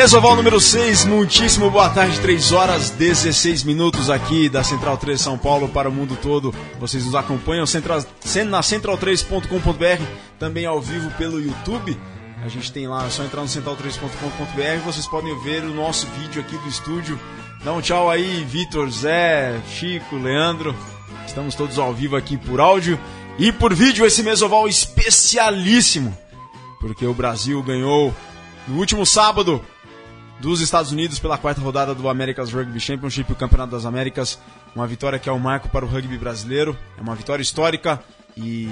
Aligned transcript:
Mesoval 0.00 0.34
número 0.34 0.58
6, 0.58 1.04
muitíssimo 1.04 1.70
boa 1.70 1.90
tarde, 1.90 2.18
3 2.20 2.52
horas 2.52 2.88
16 2.88 3.64
minutos 3.64 4.08
aqui 4.08 4.48
da 4.48 4.64
Central 4.64 4.96
3 4.96 5.20
São 5.20 5.36
Paulo 5.36 5.68
para 5.68 5.90
o 5.90 5.92
mundo 5.92 6.16
todo. 6.22 6.54
Vocês 6.78 7.04
nos 7.04 7.14
acompanham 7.14 7.66
central, 7.66 7.98
na 8.48 8.62
central3.com.br, 8.62 10.02
também 10.38 10.64
ao 10.64 10.80
vivo 10.80 11.10
pelo 11.18 11.38
YouTube. 11.38 12.00
A 12.42 12.48
gente 12.48 12.72
tem 12.72 12.88
lá, 12.88 13.04
é 13.04 13.10
só 13.10 13.22
entrar 13.24 13.42
no 13.42 13.46
central3.com.br, 13.46 14.84
vocês 14.86 15.06
podem 15.06 15.38
ver 15.42 15.64
o 15.64 15.74
nosso 15.74 16.06
vídeo 16.18 16.40
aqui 16.40 16.56
do 16.56 16.68
estúdio. 16.70 17.20
Dá 17.62 17.70
um 17.74 17.82
tchau 17.82 18.08
aí, 18.08 18.42
Vitor, 18.44 18.88
Zé, 18.88 19.60
Chico, 19.68 20.16
Leandro. 20.16 20.74
Estamos 21.26 21.54
todos 21.54 21.78
ao 21.78 21.92
vivo 21.92 22.16
aqui 22.16 22.38
por 22.38 22.58
áudio 22.58 22.98
e 23.38 23.52
por 23.52 23.74
vídeo 23.74 24.06
esse 24.06 24.22
Mesoval 24.22 24.66
especialíssimo, 24.66 26.16
porque 26.80 27.04
o 27.04 27.12
Brasil 27.12 27.62
ganhou 27.62 28.14
no 28.66 28.78
último 28.78 29.04
sábado 29.04 29.62
dos 30.40 30.60
Estados 30.60 30.90
Unidos 30.90 31.18
pela 31.18 31.36
quarta 31.36 31.60
rodada 31.60 31.94
do 31.94 32.08
America's 32.08 32.52
Rugby 32.52 32.80
Championship, 32.80 33.30
o 33.30 33.36
Campeonato 33.36 33.72
das 33.72 33.84
Américas. 33.84 34.38
Uma 34.74 34.86
vitória 34.86 35.18
que 35.18 35.28
é 35.28 35.32
um 35.32 35.38
marco 35.38 35.68
para 35.68 35.84
o 35.84 35.88
rugby 35.88 36.16
brasileiro, 36.16 36.76
é 36.96 37.00
uma 37.00 37.14
vitória 37.14 37.42
histórica 37.42 38.02
e 38.36 38.68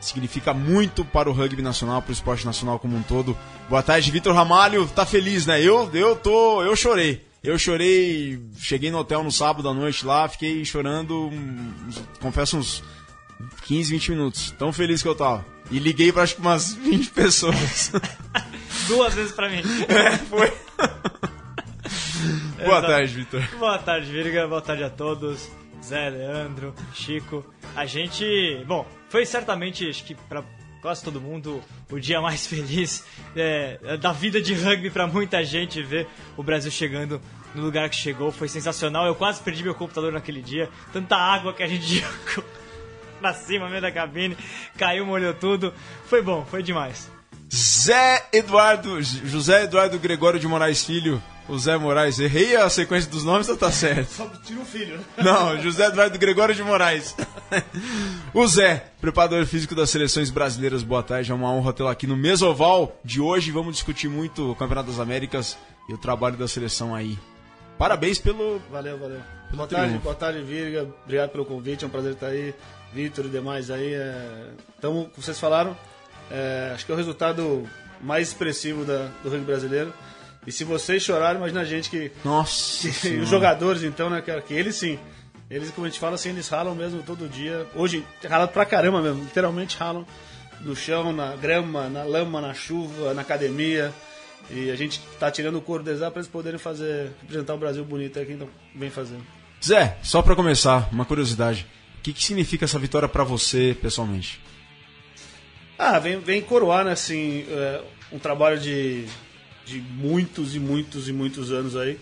significa 0.00 0.54
muito 0.54 1.04
para 1.04 1.28
o 1.28 1.32
rugby 1.32 1.62
nacional, 1.62 2.00
para 2.00 2.10
o 2.10 2.12
esporte 2.12 2.46
nacional 2.46 2.78
como 2.78 2.96
um 2.96 3.02
todo. 3.02 3.36
Boa 3.68 3.82
tarde, 3.82 4.10
Vitor 4.10 4.34
Ramalho. 4.34 4.86
Tá 4.88 5.04
feliz, 5.04 5.44
né? 5.44 5.60
Eu, 5.60 5.90
eu 5.92 6.14
tô, 6.14 6.62
eu 6.62 6.76
chorei. 6.76 7.26
Eu 7.42 7.58
chorei, 7.58 8.40
cheguei 8.58 8.90
no 8.90 8.98
hotel 8.98 9.22
no 9.22 9.30
sábado 9.30 9.68
à 9.68 9.74
noite 9.74 10.04
lá, 10.04 10.28
fiquei 10.28 10.64
chorando, 10.64 11.30
confesso 12.20 12.56
uns 12.56 12.82
15, 13.64 13.92
20 13.92 14.10
minutos. 14.10 14.50
Tão 14.58 14.72
feliz 14.72 15.02
que 15.02 15.08
eu 15.08 15.14
tava. 15.14 15.44
E 15.70 15.78
liguei 15.78 16.12
para 16.12 16.22
acho 16.22 16.36
que 16.36 16.40
umas 16.40 16.74
20 16.74 17.10
pessoas. 17.10 17.92
Duas 18.88 19.14
vezes 19.14 19.32
pra 19.32 19.48
mim. 19.48 19.62
É, 19.88 20.16
foi. 20.16 20.52
Boa 22.64 22.82
tarde, 22.82 23.14
Vitor. 23.14 23.48
Boa 23.58 23.78
tarde, 23.78 24.10
Virga. 24.10 24.48
Boa 24.48 24.62
tarde 24.62 24.82
a 24.82 24.90
todos. 24.90 25.50
Zé, 25.84 26.08
Leandro, 26.10 26.74
Chico. 26.94 27.44
A 27.76 27.84
gente. 27.86 28.24
Bom, 28.66 28.86
foi 29.08 29.24
certamente, 29.26 29.88
acho 29.88 30.04
que 30.04 30.14
pra 30.14 30.42
quase 30.80 31.02
todo 31.02 31.20
mundo, 31.20 31.62
o 31.90 31.98
dia 31.98 32.20
mais 32.20 32.46
feliz 32.48 33.04
é, 33.36 33.96
da 33.98 34.12
vida 34.12 34.40
de 34.40 34.54
rugby 34.54 34.90
para 34.90 35.06
muita 35.06 35.44
gente 35.44 35.82
ver 35.82 36.06
o 36.36 36.42
Brasil 36.42 36.70
chegando 36.70 37.20
no 37.54 37.62
lugar 37.62 37.88
que 37.90 37.96
chegou. 37.96 38.32
Foi 38.32 38.48
sensacional. 38.48 39.06
Eu 39.06 39.14
quase 39.14 39.42
perdi 39.42 39.62
meu 39.62 39.74
computador 39.74 40.12
naquele 40.12 40.40
dia. 40.42 40.68
Tanta 40.92 41.16
água 41.16 41.52
que 41.52 41.62
a 41.62 41.66
gente 41.66 41.86
jogou 42.00 42.44
pra 43.20 43.34
cima, 43.34 43.64
no 43.64 43.70
meio 43.70 43.82
da 43.82 43.92
cabine. 43.92 44.36
Caiu, 44.76 45.06
molhou 45.06 45.34
tudo. 45.34 45.72
Foi 46.06 46.22
bom, 46.22 46.44
foi 46.44 46.62
demais. 46.62 47.10
Zé 47.54 48.26
Eduardo, 48.32 49.00
José 49.02 49.64
Eduardo 49.64 49.98
Gregório 49.98 50.38
de 50.38 50.46
Moraes 50.46 50.84
Filho, 50.84 51.22
o 51.48 51.58
Zé 51.58 51.78
Moraes. 51.78 52.18
Errei 52.18 52.54
a 52.56 52.68
sequência 52.68 53.10
dos 53.10 53.24
nomes 53.24 53.48
ou 53.48 53.56
tá 53.56 53.70
certo? 53.70 54.10
Só 54.10 54.26
tira 54.44 54.60
um 54.60 54.64
filho, 54.64 54.98
né? 54.98 55.04
Não, 55.24 55.60
José 55.62 55.86
Eduardo 55.86 56.18
Gregório 56.18 56.54
de 56.54 56.62
Moraes. 56.62 57.16
o 58.34 58.46
Zé, 58.46 58.84
preparador 59.00 59.46
físico 59.46 59.74
das 59.74 59.88
seleções 59.88 60.30
brasileiras, 60.30 60.82
boa 60.82 61.02
tarde. 61.02 61.30
É 61.30 61.34
uma 61.34 61.50
honra 61.50 61.72
tê-lo 61.72 61.88
aqui 61.88 62.06
no 62.06 62.16
Mesoval 62.16 62.94
de 63.02 63.20
hoje. 63.20 63.50
Vamos 63.50 63.74
discutir 63.74 64.08
muito 64.08 64.52
o 64.52 64.54
Campeonato 64.54 64.90
das 64.90 65.00
Américas 65.00 65.56
e 65.88 65.94
o 65.94 65.98
trabalho 65.98 66.36
da 66.36 66.46
seleção 66.46 66.94
aí. 66.94 67.18
Parabéns 67.78 68.18
pelo. 68.18 68.60
Valeu, 68.70 68.98
valeu. 68.98 69.20
Pelo 69.46 69.56
boa 69.56 69.68
tarde, 69.68 69.98
boa 69.98 70.14
tarde, 70.14 70.42
Virga. 70.42 70.86
Obrigado 71.04 71.30
pelo 71.30 71.46
convite, 71.46 71.84
é 71.84 71.86
um 71.86 71.90
prazer 71.90 72.12
estar 72.12 72.26
aí. 72.26 72.54
Vitor 72.92 73.26
e 73.26 73.28
demais 73.28 73.70
aí. 73.70 73.94
É... 73.94 74.50
Então, 74.78 74.92
como 74.92 75.10
vocês 75.16 75.38
falaram, 75.38 75.76
é, 76.30 76.72
acho 76.74 76.84
que 76.84 76.92
é 76.92 76.94
o 76.94 76.98
resultado 76.98 77.68
mais 78.00 78.28
expressivo 78.28 78.84
da, 78.84 79.08
do 79.22 79.30
rugby 79.30 79.44
brasileiro. 79.44 79.92
E 80.46 80.52
se 80.52 80.64
vocês 80.64 81.02
choraram, 81.02 81.38
imagina 81.38 81.60
a 81.60 81.64
gente 81.64 81.90
que. 81.90 82.12
Nossa! 82.24 82.88
Que, 82.88 83.16
os 83.16 83.28
jogadores, 83.28 83.82
então, 83.82 84.08
né, 84.08 84.22
Que 84.22 84.54
eles 84.54 84.76
sim. 84.76 84.98
Eles, 85.50 85.70
como 85.70 85.86
a 85.86 85.90
gente 85.90 85.98
fala 85.98 86.14
assim, 86.14 86.30
eles 86.30 86.48
ralam 86.48 86.74
mesmo 86.74 87.02
todo 87.02 87.28
dia. 87.28 87.66
Hoje, 87.74 88.04
ralam 88.26 88.48
pra 88.48 88.66
caramba 88.66 89.00
mesmo. 89.00 89.22
Literalmente 89.22 89.76
ralam 89.76 90.06
no 90.60 90.76
chão, 90.76 91.12
na 91.12 91.34
grama, 91.36 91.88
na 91.88 92.02
lama, 92.02 92.40
na 92.40 92.54
chuva, 92.54 93.14
na 93.14 93.22
academia. 93.22 93.92
E 94.50 94.70
a 94.70 94.76
gente 94.76 95.00
tá 95.18 95.30
tirando 95.30 95.56
o 95.56 95.60
couro 95.60 95.82
deles 95.82 96.00
lá 96.00 96.10
pra 96.10 96.20
eles 96.20 96.30
poderem 96.30 96.58
fazer, 96.58 97.10
representar 97.20 97.54
o 97.54 97.58
Brasil 97.58 97.84
bonito 97.84 98.18
aqui, 98.18 98.32
então 98.32 98.48
vem 98.74 98.90
fazendo. 98.90 99.22
Zé, 99.64 99.98
só 100.02 100.22
para 100.22 100.36
começar, 100.36 100.88
uma 100.92 101.04
curiosidade. 101.04 101.66
Que, 102.08 102.12
que 102.14 102.24
significa 102.24 102.64
essa 102.64 102.78
vitória 102.78 103.06
para 103.06 103.22
você 103.22 103.76
pessoalmente? 103.82 104.40
Ah, 105.78 105.98
vem, 105.98 106.18
vem 106.18 106.40
coroar, 106.40 106.84
né, 106.84 106.92
assim, 106.92 107.44
é, 107.50 107.82
um 108.10 108.18
trabalho 108.18 108.58
de, 108.58 109.04
de 109.66 109.78
muitos 109.78 110.54
e 110.54 110.58
muitos 110.58 111.06
e 111.08 111.12
muitos 111.12 111.52
anos 111.52 111.76
aí 111.76 111.98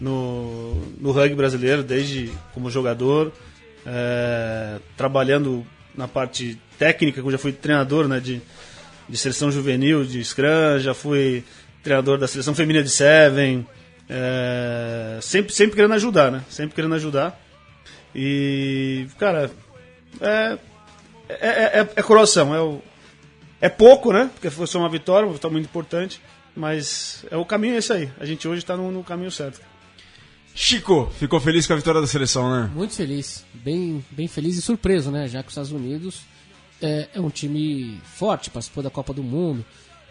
no, 0.00 0.74
no 0.96 1.10
rugby 1.10 1.34
brasileiro, 1.34 1.82
desde 1.82 2.30
como 2.54 2.70
jogador, 2.70 3.32
é, 3.84 4.78
trabalhando 4.96 5.66
na 5.92 6.06
parte 6.06 6.56
técnica, 6.78 7.20
que 7.20 7.26
eu 7.26 7.32
já 7.32 7.38
fui 7.38 7.52
treinador, 7.52 8.06
né, 8.06 8.20
de, 8.20 8.40
de 9.08 9.16
seleção 9.16 9.50
juvenil, 9.50 10.04
de 10.04 10.24
Scrum, 10.24 10.78
já 10.78 10.94
fui 10.94 11.42
treinador 11.82 12.16
da 12.16 12.28
seleção 12.28 12.54
feminina 12.54 12.84
de 12.84 12.90
Seven, 12.90 13.66
é, 14.08 15.18
sempre, 15.20 15.52
sempre 15.52 15.74
querendo 15.74 15.94
ajudar, 15.94 16.30
né, 16.30 16.44
sempre 16.48 16.76
querendo 16.76 16.94
ajudar. 16.94 17.42
E, 18.14 19.06
cara, 19.18 19.50
é, 20.20 20.58
é, 21.28 21.80
é, 21.80 21.88
é 21.96 22.02
coroação, 22.02 22.54
é 22.54 22.60
o, 22.60 22.80
é 23.60 23.68
pouco, 23.68 24.12
né? 24.12 24.30
Porque 24.34 24.50
foi 24.50 24.66
só 24.66 24.78
uma 24.78 24.88
vitória, 24.88 25.26
uma 25.26 25.34
vitória 25.34 25.52
muito 25.52 25.66
importante. 25.66 26.20
Mas 26.54 27.24
é 27.30 27.36
o 27.36 27.44
caminho 27.44 27.74
é 27.74 27.78
esse 27.78 27.92
aí. 27.92 28.10
A 28.20 28.26
gente 28.26 28.46
hoje 28.46 28.58
está 28.58 28.76
no, 28.76 28.90
no, 28.90 29.02
caminho 29.02 29.30
certo. 29.30 29.60
Chico, 30.54 31.10
ficou 31.18 31.40
feliz 31.40 31.66
com 31.66 31.72
a 31.72 31.76
vitória 31.76 32.00
da 32.00 32.06
seleção, 32.06 32.50
né? 32.50 32.70
Muito 32.74 32.94
feliz. 32.94 33.44
Bem, 33.54 34.04
bem 34.10 34.28
feliz 34.28 34.58
e 34.58 34.62
surpreso, 34.62 35.10
né? 35.10 35.26
Já 35.28 35.42
que 35.42 35.48
os 35.48 35.52
Estados 35.52 35.72
Unidos 35.72 36.22
é, 36.82 37.08
é 37.14 37.20
um 37.20 37.30
time 37.30 37.98
forte, 38.04 38.50
participou 38.50 38.82
da 38.82 38.90
Copa 38.90 39.14
do 39.14 39.22
Mundo. 39.22 39.64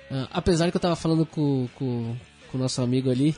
Uh, 0.10 0.28
apesar 0.32 0.72
que 0.72 0.78
eu 0.78 0.80
estava 0.80 0.96
falando 0.96 1.26
com, 1.26 1.70
com, 1.76 2.16
com, 2.50 2.58
o 2.58 2.62
nosso 2.62 2.82
amigo 2.82 3.12
ali, 3.12 3.36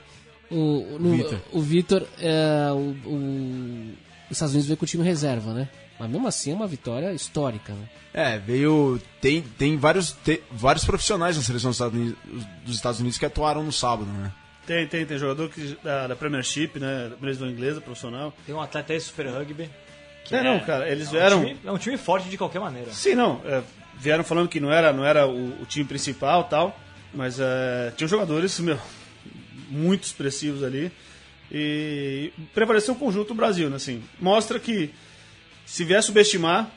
o, 0.50 0.98
no, 1.00 1.42
o 1.52 1.62
Vitor, 1.62 2.08
é, 2.20 2.72
o, 2.72 2.96
o, 3.10 3.94
os 4.34 4.38
Estados 4.38 4.54
Unidos 4.54 4.68
veio 4.68 4.78
com 4.78 4.86
o 4.86 4.88
time 4.88 5.04
reserva, 5.04 5.54
né? 5.54 5.70
Mas 6.00 6.10
mesmo 6.10 6.28
assim 6.28 6.52
é 6.52 6.56
uma 6.56 6.68
vitória 6.68 7.14
histórica, 7.14 7.74
né? 7.74 7.90
É, 8.14 8.38
veio. 8.38 9.00
Tem, 9.22 9.42
tem 9.42 9.78
vários, 9.78 10.12
tem, 10.12 10.40
vários 10.52 10.86
profissionais 10.86 11.38
na 11.38 11.44
seleção 11.44 11.70
dos 11.70 11.78
Estados, 11.78 12.00
Unidos, 12.00 12.18
dos 12.66 12.76
Estados 12.76 13.00
Unidos 13.00 13.18
que 13.18 13.26
atuaram 13.26 13.64
no 13.64 13.72
sábado, 13.72 14.12
né? 14.12 14.32
Tem, 14.66 14.88
tem, 14.88 15.06
tem 15.06 15.18
jogador 15.18 15.50
que, 15.50 15.78
da, 15.84 16.08
da 16.08 16.16
Premiership, 16.16 16.80
né? 16.80 17.12
Da 17.20 17.48
inglesa, 17.48 17.82
profissional. 17.82 18.34
Tem 18.46 18.56
um 18.56 18.62
atleta 18.62 18.94
aí 18.94 19.00
Super 19.00 19.28
Rugby. 19.28 19.70
Que 20.26 20.36
é, 20.36 20.40
é, 20.40 20.44
não, 20.44 20.60
cara, 20.62 20.90
eles 20.90 21.12
vieram. 21.12 21.38
É 21.38 21.40
um, 21.40 21.46
time, 21.46 21.60
é 21.66 21.72
um 21.72 21.78
time 21.78 21.98
forte 21.98 22.30
de 22.30 22.38
qualquer 22.38 22.60
maneira. 22.60 22.92
Sim, 22.92 23.16
não. 23.16 23.42
É, 23.46 23.62
vieram 23.98 24.24
falando 24.24 24.48
que 24.48 24.60
não 24.60 24.72
era, 24.72 24.94
não 24.94 25.06
era 25.06 25.28
o, 25.28 25.62
o 25.62 25.66
time 25.66 25.86
principal 25.86 26.46
tal, 26.46 26.80
mas 27.14 27.40
é, 27.40 27.92
tinham 27.96 28.08
jogadores, 28.08 28.58
meu, 28.60 28.80
muito 29.70 30.04
expressivos 30.04 30.64
ali. 30.64 30.92
E 31.54 32.32
prevaleceu 32.54 32.96
o 32.96 32.98
conjunto 32.98 33.30
do 33.30 33.36
Brasil, 33.36 33.70
né? 33.70 33.76
Assim, 33.76 34.02
mostra 34.20 34.60
que 34.60 34.90
se 35.66 35.84
vier 35.84 36.02
subestimar, 36.02 36.72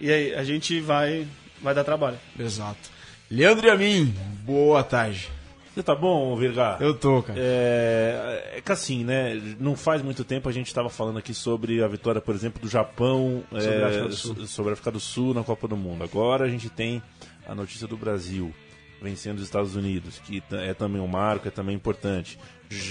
e 0.00 0.10
aí 0.10 0.34
a 0.34 0.44
gente 0.44 0.80
vai, 0.80 1.26
vai 1.60 1.74
dar 1.74 1.82
trabalho. 1.82 2.18
Exato. 2.38 2.90
Leandro 3.30 3.66
e 3.66 3.70
a 3.70 3.76
mim, 3.76 4.14
boa 4.44 4.84
tarde. 4.84 5.28
Você 5.74 5.82
tá 5.82 5.94
bom, 5.94 6.36
Virga? 6.36 6.76
Eu 6.80 6.94
tô, 6.94 7.22
cara. 7.22 7.38
É, 7.40 8.56
é 8.56 8.60
que 8.60 8.70
assim, 8.70 9.04
né? 9.04 9.34
Não 9.58 9.74
faz 9.74 10.02
muito 10.02 10.22
tempo 10.22 10.46
a 10.46 10.52
gente 10.52 10.66
estava 10.66 10.90
falando 10.90 11.18
aqui 11.18 11.32
sobre 11.32 11.82
a 11.82 11.88
vitória, 11.88 12.20
por 12.20 12.34
exemplo, 12.34 12.60
do 12.60 12.68
Japão 12.68 13.42
sobre, 13.50 13.66
é, 13.66 13.82
a 13.82 13.86
África 13.86 14.08
do 14.08 14.14
Sul. 14.14 14.46
sobre 14.46 14.70
a 14.70 14.72
África 14.74 14.90
do 14.90 15.00
Sul 15.00 15.32
na 15.32 15.42
Copa 15.42 15.66
do 15.66 15.76
Mundo. 15.76 16.04
Agora 16.04 16.44
a 16.44 16.48
gente 16.48 16.68
tem 16.68 17.02
a 17.48 17.54
notícia 17.54 17.88
do 17.88 17.96
Brasil 17.96 18.54
vencendo 19.00 19.38
os 19.38 19.44
Estados 19.44 19.74
Unidos, 19.74 20.18
que 20.18 20.42
é 20.52 20.74
também 20.74 21.00
um 21.00 21.06
marco, 21.06 21.48
é 21.48 21.50
também 21.50 21.74
importante. 21.74 22.38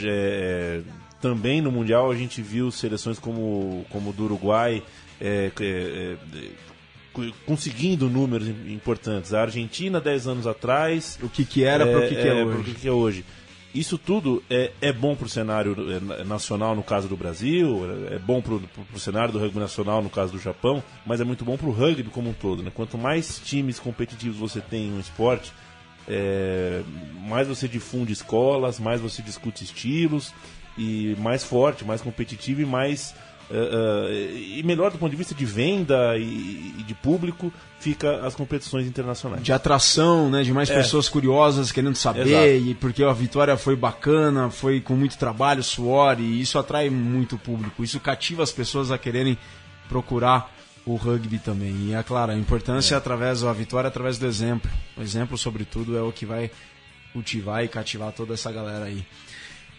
É, 0.03 0.81
também 1.21 1.61
no 1.61 1.71
Mundial 1.71 2.11
a 2.11 2.15
gente 2.15 2.41
viu 2.41 2.71
seleções 2.71 3.19
como, 3.19 3.85
como 3.89 4.11
do 4.11 4.25
Uruguai 4.25 4.83
é, 5.19 5.51
é, 5.59 6.17
é, 6.35 7.31
conseguindo 7.45 8.09
números 8.09 8.47
importantes. 8.47 9.33
A 9.33 9.41
Argentina, 9.41 10.01
10 10.01 10.27
anos 10.27 10.47
atrás. 10.47 11.19
O 11.21 11.29
que, 11.29 11.45
que 11.45 11.63
era 11.63 11.85
para 11.85 11.99
o 11.99 12.07
que, 12.07 12.15
que 12.15 12.27
é, 12.27 12.39
é 12.39 12.43
hoje. 12.43 12.63
Que, 12.63 12.73
que 12.73 12.87
é 12.87 12.91
hoje. 12.91 13.25
Isso 13.73 13.97
tudo 13.97 14.43
é, 14.49 14.71
é 14.81 14.91
bom 14.91 15.15
para 15.15 15.27
o 15.27 15.29
cenário 15.29 15.75
é, 16.19 16.23
nacional, 16.25 16.75
no 16.75 16.83
caso 16.83 17.07
do 17.07 17.15
Brasil, 17.15 17.83
é 18.11 18.19
bom 18.19 18.41
para 18.41 18.55
o 18.55 18.99
cenário 18.99 19.31
do 19.31 19.39
rugby 19.39 19.59
nacional, 19.59 20.01
no 20.01 20.09
caso 20.09 20.33
do 20.33 20.39
Japão, 20.39 20.83
mas 21.05 21.21
é 21.21 21.23
muito 21.23 21.45
bom 21.45 21.55
para 21.55 21.67
o 21.67 21.71
rugby 21.71 22.09
como 22.09 22.29
um 22.29 22.33
todo. 22.33 22.61
Né? 22.61 22.71
Quanto 22.73 22.97
mais 22.97 23.39
times 23.39 23.79
competitivos 23.79 24.37
você 24.37 24.59
tem 24.59 24.87
em 24.87 24.93
um 24.93 24.99
esporte, 24.99 25.53
é, 26.05 26.81
mais 27.29 27.47
você 27.47 27.65
difunde 27.65 28.11
escolas, 28.11 28.77
mais 28.77 28.99
você 28.99 29.21
discute 29.21 29.63
estilos, 29.63 30.33
e 30.81 31.15
mais 31.19 31.43
forte, 31.43 31.85
mais 31.85 32.01
competitivo 32.01 32.61
e 32.61 32.65
mais 32.65 33.13
Uh, 33.49 33.53
uh, 33.53 34.37
e 34.37 34.63
melhor 34.63 34.91
do 34.91 34.97
ponto 34.97 35.11
de 35.11 35.17
vista 35.17 35.35
de 35.35 35.43
venda 35.43 36.17
e, 36.17 36.73
e, 36.79 36.83
de 36.83 36.93
público 36.93 37.51
fica 37.81 38.25
as 38.25 38.33
competições 38.33 38.87
internacionais. 38.87 39.43
De 39.43 39.51
atração, 39.51 40.29
né? 40.29 40.41
De 40.41 40.53
mais 40.53 40.69
é. 40.69 40.75
pessoas 40.75 41.09
curiosas 41.09 41.69
querendo 41.69 41.97
saber, 41.97 42.27
Exato. 42.27 42.69
e 42.69 42.73
porque 42.75 43.03
a 43.03 43.11
vitória 43.11 43.57
foi 43.57 43.75
bacana, 43.75 44.49
foi 44.49 44.79
com 44.79 44.95
muito 44.95 45.17
trabalho, 45.17 45.61
suor, 45.61 46.17
e 46.21 46.39
isso 46.39 46.57
atrai 46.57 46.89
muito 46.89 47.37
público. 47.37 47.83
Isso 47.83 47.99
cativa 47.99 48.41
as 48.41 48.53
pessoas 48.53 48.89
a 48.89 48.97
quererem 48.97 49.37
procurar 49.89 50.49
o 50.85 50.95
rugby 50.95 51.37
também. 51.37 51.75
E 51.87 51.93
é 51.93 52.01
claro, 52.03 52.31
a 52.31 52.37
importância 52.37 52.95
é. 52.95 52.97
através, 52.97 53.43
a 53.43 53.51
vitória 53.51 53.89
através 53.89 54.17
do 54.17 54.25
exemplo. 54.25 54.71
O 54.95 55.01
exemplo, 55.01 55.37
sobretudo, 55.37 55.97
é 55.97 56.01
o 56.01 56.13
que 56.13 56.25
vai 56.25 56.49
cultivar 57.11 57.65
e 57.65 57.67
cativar 57.67 58.13
toda 58.13 58.33
essa 58.33 58.49
galera 58.49 58.85
aí. 58.85 59.05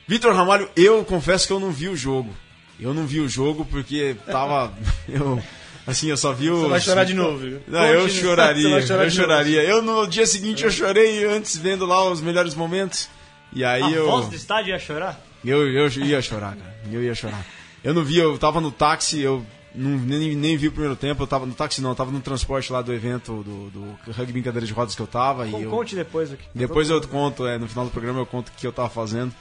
Vitor 0.06 0.34
Ramalho, 0.34 0.68
eu 0.76 1.04
confesso 1.04 1.46
que 1.46 1.52
eu 1.52 1.60
não 1.60 1.70
vi 1.70 1.88
o 1.88 1.96
jogo. 1.96 2.34
Eu 2.78 2.92
não 2.92 3.06
vi 3.06 3.20
o 3.20 3.28
jogo 3.28 3.64
porque 3.64 4.16
tava. 4.26 4.72
eu, 5.08 5.40
assim, 5.86 6.08
eu 6.08 6.16
só 6.16 6.32
vi 6.32 6.50
o. 6.50 6.62
Você 6.62 6.68
vai 6.68 6.80
chorar 6.80 7.04
de 7.04 7.14
novo. 7.14 7.60
Não, 7.68 7.84
eu 7.86 8.08
choraria. 8.08 8.68
eu 8.68 9.10
choraria. 9.10 9.62
Eu 9.62 9.82
no 9.82 10.06
dia 10.06 10.26
seguinte 10.26 10.64
eu 10.64 10.70
chorei 10.70 11.24
antes 11.24 11.56
vendo 11.56 11.86
lá 11.86 12.10
os 12.10 12.20
melhores 12.20 12.54
momentos. 12.54 13.08
E 13.52 13.64
aí 13.64 13.82
a 13.82 13.90
eu. 13.90 14.06
voz 14.06 14.28
do 14.28 14.34
estádio 14.34 14.70
ia 14.70 14.78
chorar? 14.78 15.20
Eu, 15.44 15.68
eu 15.68 15.88
ia 15.88 16.22
chorar, 16.22 16.56
cara. 16.56 16.74
Eu 16.90 17.02
ia 17.02 17.14
chorar. 17.14 17.44
Eu 17.84 17.92
não 17.92 18.04
vi, 18.04 18.18
eu 18.18 18.38
tava 18.38 18.60
no 18.60 18.70
táxi, 18.70 19.20
eu 19.20 19.44
não, 19.74 19.90
nem, 19.98 20.36
nem 20.36 20.56
vi 20.56 20.68
o 20.68 20.72
primeiro 20.72 20.94
tempo, 20.94 21.22
eu 21.22 21.26
tava 21.26 21.46
no 21.46 21.54
táxi 21.54 21.80
não, 21.80 21.90
eu 21.90 21.96
tava 21.96 22.12
no 22.12 22.20
transporte 22.20 22.72
lá 22.72 22.80
do 22.80 22.92
evento 22.92 23.42
do, 23.42 23.70
do 23.70 24.12
rugby 24.12 24.32
brincadeira 24.32 24.66
de 24.66 24.72
rodas 24.72 24.94
que 24.94 25.02
eu 25.02 25.06
tava. 25.06 25.46
Com, 25.46 25.58
e 25.58 25.62
eu, 25.64 25.70
conte 25.70 25.96
depois 25.96 26.32
aqui. 26.32 26.44
Depois 26.54 26.90
eu 26.90 27.00
conto, 27.08 27.46
é, 27.46 27.58
no 27.58 27.68
final 27.68 27.84
do 27.84 27.90
programa 27.90 28.20
eu 28.20 28.26
conto 28.26 28.48
o 28.48 28.52
que 28.52 28.66
eu 28.66 28.72
tava 28.72 28.88
fazendo. 28.88 29.34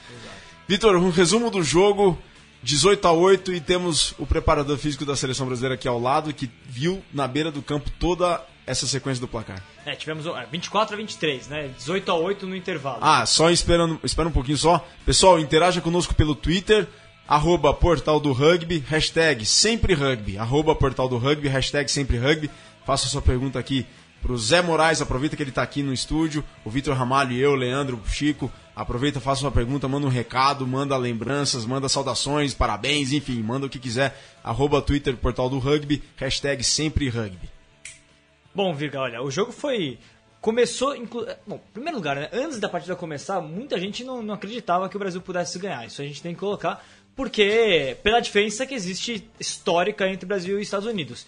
Vitor, 0.72 0.96
um 0.96 1.10
resumo 1.10 1.50
do 1.50 1.62
jogo. 1.62 2.18
18 2.62 3.06
a 3.06 3.12
8 3.12 3.52
e 3.52 3.60
temos 3.60 4.14
o 4.18 4.24
preparador 4.24 4.78
físico 4.78 5.04
da 5.04 5.14
seleção 5.14 5.44
brasileira 5.44 5.74
aqui 5.74 5.86
ao 5.86 6.00
lado 6.00 6.32
que 6.32 6.48
viu 6.64 7.02
na 7.12 7.28
beira 7.28 7.52
do 7.52 7.60
campo 7.60 7.90
toda 8.00 8.42
essa 8.66 8.86
sequência 8.86 9.20
do 9.20 9.28
placar. 9.28 9.62
É, 9.84 9.94
tivemos 9.94 10.24
24 10.50 10.94
é, 10.94 10.96
a 10.96 10.98
23, 10.98 11.48
né? 11.48 11.70
18 11.76 12.10
a 12.10 12.14
8 12.14 12.46
no 12.46 12.56
intervalo. 12.56 13.00
Ah, 13.02 13.26
só 13.26 13.50
esperando, 13.50 14.00
espera 14.02 14.26
um 14.26 14.32
pouquinho 14.32 14.56
só. 14.56 14.82
Pessoal, 15.04 15.38
interaja 15.38 15.82
conosco 15.82 16.14
pelo 16.14 16.34
Twitter, 16.34 16.88
arroba 17.28 17.74
portal 17.74 18.18
do 18.18 18.32
rugby, 18.32 18.82
hashtag 18.88 19.44
sempre 19.44 19.92
rugby, 19.92 20.38
arroba 20.38 20.74
portal 20.74 21.06
do 21.06 21.18
rugby, 21.18 21.48
hashtag 21.48 21.90
sempre 21.90 22.16
rugby. 22.16 22.50
Faça 22.86 23.08
sua 23.08 23.20
pergunta 23.20 23.58
aqui 23.58 23.86
pro 24.22 24.38
Zé 24.38 24.62
Moraes, 24.62 25.02
aproveita 25.02 25.36
que 25.36 25.42
ele 25.42 25.50
está 25.50 25.62
aqui 25.62 25.82
no 25.82 25.92
estúdio, 25.92 26.44
o 26.64 26.70
Vitor 26.70 26.96
Ramalho 26.96 27.32
e 27.32 27.40
eu, 27.40 27.56
Leandro, 27.56 28.00
Chico, 28.06 28.50
aproveita, 28.74 29.20
faça 29.20 29.44
uma 29.44 29.50
pergunta, 29.50 29.88
manda 29.88 30.06
um 30.06 30.10
recado, 30.10 30.66
manda 30.66 30.96
lembranças, 30.96 31.66
manda 31.66 31.88
saudações, 31.88 32.54
parabéns, 32.54 33.12
enfim, 33.12 33.42
manda 33.42 33.66
o 33.66 33.68
que 33.68 33.80
quiser, 33.80 34.16
arroba 34.42 34.80
Twitter, 34.80 35.16
portal 35.16 35.50
do 35.50 35.58
rugby, 35.58 36.02
hashtag 36.16 36.62
sempre 36.62 37.08
rugby. 37.08 37.50
Bom, 38.54 38.72
Virga, 38.72 39.00
olha, 39.00 39.22
o 39.22 39.30
jogo 39.30 39.50
foi... 39.50 39.98
Começou, 40.40 40.96
inclu... 40.96 41.24
bom, 41.46 41.56
em 41.56 41.72
primeiro 41.72 41.96
lugar, 41.96 42.16
né, 42.16 42.28
antes 42.32 42.58
da 42.58 42.68
partida 42.68 42.96
começar, 42.96 43.40
muita 43.40 43.78
gente 43.78 44.02
não, 44.02 44.22
não 44.22 44.34
acreditava 44.34 44.88
que 44.88 44.96
o 44.96 44.98
Brasil 44.98 45.20
pudesse 45.20 45.58
ganhar, 45.58 45.86
isso 45.86 46.02
a 46.02 46.04
gente 46.04 46.20
tem 46.20 46.34
que 46.34 46.40
colocar, 46.40 46.84
porque 47.14 47.96
pela 48.02 48.20
diferença 48.20 48.66
que 48.66 48.74
existe 48.74 49.28
histórica 49.38 50.08
entre 50.08 50.26
Brasil 50.26 50.58
e 50.58 50.62
Estados 50.62 50.86
Unidos. 50.86 51.26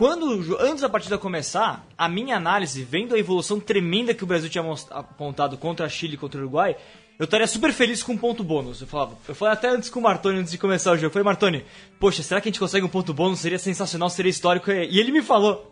Quando, 0.00 0.56
antes 0.58 0.80
da 0.80 0.88
partida 0.88 1.18
começar, 1.18 1.86
a 1.98 2.08
minha 2.08 2.34
análise, 2.34 2.82
vendo 2.82 3.14
a 3.14 3.18
evolução 3.18 3.60
tremenda 3.60 4.14
que 4.14 4.24
o 4.24 4.26
Brasil 4.26 4.48
tinha 4.48 4.64
apontado 4.92 5.58
contra 5.58 5.84
a 5.84 5.90
Chile 5.90 6.14
e 6.14 6.16
contra 6.16 6.40
o 6.40 6.44
Uruguai, 6.44 6.74
eu 7.18 7.24
estaria 7.24 7.46
super 7.46 7.70
feliz 7.70 8.02
com 8.02 8.12
um 8.12 8.16
ponto 8.16 8.42
bônus. 8.42 8.80
Eu 8.80 8.86
falava, 8.86 9.18
eu 9.28 9.34
falei 9.34 9.52
até 9.52 9.68
antes 9.68 9.90
com 9.90 10.00
o 10.00 10.02
Martoni, 10.02 10.38
antes 10.38 10.52
de 10.52 10.56
começar 10.56 10.92
o 10.92 10.94
jogo. 10.94 11.08
Eu 11.08 11.10
falei, 11.10 11.24
Martoni, 11.24 11.66
poxa, 11.98 12.22
será 12.22 12.40
que 12.40 12.48
a 12.48 12.50
gente 12.50 12.58
consegue 12.58 12.86
um 12.86 12.88
ponto 12.88 13.12
bônus? 13.12 13.40
Seria 13.40 13.58
sensacional, 13.58 14.08
seria 14.08 14.30
histórico. 14.30 14.70
E 14.70 14.98
ele 14.98 15.12
me 15.12 15.20
falou, 15.20 15.70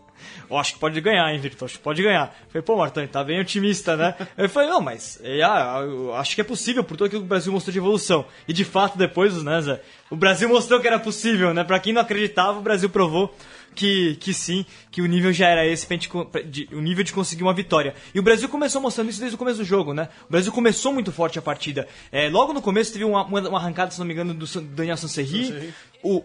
eu 0.51 0.59
acho 0.59 0.75
que 0.75 0.81
pode 0.81 1.01
ganhar, 1.01 1.33
hein, 1.33 1.41
Victor? 1.41 1.65
Acho 1.65 1.79
que 1.79 1.83
pode 1.83 2.03
ganhar. 2.03 2.37
Eu 2.45 2.51
falei, 2.51 2.63
pô, 2.63 2.77
Martoni, 2.77 3.09
tá 3.09 3.25
bem 3.25 3.41
otimista, 3.41 3.97
né? 3.97 4.15
Eu 4.37 4.51
falei, 4.51 4.69
não, 4.69 4.83
mas 4.83 5.19
ah, 5.43 5.81
eu 5.81 6.15
acho 6.15 6.35
que 6.35 6.43
é 6.43 6.45
possível 6.45 6.85
por 6.85 6.99
tudo 6.99 7.07
aquilo 7.07 7.23
que 7.23 7.27
o 7.27 7.29
Brasil 7.29 7.51
mostrou 7.51 7.73
de 7.73 7.79
evolução. 7.79 8.27
E 8.47 8.53
de 8.53 8.65
fato, 8.65 8.99
depois, 8.99 9.43
né, 9.43 9.61
Zé? 9.63 9.81
O 10.11 10.17
Brasil 10.17 10.51
mostrou 10.51 10.81
que 10.81 10.87
era 10.87 10.99
possível, 10.99 11.55
né? 11.55 11.65
Pra 11.65 11.81
quem 11.81 11.95
não 11.95 12.03
acreditava, 12.03 12.59
o 12.59 12.63
Brasil 12.63 12.91
provou 12.91 13.35
que, 13.79 14.17
que 14.17 14.35
sim, 14.35 14.67
que 14.91 15.01
o 15.01 15.07
nível 15.07 15.33
já 15.33 15.47
era 15.47 15.65
esse, 15.65 15.87
pra 15.87 15.95
gente, 15.95 16.09
pra, 16.09 16.43
de, 16.43 16.69
o 16.73 16.81
nível 16.81 17.05
de 17.05 17.13
conseguir 17.13 17.45
uma 17.45 17.55
vitória. 17.55 17.95
E 18.13 18.19
o 18.19 18.23
Brasil 18.23 18.49
começou 18.49 18.83
mostrando 18.83 19.09
isso 19.09 19.21
desde 19.21 19.37
o 19.37 19.39
começo 19.39 19.59
do 19.59 19.65
jogo, 19.65 19.95
né? 19.95 20.09
O 20.29 20.33
Brasil 20.33 20.51
começou 20.51 20.93
muito 20.93 21.13
forte 21.13 21.39
a 21.39 21.43
partida. 21.43 21.87
É, 22.11 22.29
logo 22.29 22.53
no 22.53 22.61
começo 22.61 22.93
teve 22.93 23.05
uma, 23.05 23.25
uma, 23.25 23.49
uma, 23.49 23.59
arrancada, 23.59 23.93
se 23.93 23.99
não 24.01 24.07
me 24.07 24.13
engano, 24.13 24.35
do 24.35 24.47
Daniel 24.63 24.97
Sanserri. 24.97 25.73
O, 26.03 26.25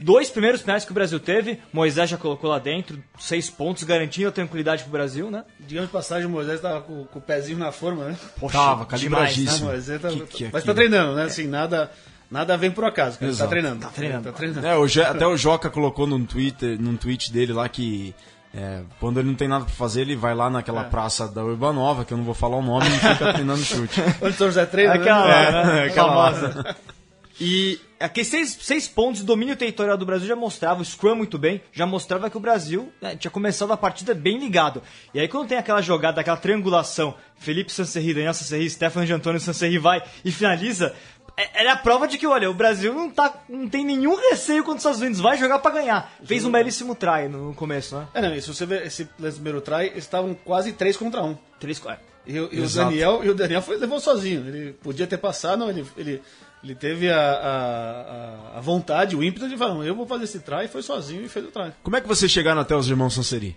dois 0.00 0.30
primeiros 0.30 0.62
finais 0.62 0.86
que 0.86 0.90
o 0.90 0.94
Brasil 0.94 1.20
teve, 1.20 1.60
Moisés 1.70 2.08
já 2.08 2.16
colocou 2.16 2.48
lá 2.48 2.58
dentro, 2.58 3.04
seis 3.18 3.50
pontos, 3.50 3.84
garantindo 3.84 4.28
a 4.28 4.32
tranquilidade 4.32 4.84
pro 4.84 4.92
Brasil, 4.92 5.30
né? 5.30 5.44
Digamos 5.60 5.90
de 5.90 5.92
passagem, 5.92 6.26
o 6.26 6.30
Moisés 6.30 6.58
tava 6.58 6.80
com, 6.80 7.04
com, 7.04 7.18
o 7.18 7.22
pezinho 7.22 7.58
na 7.58 7.70
forma, 7.70 8.06
né? 8.06 8.16
Poxa, 8.40 8.56
tava, 8.56 8.86
calibradíssimo. 8.86 9.70
Né? 9.70 9.98
Tá, 9.98 10.08
que, 10.08 10.20
que 10.20 10.44
é 10.46 10.50
mas 10.50 10.64
tá 10.64 10.72
treinando, 10.72 11.16
né? 11.16 11.24
Assim, 11.24 11.46
nada... 11.46 11.90
Nada 12.30 12.56
vem 12.56 12.70
por 12.70 12.84
acaso, 12.84 13.18
ele 13.20 13.34
tá 13.34 13.46
treinando. 13.46 13.80
Tá 13.80 13.88
treinando. 13.88 14.24
Tá 14.24 14.32
treinando. 14.32 14.66
É, 14.66 14.76
o 14.76 14.84
até 14.84 15.26
o 15.26 15.36
Joca 15.36 15.70
colocou 15.70 16.06
num, 16.06 16.24
Twitter, 16.26 16.80
num 16.80 16.96
tweet 16.96 17.32
dele 17.32 17.54
lá 17.54 17.68
que 17.68 18.14
é, 18.54 18.82
quando 18.98 19.20
ele 19.20 19.28
não 19.28 19.34
tem 19.34 19.48
nada 19.48 19.64
pra 19.64 19.74
fazer, 19.74 20.02
ele 20.02 20.16
vai 20.16 20.34
lá 20.34 20.50
naquela 20.50 20.82
é. 20.82 20.84
praça 20.84 21.28
da 21.28 21.44
Urbanova, 21.44 22.04
que 22.04 22.12
eu 22.12 22.18
não 22.18 22.24
vou 22.24 22.34
falar 22.34 22.56
o 22.56 22.62
nome, 22.62 22.86
e 22.86 22.90
fica 22.90 23.32
treinando 23.32 23.62
chute. 23.62 24.00
Onde 24.22 24.36
São 24.36 24.48
José 24.48 24.66
treina, 24.66 24.94
aquela, 24.94 25.26
né? 25.26 25.64
né? 25.64 25.84
É, 25.84 25.88
aquela 25.88 26.08
famosa. 26.08 26.76
E 27.40 27.78
aqueles 28.00 28.26
seis, 28.26 28.58
seis 28.60 28.88
pontos 28.88 29.20
de 29.20 29.26
domínio 29.26 29.54
territorial 29.54 29.96
do 29.96 30.04
Brasil 30.04 30.26
já 30.26 30.34
mostrava, 30.34 30.82
o 30.82 30.84
Scrum 30.84 31.14
muito 31.14 31.38
bem, 31.38 31.62
já 31.72 31.86
mostrava 31.86 32.28
que 32.28 32.36
o 32.36 32.40
Brasil 32.40 32.92
né, 33.00 33.14
tinha 33.14 33.30
começado 33.30 33.72
a 33.72 33.76
partida 33.76 34.12
bem 34.12 34.38
ligado. 34.38 34.82
E 35.14 35.20
aí 35.20 35.28
quando 35.28 35.48
tem 35.48 35.56
aquela 35.56 35.80
jogada, 35.80 36.20
aquela 36.20 36.36
triangulação, 36.36 37.14
Felipe 37.36 37.70
Sancerri, 37.70 38.12
Daniel 38.12 38.34
Sancerri, 38.34 38.68
Stefano 38.68 39.06
de 39.06 39.12
Antônio 39.12 39.40
Sancerri 39.40 39.78
vai 39.78 40.02
e 40.24 40.32
finaliza, 40.32 40.92
é, 41.38 41.64
é 41.64 41.70
a 41.70 41.76
prova 41.76 42.08
de 42.08 42.18
que, 42.18 42.26
olha, 42.26 42.50
o 42.50 42.54
Brasil 42.54 42.92
não, 42.92 43.08
tá, 43.08 43.32
não 43.48 43.68
tem 43.68 43.84
nenhum 43.84 44.16
receio 44.16 44.64
contra 44.64 44.78
os 44.78 44.80
Estados 44.80 45.00
Unidos, 45.00 45.20
vai 45.20 45.38
jogar 45.38 45.60
para 45.60 45.70
ganhar. 45.70 46.12
Fez 46.24 46.44
um 46.44 46.50
belíssimo 46.50 46.96
try 46.96 47.28
no 47.28 47.54
começo, 47.54 47.96
né? 47.96 48.08
É, 48.12 48.20
não, 48.20 48.34
e 48.34 48.42
se 48.42 48.48
você 48.48 48.66
ver 48.66 48.84
esse 48.84 49.04
primeiro 49.04 49.60
try, 49.60 49.86
eles 49.86 50.04
estavam 50.04 50.34
quase 50.34 50.72
3 50.72 50.96
contra 50.96 51.22
1. 51.22 51.38
3 51.60 51.78
contra 51.78 52.00
e, 52.26 52.34
e 52.34 52.60
o 52.60 52.68
Daniel 52.68 53.24
E 53.24 53.30
o 53.30 53.34
Daniel 53.34 53.62
foi, 53.62 53.78
levou 53.78 54.00
sozinho. 54.00 54.46
Ele 54.46 54.72
podia 54.82 55.06
ter 55.06 55.16
passado, 55.16 55.60
não, 55.60 55.70
ele, 55.70 55.86
ele, 55.96 56.20
ele 56.62 56.74
teve 56.74 57.08
a, 57.08 57.16
a, 57.16 58.58
a 58.58 58.60
vontade, 58.60 59.14
o 59.14 59.22
ímpeto 59.22 59.48
de 59.48 59.56
falar, 59.56 59.86
eu 59.86 59.94
vou 59.94 60.06
fazer 60.06 60.24
esse 60.24 60.40
try, 60.40 60.64
e 60.64 60.68
foi 60.68 60.82
sozinho 60.82 61.24
e 61.24 61.28
fez 61.28 61.46
o 61.46 61.52
try. 61.52 61.72
Como 61.84 61.96
é 61.96 62.00
que 62.00 62.08
vocês 62.08 62.30
chegaram 62.30 62.60
até 62.60 62.74
os 62.74 62.88
irmãos 62.88 63.14
Sanseri? 63.14 63.56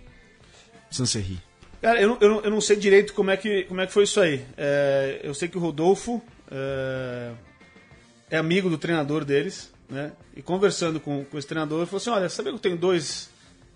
Sanserri? 0.88 1.38
Cara, 1.80 2.00
eu, 2.00 2.16
eu, 2.20 2.42
eu 2.42 2.50
não 2.50 2.60
sei 2.60 2.76
direito 2.76 3.12
como 3.12 3.32
é 3.32 3.36
que, 3.36 3.64
como 3.64 3.80
é 3.80 3.86
que 3.88 3.92
foi 3.92 4.04
isso 4.04 4.20
aí. 4.20 4.44
É, 4.56 5.20
eu 5.24 5.34
sei 5.34 5.48
que 5.48 5.58
o 5.58 5.60
Rodolfo... 5.60 6.22
É, 6.48 7.32
é 8.32 8.38
amigo 8.38 8.70
do 8.70 8.78
treinador 8.78 9.26
deles, 9.26 9.70
né? 9.90 10.10
E 10.34 10.40
conversando 10.40 10.98
com, 10.98 11.22
com 11.22 11.38
esse 11.38 11.46
treinador, 11.46 11.80
ele 11.80 11.86
falou 11.86 11.98
assim: 11.98 12.10
Olha, 12.10 12.28
sabia 12.30 12.50
que 12.50 12.56
eu 12.56 12.60
tenho 12.60 12.78
dois. 12.78 13.30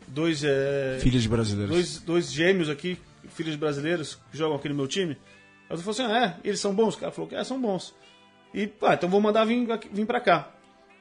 dois 0.08 0.42
é, 0.42 0.98
filhos 0.98 1.22
de 1.22 1.28
brasileiros. 1.28 1.70
Dois, 1.70 1.98
dois 1.98 2.32
gêmeos 2.32 2.70
aqui, 2.70 2.98
filhos 3.28 3.52
de 3.52 3.58
brasileiros, 3.58 4.18
que 4.32 4.38
jogam 4.38 4.56
aqui 4.56 4.70
no 4.70 4.74
meu 4.74 4.88
time. 4.88 5.16
Aí 5.68 5.76
eu 5.76 5.78
falei 5.78 5.90
assim: 5.90 6.14
ah, 6.14 6.36
É, 6.42 6.48
eles 6.48 6.58
são 6.58 6.74
bons? 6.74 6.94
O 6.94 6.98
cara 6.98 7.12
falou 7.12 7.28
que 7.28 7.36
é, 7.36 7.44
são 7.44 7.60
bons. 7.60 7.94
E, 8.54 8.66
pá, 8.66 8.94
então 8.94 9.10
vou 9.10 9.20
mandar 9.20 9.44
vir, 9.44 9.66
vir 9.92 10.06
pra 10.06 10.18
cá. 10.18 10.50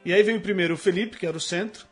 E 0.03 0.11
aí 0.11 0.21
veio 0.21 0.41
primeiro 0.41 0.73
o 0.73 0.77
Felipe, 0.77 1.17
que 1.17 1.25
era 1.25 1.37
o 1.37 1.39
centro. 1.39 1.85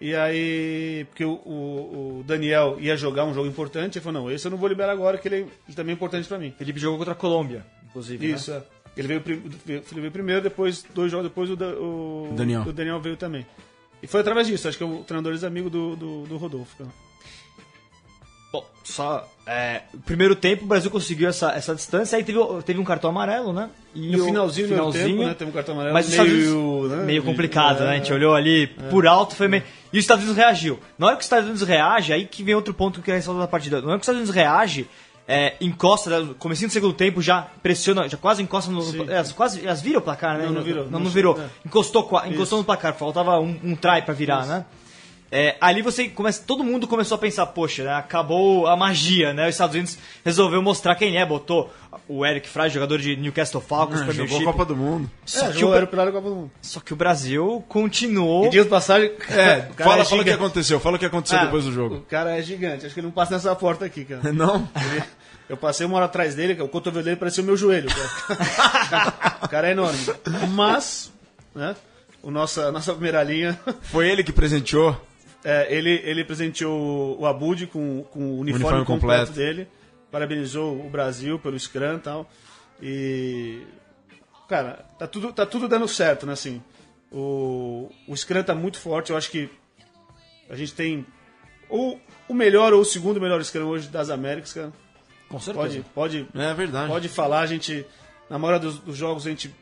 E 0.00 0.16
aí, 0.16 1.06
porque 1.10 1.24
o, 1.24 1.34
o, 1.44 2.18
o, 2.18 2.24
Daniel 2.24 2.76
ia 2.80 2.96
jogar 2.96 3.24
um 3.24 3.34
jogo 3.34 3.46
importante, 3.46 3.98
ele 3.98 4.04
falou: 4.04 4.22
Não, 4.22 4.30
esse 4.32 4.44
eu 4.44 4.50
não 4.50 4.58
vou 4.58 4.68
liberar 4.68 4.92
agora, 4.92 5.16
que 5.16 5.28
ele, 5.28 5.36
ele 5.36 5.76
também 5.76 5.92
é 5.92 5.94
importante 5.94 6.26
para 6.26 6.38
mim. 6.38 6.52
Felipe 6.58 6.80
jogou 6.80 6.98
contra 6.98 7.12
a 7.12 7.16
Colômbia, 7.16 7.64
inclusive. 7.88 8.26
Né? 8.26 8.34
Isso, 8.34 8.50
né? 8.50 8.58
é. 8.74 8.77
Ele 8.98 9.06
veio, 9.06 9.22
ele 9.66 10.00
veio 10.00 10.10
primeiro, 10.10 10.42
depois, 10.42 10.84
dois 10.92 11.10
jogos 11.10 11.28
depois, 11.28 11.48
o, 11.48 11.54
o, 11.54 12.34
Daniel. 12.34 12.62
o 12.62 12.72
Daniel 12.72 13.00
veio 13.00 13.16
também. 13.16 13.46
E 14.02 14.06
foi 14.06 14.20
através 14.20 14.46
disso, 14.46 14.68
acho 14.68 14.76
que 14.76 14.82
é 14.82 14.86
o 14.86 15.04
treinador 15.04 15.36
é 15.40 15.46
amigo 15.46 15.70
do, 15.70 15.94
do, 15.94 16.22
do 16.24 16.36
Rodolfo. 16.36 16.84
Bom, 18.52 18.64
só. 18.82 19.28
É, 19.46 19.82
primeiro 20.06 20.34
tempo 20.34 20.64
o 20.64 20.66
Brasil 20.66 20.90
conseguiu 20.90 21.28
essa, 21.28 21.52
essa 21.52 21.74
distância, 21.74 22.16
aí 22.16 22.24
teve, 22.24 22.38
teve 22.64 22.80
um 22.80 22.84
cartão 22.84 23.10
amarelo, 23.10 23.52
né? 23.52 23.70
E 23.94 24.16
no 24.16 24.24
finalzinho, 24.24 24.66
o, 24.66 24.70
finalzinho 24.70 25.06
tempo, 25.06 25.28
né? 25.28 25.34
Teve 25.34 25.50
um 25.50 25.54
cartão 25.54 25.74
amarelo 25.74 25.94
mas 25.94 26.08
meio, 26.08 26.88
né? 26.88 27.04
meio 27.04 27.22
complicado, 27.22 27.82
é, 27.82 27.86
né? 27.86 27.92
A 27.92 27.94
gente 27.96 28.12
olhou 28.12 28.34
ali 28.34 28.64
é. 28.64 28.88
por 28.88 29.06
alto, 29.06 29.36
foi 29.36 29.48
meio. 29.48 29.62
E 29.92 29.98
os 29.98 30.04
Estados 30.04 30.24
Unidos 30.24 30.36
reagiu. 30.42 30.80
Na 30.98 31.06
hora 31.06 31.16
que 31.16 31.20
os 31.20 31.26
Estados 31.26 31.46
Unidos 31.46 31.62
reage, 31.62 32.12
aí 32.12 32.26
que 32.26 32.42
vem 32.42 32.54
outro 32.54 32.74
ponto 32.74 32.94
que 32.94 33.00
eu 33.00 33.04
queria 33.04 33.18
ressaltar 33.18 33.42
da 33.42 33.48
partida. 33.48 33.80
Na 33.80 33.88
hora 33.88 33.98
que 33.98 34.02
os 34.02 34.04
Estados 34.04 34.20
Unidos 34.20 34.34
reage, 34.34 34.88
é, 35.30 35.54
encosta, 35.60 36.08
né, 36.08 36.34
comecinho 36.38 36.68
do 36.70 36.72
segundo 36.72 36.94
tempo, 36.94 37.20
já 37.20 37.42
pressiona, 37.62 38.08
já 38.08 38.16
quase 38.16 38.42
encosta 38.42 38.70
no. 38.70 38.80
Elas 39.12 39.30
quase 39.30 39.64
elas 39.66 39.82
viram 39.82 39.98
o 40.00 40.02
placar, 40.02 40.38
né? 40.38 40.46
Não, 40.46 40.52
não 40.54 40.62
virou. 40.62 40.90
Não, 40.90 40.98
não 41.00 41.10
virou. 41.10 41.38
É. 41.38 41.44
Encostou, 41.66 42.08
encostou 42.26 42.58
no 42.58 42.64
placar, 42.64 42.94
faltava 42.94 43.38
um, 43.38 43.60
um 43.62 43.76
try 43.76 44.00
pra 44.02 44.14
virar, 44.14 44.40
Isso. 44.40 44.48
né? 44.48 44.64
É, 45.30 45.56
ali 45.60 45.82
você 45.82 46.08
começa, 46.08 46.42
todo 46.46 46.64
mundo 46.64 46.88
começou 46.88 47.14
a 47.16 47.18
pensar, 47.18 47.44
poxa, 47.48 47.84
né, 47.84 47.92
acabou 47.92 48.66
a 48.66 48.74
magia, 48.74 49.34
né? 49.34 49.42
Os 49.46 49.50
Estados 49.56 49.74
Unidos 49.76 49.98
resolveu 50.24 50.62
mostrar 50.62 50.94
quem 50.94 51.18
é, 51.18 51.26
botou 51.26 51.70
o 52.08 52.24
Eric 52.24 52.48
Fry, 52.48 52.70
jogador 52.70 52.98
de 52.98 53.14
Newcastle 53.14 53.60
Falcons, 53.60 54.00
Ah, 54.00 54.10
jogou 54.10 54.40
a 54.40 54.44
Copa 54.44 54.64
do 54.64 54.74
Mundo. 54.74 55.10
Só, 55.26 55.48
É, 55.48 55.52
que 55.52 55.58
jogou, 55.58 55.74
o, 55.74 55.76
era 55.76 55.84
o 55.84 55.88
pilar 55.88 56.06
da 56.06 56.12
Copa 56.12 56.30
do 56.30 56.34
Mundo. 56.34 56.50
só 56.62 56.80
que 56.80 56.94
o 56.94 56.96
Brasil 56.96 57.62
continuou. 57.68 58.46
E 58.46 58.48
dias 58.48 58.64
de 58.64 58.70
passagem. 58.70 59.12
É, 59.28 59.68
o 59.70 59.74
fala, 59.74 60.00
é 60.00 60.04
fala 60.06 60.22
o 60.22 60.24
que 60.24 60.30
aconteceu, 60.30 60.80
fala 60.80 60.96
o 60.96 60.98
que 60.98 61.04
aconteceu 61.04 61.38
Ah, 61.38 61.44
depois 61.44 61.64
do 61.64 61.70
O 61.70 61.74
jogo. 61.74 62.00
cara 62.08 62.38
é 62.38 62.40
gigante. 62.40 62.86
Acho 62.86 62.94
que 62.94 63.00
ele 63.00 63.08
não 63.08 63.12
passa 63.12 63.32
nessa 63.34 63.54
porta 63.54 63.84
aqui, 63.84 64.06
cara. 64.06 64.22
Não? 64.32 64.66
Ele- 64.74 65.02
eu 65.48 65.56
passei 65.56 65.86
uma 65.86 65.96
hora 65.96 66.04
atrás 66.06 66.34
dele, 66.34 66.60
o 66.60 66.68
cotovelo 66.68 67.04
dele 67.04 67.16
parecia 67.16 67.42
o 67.42 67.46
meu 67.46 67.56
joelho. 67.56 67.88
Cara. 68.90 69.38
o 69.42 69.48
cara 69.48 69.68
é 69.68 69.70
enorme. 69.72 69.98
Mas, 70.50 71.12
né? 71.54 71.74
O 72.22 72.30
nossa, 72.30 72.66
a 72.66 72.72
nossa 72.72 72.92
primeira 72.92 73.22
linha, 73.22 73.58
Foi 73.82 74.08
ele 74.08 74.22
que 74.24 74.32
presenteou. 74.32 75.00
é, 75.44 75.66
ele, 75.72 76.00
ele 76.04 76.24
presenteou 76.24 77.18
o 77.18 77.26
Abud 77.26 77.66
com, 77.68 78.02
com 78.10 78.18
o 78.20 78.38
uniforme, 78.40 78.64
Uniforme 78.64 78.84
completo, 78.84 79.26
completo. 79.26 79.32
dele. 79.32 79.68
Parabenizou 80.10 80.84
o 80.84 80.90
Brasil 80.90 81.38
pelo 81.38 81.58
Scrum 81.58 81.96
e 81.96 81.98
tal. 82.00 82.30
E. 82.82 83.62
Cara, 84.48 84.84
tá 84.98 85.06
tudo, 85.06 85.32
tá 85.32 85.44
tudo 85.44 85.68
dando 85.68 85.86
certo, 85.86 86.24
né? 86.26 86.32
Assim, 86.32 86.62
o, 87.12 87.90
o 88.06 88.16
Scrum 88.16 88.42
tá 88.42 88.54
muito 88.54 88.78
forte. 88.78 89.10
Eu 89.10 89.16
acho 89.16 89.30
que 89.30 89.50
a 90.48 90.56
gente 90.56 90.72
tem 90.74 91.06
ou 91.68 92.00
o 92.26 92.34
melhor 92.34 92.72
ou 92.72 92.80
o 92.80 92.84
segundo 92.84 93.20
melhor 93.20 93.42
Scrum 93.44 93.66
hoje 93.66 93.88
das 93.88 94.08
Américas, 94.10 94.52
cara. 94.54 94.72
Com 95.28 95.38
certeza. 95.38 95.84
Pode, 95.94 96.24
pode, 96.24 96.28
É 96.34 96.54
verdade. 96.54 96.88
pode 96.90 97.08
falar, 97.08 97.40
a 97.40 97.46
gente. 97.46 97.84
Na 98.30 98.38
maioria 98.38 98.60
dos, 98.60 98.78
dos 98.78 98.96
jogos 98.96 99.26
a 99.26 99.30
gente 99.30 99.54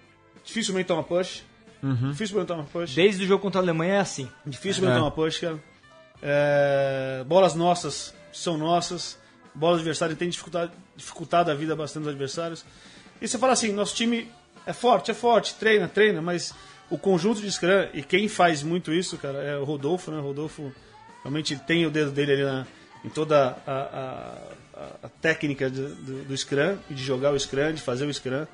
dificilmente 0.44 0.86
toma 0.86 1.02
push. 1.02 1.42
Dificilmente 2.10 2.48
toma 2.48 2.64
push. 2.64 2.94
Desde 2.94 3.24
o 3.24 3.26
jogo 3.26 3.42
contra 3.42 3.60
a 3.60 3.64
Alemanha 3.64 3.94
é 3.94 3.98
assim. 3.98 4.28
Dificilmente 4.44 4.94
É. 4.96 4.98
toma 4.98 5.10
push, 5.10 5.38
cara. 5.38 5.58
É, 6.22 7.24
bolas 7.26 7.54
nossas 7.54 8.14
são 8.32 8.56
nossas. 8.56 9.18
Bolas 9.54 9.76
adversárias 9.78 10.18
tem 10.18 10.28
dificultado, 10.28 10.72
dificultado 10.96 11.50
a 11.50 11.54
vida 11.54 11.74
bastante 11.74 12.04
dos 12.04 12.12
adversários. 12.12 12.64
E 13.20 13.26
você 13.26 13.38
fala 13.38 13.52
assim, 13.54 13.72
nosso 13.72 13.94
time 13.94 14.28
é 14.66 14.72
forte, 14.72 15.10
é 15.10 15.14
forte, 15.14 15.54
treina, 15.54 15.88
treina, 15.88 16.20
mas 16.20 16.52
o 16.90 16.98
conjunto 16.98 17.40
de 17.40 17.50
Scrum, 17.50 17.88
e 17.94 18.02
quem 18.02 18.28
faz 18.28 18.62
muito 18.62 18.92
isso, 18.92 19.16
cara, 19.16 19.38
é 19.38 19.56
o 19.56 19.64
Rodolfo, 19.64 20.10
né? 20.10 20.18
O 20.18 20.22
Rodolfo 20.22 20.70
realmente 21.22 21.56
tem 21.56 21.86
o 21.86 21.90
dedo 21.90 22.10
dele 22.10 22.32
ali 22.32 22.42
na, 22.44 22.66
em 23.04 23.08
toda 23.08 23.56
a, 23.66 23.72
a- 23.72 24.38
a- 24.76 25.06
a 25.06 25.08
técnica 25.08 25.68
do, 25.70 25.88
do, 25.94 26.24
do 26.24 26.36
Scrum, 26.36 26.76
e 26.90 26.94
de 26.94 27.02
jogar 27.02 27.32
o 27.32 27.38
Scrum, 27.40 27.72
de 27.72 27.80
fazer 27.82 28.04
o 28.06 28.12
Scrum. 28.12 28.46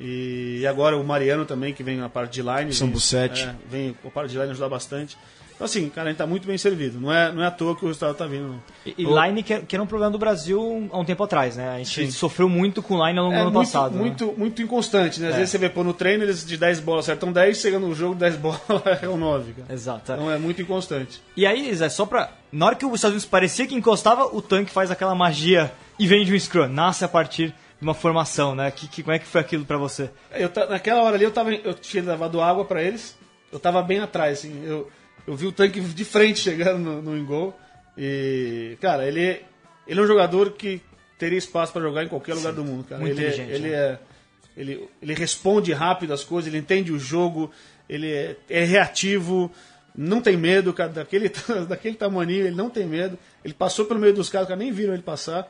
E, 0.00 0.64
agora 0.66 0.96
o 0.96 1.02
Mariano 1.04 1.44
também, 1.44 1.74
que 1.74 1.82
vem 1.82 1.96
na 1.96 2.08
parte 2.08 2.34
de 2.34 2.42
line. 2.42 2.72
São 2.72 2.86
vem- 2.88 2.96
é, 3.42 3.54
vem 3.68 3.92
com 4.00 4.08
a 4.08 4.10
parte 4.10 4.30
de 4.30 4.38
line 4.38 4.50
ajudar 4.50 4.68
bastante. 4.68 5.16
Então, 5.58 5.64
assim, 5.64 5.88
cara, 5.88 6.06
a 6.08 6.10
gente 6.12 6.18
tá 6.18 6.26
muito 6.26 6.46
bem 6.46 6.56
servido. 6.56 7.00
Não 7.00 7.12
é, 7.12 7.32
não 7.32 7.42
é 7.42 7.46
à 7.46 7.50
toa 7.50 7.74
que 7.74 7.84
o 7.84 7.88
resultado 7.88 8.14
tá 8.14 8.26
vindo, 8.28 8.46
não. 8.46 8.62
E, 8.86 8.94
e 8.96 9.04
line 9.04 9.42
que, 9.42 9.58
que 9.62 9.74
era 9.74 9.82
um 9.82 9.88
problema 9.88 10.12
do 10.12 10.16
Brasil 10.18 10.88
há 10.92 10.98
um 11.00 11.04
tempo 11.04 11.24
atrás, 11.24 11.56
né? 11.56 11.68
A 11.70 11.78
gente 11.78 12.06
Sim. 12.06 12.10
sofreu 12.12 12.48
muito 12.48 12.80
com 12.80 13.04
line 13.04 13.18
ao 13.18 13.24
longo 13.24 13.34
É 13.34 13.38
do 13.38 13.42
ano 13.48 13.50
muito, 13.52 13.66
passado. 13.66 13.94
né? 13.96 14.00
muito, 14.00 14.32
muito 14.38 14.62
inconstante, 14.62 15.20
né? 15.20 15.30
Às 15.30 15.34
É. 15.34 15.36
vezes 15.38 15.50
você 15.50 15.58
vê, 15.58 15.68
pô, 15.68 15.82
no 15.82 15.92
treino 15.92 16.22
eles 16.22 16.46
de 16.46 16.56
10 16.56 16.78
bolas 16.78 17.06
acertam 17.06 17.32
10, 17.32 17.58
chega 17.58 17.80
no 17.80 17.92
jogo 17.92 18.14
10 18.14 18.36
bolas 18.38 18.60
é 19.02 19.08
o 19.08 19.16
9, 19.16 19.52
cara. 19.54 19.74
Exato. 19.74 20.12
é. 20.12 20.14
Então 20.14 20.30
é 20.30 20.38
muito 20.38 20.62
inconstante. 20.62 21.20
E 21.36 21.44
aí, 21.44 21.74
Zé, 21.74 21.88
só 21.88 22.06
pra. 22.06 22.30
Na 22.52 22.66
hora 22.66 22.76
que 22.76 22.86
os 22.86 22.94
Estados 22.94 23.14
Unidos 23.14 23.26
parecia 23.28 23.66
que 23.66 23.74
encostava, 23.74 24.26
o 24.26 24.40
tanque 24.40 24.70
faz 24.70 24.92
aquela 24.92 25.14
magia 25.16 25.72
e 25.98 26.06
vem 26.06 26.24
de 26.24 26.32
um 26.32 26.38
scrum. 26.38 26.68
Nasce 26.68 27.04
a 27.04 27.08
partir 27.08 27.48
de 27.48 27.82
uma 27.82 27.94
formação, 27.94 28.54
né? 28.54 28.70
Que, 28.70 28.86
que, 28.86 29.02
como 29.02 29.12
é 29.14 29.18
que 29.18 29.26
foi 29.26 29.40
aquilo 29.40 29.64
pra 29.64 29.76
você? 29.76 30.08
Eu, 30.32 30.48
naquela 30.70 31.02
hora 31.02 31.16
ali 31.16 31.24
eu, 31.24 31.32
tava, 31.32 31.52
eu 31.52 31.74
tinha 31.74 32.02
levado 32.04 32.40
água 32.40 32.64
pra 32.64 32.80
eles, 32.80 33.16
eu 33.52 33.58
tava 33.58 33.82
bem 33.82 33.98
atrás, 33.98 34.38
assim. 34.38 34.62
Eu, 34.64 34.88
eu 35.28 35.36
vi 35.36 35.46
o 35.46 35.52
tanque 35.52 35.78
de 35.80 36.04
frente 36.04 36.40
chegando 36.40 36.78
no, 36.78 37.02
no 37.02 37.18
in-goal. 37.18 37.58
E, 37.96 38.78
cara, 38.80 39.06
ele, 39.06 39.42
ele 39.86 40.00
é 40.00 40.02
um 40.02 40.06
jogador 40.06 40.52
que 40.52 40.80
teria 41.18 41.36
espaço 41.36 41.72
pra 41.72 41.82
jogar 41.82 42.02
em 42.04 42.08
qualquer 42.08 42.34
lugar 42.34 42.52
do 42.52 42.64
mundo, 42.64 42.84
cara. 42.84 43.06
Ele, 43.06 43.24
é- 43.24 43.34
ele 43.50 43.68
né? 43.68 43.76
é. 43.76 43.98
Ele, 44.56 44.88
ele 45.02 45.14
responde 45.14 45.72
rápido 45.72 46.12
as 46.12 46.24
coisas, 46.24 46.48
ele 46.52 46.58
entende 46.58 46.90
o 46.92 46.98
jogo, 46.98 47.52
ele 47.88 48.10
é, 48.12 48.36
é 48.50 48.64
reativo, 48.64 49.52
não 49.94 50.20
tem 50.20 50.36
medo, 50.36 50.72
cara, 50.72 50.90
daquele, 50.90 51.30
daquele 51.68 51.94
tamaninho, 51.96 52.46
ele 52.46 52.56
não 52.56 52.68
tem 52.70 52.84
medo. 52.86 53.16
Ele 53.44 53.54
passou 53.54 53.84
pelo 53.84 54.00
meio 54.00 54.14
dos 54.14 54.28
caras, 54.28 54.46
os 54.46 54.48
caras 54.48 54.64
nem 54.64 54.72
viram 54.72 54.94
ele 54.94 55.02
passar. 55.02 55.46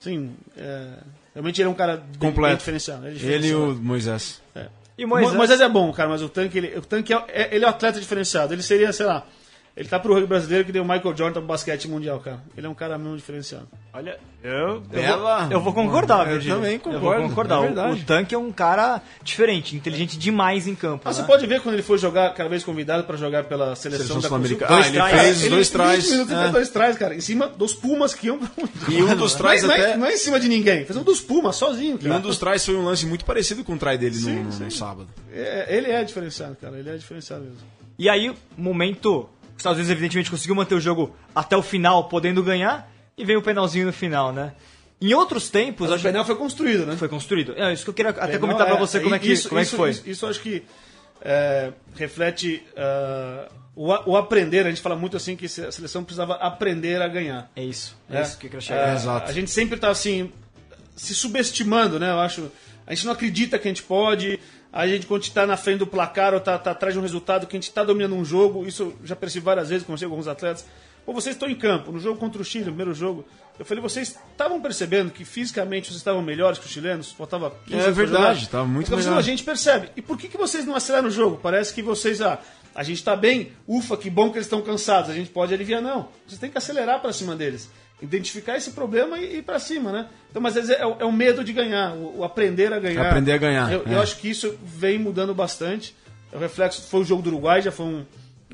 Sim, 0.00 0.34
é, 0.56 0.88
realmente 1.34 1.60
ele 1.60 1.68
é 1.68 1.70
um 1.70 1.74
cara 1.74 2.02
Completo. 2.18 2.56
diferenciado. 2.58 3.04
é 3.06 3.10
Ele 3.10 3.16
e 3.16 3.18
diferenciado. 3.20 3.62
o 3.72 3.74
Moisés. 3.76 4.42
E 4.98 5.06
Moisés, 5.06 5.30
Mo- 5.32 5.38
Moisés 5.38 5.60
é 5.60 5.68
bom, 5.68 5.92
cara, 5.92 6.08
mas 6.08 6.20
o 6.22 6.28
tanque, 6.28 6.58
ele, 6.58 6.76
o 6.76 6.82
tanque 6.82 7.14
é, 7.14 7.24
é- 7.28 7.48
ele 7.54 7.64
é 7.64 7.68
um 7.68 7.70
atleta 7.70 8.00
diferenciado. 8.00 8.52
Ele 8.52 8.62
seria, 8.62 8.92
sei 8.92 9.06
lá, 9.06 9.24
ele 9.78 9.88
tá 9.88 9.98
pro 9.98 10.12
rugby 10.12 10.26
brasileiro 10.28 10.64
que 10.64 10.72
deu 10.72 10.82
o 10.82 10.84
Michael 10.88 11.16
Jordan 11.16 11.32
pro 11.40 11.42
basquete 11.42 11.86
mundial, 11.88 12.18
cara. 12.20 12.40
Ele 12.56 12.66
é 12.66 12.70
um 12.70 12.74
cara 12.74 12.98
mesmo 12.98 13.16
diferenciado. 13.16 13.68
Olha, 13.92 14.18
eu, 14.42 14.80
Bela. 14.80 15.42
eu, 15.42 15.48
vou, 15.48 15.52
eu 15.52 15.60
vou 15.60 15.72
concordar, 15.72 16.26
Eu 16.26 16.32
Virgílio. 16.34 16.56
também 16.56 16.74
Eu 16.74 16.80
concordo, 16.80 17.20
vou 17.20 17.28
concordar. 17.28 17.64
é 17.64 17.92
O- 17.92 18.04
tanque 18.04 18.34
é 18.34 18.38
um 18.38 18.50
cara 18.52 19.00
diferente, 19.22 19.74
inteligente 19.76 20.18
demais 20.18 20.66
em 20.66 20.74
campo. 20.74 21.02
Ah, 21.04 21.08
né? 21.10 21.14
você 21.14 21.22
pode 21.22 21.46
ver 21.46 21.60
quando 21.60 21.74
ele 21.76 21.82
foi 21.82 21.96
jogar, 21.96 22.34
cada 22.34 22.48
vez 22.48 22.62
convidado 22.64 23.04
pra 23.04 23.16
jogar 23.16 23.44
pela 23.44 23.74
seleção, 23.76 24.06
Seleção 24.06 24.20
da 24.20 24.28
sul-americana. 24.28 24.70
Ah, 24.70 24.74
dois 24.74 24.86
ele 24.88 24.96
trás. 24.96 25.12
fez 25.20 25.40
Ele, 25.42 25.50
dois 25.50 25.66
em 25.68 25.70
20 25.70 25.72
trás, 25.72 26.10
ele 26.12 26.22
é. 26.22 26.26
fez 26.26 26.50
dois 26.52 26.68
trás, 26.70 26.98
cara, 26.98 27.14
em 27.14 27.20
cima 27.20 27.46
dos 27.48 27.74
Pumas 27.74 28.14
que 28.14 28.26
iam. 28.26 28.38
E 28.88 29.02
um 29.02 29.16
dos 29.16 29.34
trás 29.34 29.62
não, 29.62 29.72
é, 29.72 29.80
até. 29.80 29.96
não 29.96 30.06
é 30.06 30.14
em 30.14 30.18
cima 30.18 30.38
de 30.40 30.48
ninguém, 30.48 30.84
fez 30.84 30.96
um 30.96 31.02
dos 31.04 31.20
Pumas 31.20 31.56
sozinho, 31.56 31.96
E 32.00 32.04
cara. 32.04 32.16
um 32.16 32.20
dos 32.20 32.36
trás 32.38 32.64
foi 32.66 32.74
um 32.76 32.84
lance 32.84 33.06
muito 33.06 33.24
parecido 33.24 33.62
com 33.64 33.74
o 33.74 33.78
trai 33.78 33.96
dele 33.96 34.16
no- 34.16 34.20
Sim, 34.22 34.42
no, 34.42 34.52
sim. 34.52 34.64
no 34.64 34.70
sábado. 34.70 35.08
É, 35.32 35.66
ele 35.76 35.90
é 35.90 36.02
diferenciado, 36.04 36.56
cara, 36.60 36.76
ele 36.78 36.90
é 36.90 36.96
diferenciado 36.96 37.42
mesmo. 37.44 37.58
E 37.98 38.08
aí, 38.08 38.32
momento. 38.56 39.28
Os 39.58 39.60
Estados 39.60 39.78
Unidos, 39.78 39.90
evidentemente, 39.90 40.30
conseguiu 40.30 40.54
manter 40.54 40.76
o 40.76 40.80
jogo 40.80 41.16
até 41.34 41.56
o 41.56 41.62
final, 41.62 42.08
podendo 42.08 42.44
ganhar, 42.44 42.88
e 43.16 43.24
veio 43.24 43.40
o 43.40 43.42
penalzinho 43.42 43.86
no 43.86 43.92
final, 43.92 44.32
né? 44.32 44.52
Em 45.02 45.12
outros 45.14 45.50
tempos, 45.50 45.90
Mas 45.90 46.00
o 46.00 46.02
Penel 46.02 46.24
foi 46.24 46.36
construído, 46.36 46.86
né? 46.86 46.96
foi 46.96 47.08
construído. 47.08 47.54
É 47.56 47.72
isso 47.72 47.82
que 47.82 47.90
eu 47.90 47.94
queria 47.94 48.10
até 48.10 48.26
Penal 48.26 48.40
comentar 48.40 48.66
pra 48.68 48.76
é- 48.76 48.78
você 48.78 49.00
como 49.00 49.16
é 49.16 49.18
que, 49.18 49.32
isso, 49.32 49.48
como 49.48 49.60
é 49.60 49.64
que 49.64 49.70
foi. 49.72 49.90
Isso, 49.90 50.08
isso 50.08 50.26
acho 50.26 50.40
que 50.40 50.62
é, 51.20 51.72
reflete 51.96 52.62
ah, 52.76 53.48
o, 53.74 54.12
o 54.12 54.16
aprender. 54.16 54.64
A 54.64 54.68
gente 54.68 54.80
fala 54.80 54.94
muito 54.94 55.16
assim 55.16 55.34
que 55.34 55.46
a 55.46 55.72
seleção 55.72 56.04
precisava 56.04 56.34
aprender 56.34 57.02
a 57.02 57.08
ganhar. 57.08 57.50
É 57.56 57.64
isso. 57.64 57.96
É, 58.08 58.14
né? 58.14 58.22
isso 58.22 58.38
que 58.38 58.46
eu 58.46 58.50
queria 58.50 58.60
chegar. 58.60 58.90
É, 58.90 58.94
Exato. 58.94 59.28
A 59.28 59.32
gente 59.32 59.50
sempre 59.50 59.76
tá 59.76 59.88
assim, 59.88 60.32
se 60.96 61.14
subestimando, 61.14 61.98
né? 61.98 62.10
Eu 62.10 62.20
acho. 62.20 62.48
A 62.86 62.94
gente 62.94 63.06
não 63.06 63.12
acredita 63.12 63.58
que 63.58 63.66
a 63.66 63.70
gente 63.70 63.82
pode. 63.82 64.38
A 64.72 64.86
gente, 64.86 65.06
quando 65.06 65.20
a 65.22 65.24
gente 65.24 65.34
tá 65.34 65.46
na 65.46 65.56
frente 65.56 65.78
do 65.78 65.86
placar 65.86 66.34
ou 66.34 66.40
tá, 66.40 66.58
tá 66.58 66.72
atrás 66.72 66.94
de 66.94 66.98
um 66.98 67.02
resultado, 67.02 67.46
que 67.46 67.56
a 67.56 67.60
gente 67.60 67.72
tá 67.72 67.82
dominando 67.82 68.14
um 68.14 68.24
jogo, 68.24 68.66
isso 68.66 68.82
eu 68.82 68.96
já 69.04 69.16
percebi 69.16 69.44
várias 69.44 69.70
vezes, 69.70 69.86
conversei 69.86 70.06
com 70.06 70.14
alguns 70.14 70.28
atletas. 70.28 70.64
Pô, 71.06 71.14
vocês 71.14 71.34
estão 71.34 71.48
em 71.48 71.54
campo, 71.54 71.90
no 71.90 71.98
jogo 71.98 72.18
contra 72.20 72.40
o 72.42 72.44
Chile, 72.44 72.64
no 72.66 72.72
primeiro 72.72 72.92
jogo. 72.92 73.24
Eu 73.58 73.64
falei, 73.64 73.82
vocês 73.82 74.14
estavam 74.30 74.60
percebendo 74.60 75.10
que 75.10 75.24
fisicamente 75.24 75.86
vocês 75.88 75.96
estavam 75.96 76.20
melhores 76.20 76.58
que 76.58 76.66
os 76.66 76.70
chilenos? 76.70 77.10
Faltava 77.12 77.50
15 77.66 77.76
É 77.88 77.90
verdade, 77.90 78.40
jogar? 78.40 78.50
tava 78.50 78.66
muito 78.66 78.90
melhor. 78.94 79.10
"Não, 79.12 79.18
a 79.18 79.22
gente 79.22 79.42
percebe. 79.42 79.88
E 79.96 80.02
por 80.02 80.18
que, 80.18 80.28
que 80.28 80.36
vocês 80.36 80.66
não 80.66 80.74
aceleram 80.76 81.08
o 81.08 81.10
jogo? 81.10 81.40
Parece 81.42 81.72
que 81.72 81.80
vocês, 81.80 82.20
ah, 82.20 82.38
a 82.74 82.82
gente 82.82 83.02
tá 83.02 83.16
bem, 83.16 83.52
ufa, 83.66 83.96
que 83.96 84.10
bom 84.10 84.28
que 84.30 84.36
eles 84.36 84.44
estão 84.46 84.60
cansados, 84.60 85.10
a 85.10 85.14
gente 85.14 85.30
pode 85.30 85.52
aliviar. 85.54 85.80
Não, 85.80 86.08
vocês 86.26 86.38
têm 86.38 86.50
que 86.50 86.58
acelerar 86.58 87.00
para 87.00 87.10
cima 87.12 87.34
deles. 87.34 87.70
Identificar 88.00 88.56
esse 88.56 88.70
problema 88.70 89.18
e 89.18 89.38
ir 89.38 89.42
para 89.42 89.58
cima, 89.58 89.90
né? 89.90 90.06
Então, 90.30 90.40
mas 90.40 90.56
às 90.56 90.68
vezes 90.68 90.80
é, 90.80 90.86
o- 90.86 90.96
é 91.00 91.04
o 91.04 91.10
medo 91.12 91.42
de 91.42 91.52
ganhar, 91.52 91.94
o, 91.94 92.18
o 92.18 92.24
aprender 92.24 92.72
a 92.72 92.78
ganhar. 92.78 93.06
Aprender 93.08 93.32
a 93.32 93.38
ganhar, 93.38 93.72
Eu, 93.72 93.82
é. 93.86 93.94
eu 93.94 94.00
acho 94.00 94.18
que 94.18 94.30
isso 94.30 94.56
vem 94.64 94.98
mudando 94.98 95.34
bastante. 95.34 95.94
O 96.32 96.38
reflexo 96.38 96.82
foi 96.82 97.00
o 97.00 97.04
jogo 97.04 97.22
do 97.22 97.28
Uruguai, 97.30 97.60
já 97.60 97.72
foi 97.72 97.86
um, 97.86 98.04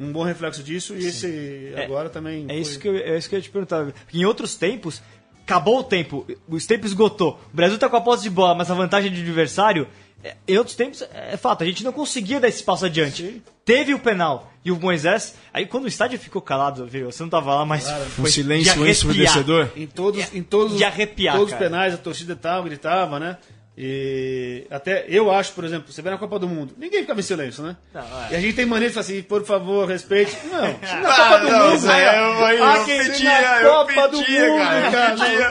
um 0.00 0.12
bom 0.12 0.22
reflexo 0.22 0.62
disso, 0.62 0.94
e 0.94 1.04
esse 1.06 1.74
agora 1.76 2.08
também. 2.08 2.46
É 2.48 2.56
isso, 2.58 2.72
foi- 2.72 2.80
que 2.80 2.88
eu, 2.88 2.96
é 2.96 3.18
isso 3.18 3.28
que 3.28 3.34
eu 3.34 3.38
ia 3.38 3.42
te 3.42 3.50
perguntar. 3.50 3.84
Porque 3.84 4.16
em 4.18 4.24
outros 4.24 4.54
tempos, 4.54 5.02
acabou 5.42 5.80
o 5.80 5.84
tempo, 5.84 6.26
o 6.48 6.58
tempo 6.58 6.86
esgotou. 6.86 7.38
O 7.52 7.56
Brasil 7.56 7.76
tá 7.78 7.88
com 7.88 7.96
a 7.96 8.00
posse 8.00 8.22
de 8.22 8.30
bola, 8.30 8.54
mas 8.54 8.70
a 8.70 8.74
vantagem 8.74 9.12
de 9.12 9.20
adversário. 9.20 9.86
É- 10.24 10.34
Em 10.48 10.56
outros 10.58 10.74
tempos, 10.74 11.02
é 11.12 11.36
fato, 11.36 11.62
a 11.62 11.66
gente 11.66 11.84
não 11.84 11.92
conseguia 11.92 12.40
dar 12.40 12.48
esse 12.48 12.62
passo 12.62 12.86
adiante. 12.86 13.22
Sim. 13.22 13.42
Teve 13.64 13.94
o 13.94 13.98
penal 13.98 14.52
e 14.64 14.70
o 14.72 14.76
Moisés. 14.80 15.34
Aí 15.52 15.66
quando 15.66 15.84
o 15.84 15.88
estádio 15.88 16.18
ficou 16.18 16.42
calado, 16.42 16.86
viu? 16.86 17.10
Você 17.12 17.22
não 17.22 17.30
tava 17.30 17.54
lá, 17.54 17.64
mas. 17.64 17.86
Um 17.86 18.04
foi 18.06 18.24
de 18.24 18.30
silêncio 18.32 18.86
ensurdecedor. 18.86 19.68
Em 19.76 19.86
todos, 19.86 20.34
em 20.34 20.42
todos, 20.42 20.76
de 20.76 20.84
arrepiar, 20.84 21.36
todos 21.36 21.52
os 21.52 21.58
penais, 21.58 21.94
a 21.94 21.96
torcida 21.96 22.34
tava, 22.34 22.66
gritava, 22.68 23.20
né? 23.20 23.38
E 23.76 24.66
até 24.70 25.04
eu 25.08 25.30
acho, 25.32 25.52
por 25.52 25.64
exemplo, 25.64 25.92
você 25.92 26.00
vê 26.00 26.08
na 26.08 26.16
Copa 26.16 26.38
do 26.38 26.46
Mundo, 26.48 26.74
ninguém 26.78 27.00
ficava 27.00 27.18
em 27.18 27.24
silêncio, 27.24 27.62
né? 27.64 27.76
Não, 27.92 28.02
é. 28.02 28.32
E 28.32 28.36
a 28.36 28.40
gente 28.40 28.54
tem 28.54 28.64
mania 28.64 28.86
de 28.88 28.94
falar 28.94 29.02
assim, 29.04 29.20
por 29.22 29.44
favor, 29.44 29.88
respeite. 29.88 30.36
Não, 30.44 30.60
na 31.02 31.14
Copa 31.16 31.38
do 31.40 31.50
não, 31.50 31.70
Mundo, 31.72 31.86
cara. 31.86 32.16
eu- 32.16 32.56
eu 32.58 32.64
Ah, 32.64 32.84
quem- 32.84 32.98
pedia, 33.04 33.40
na 33.40 33.60
eu 33.62 33.70
Copa 33.72 34.08
do 34.08 34.18
pedia, 34.18 34.48
Mundo, 34.48 34.58
cara, 34.58 34.86
eu 34.86 34.92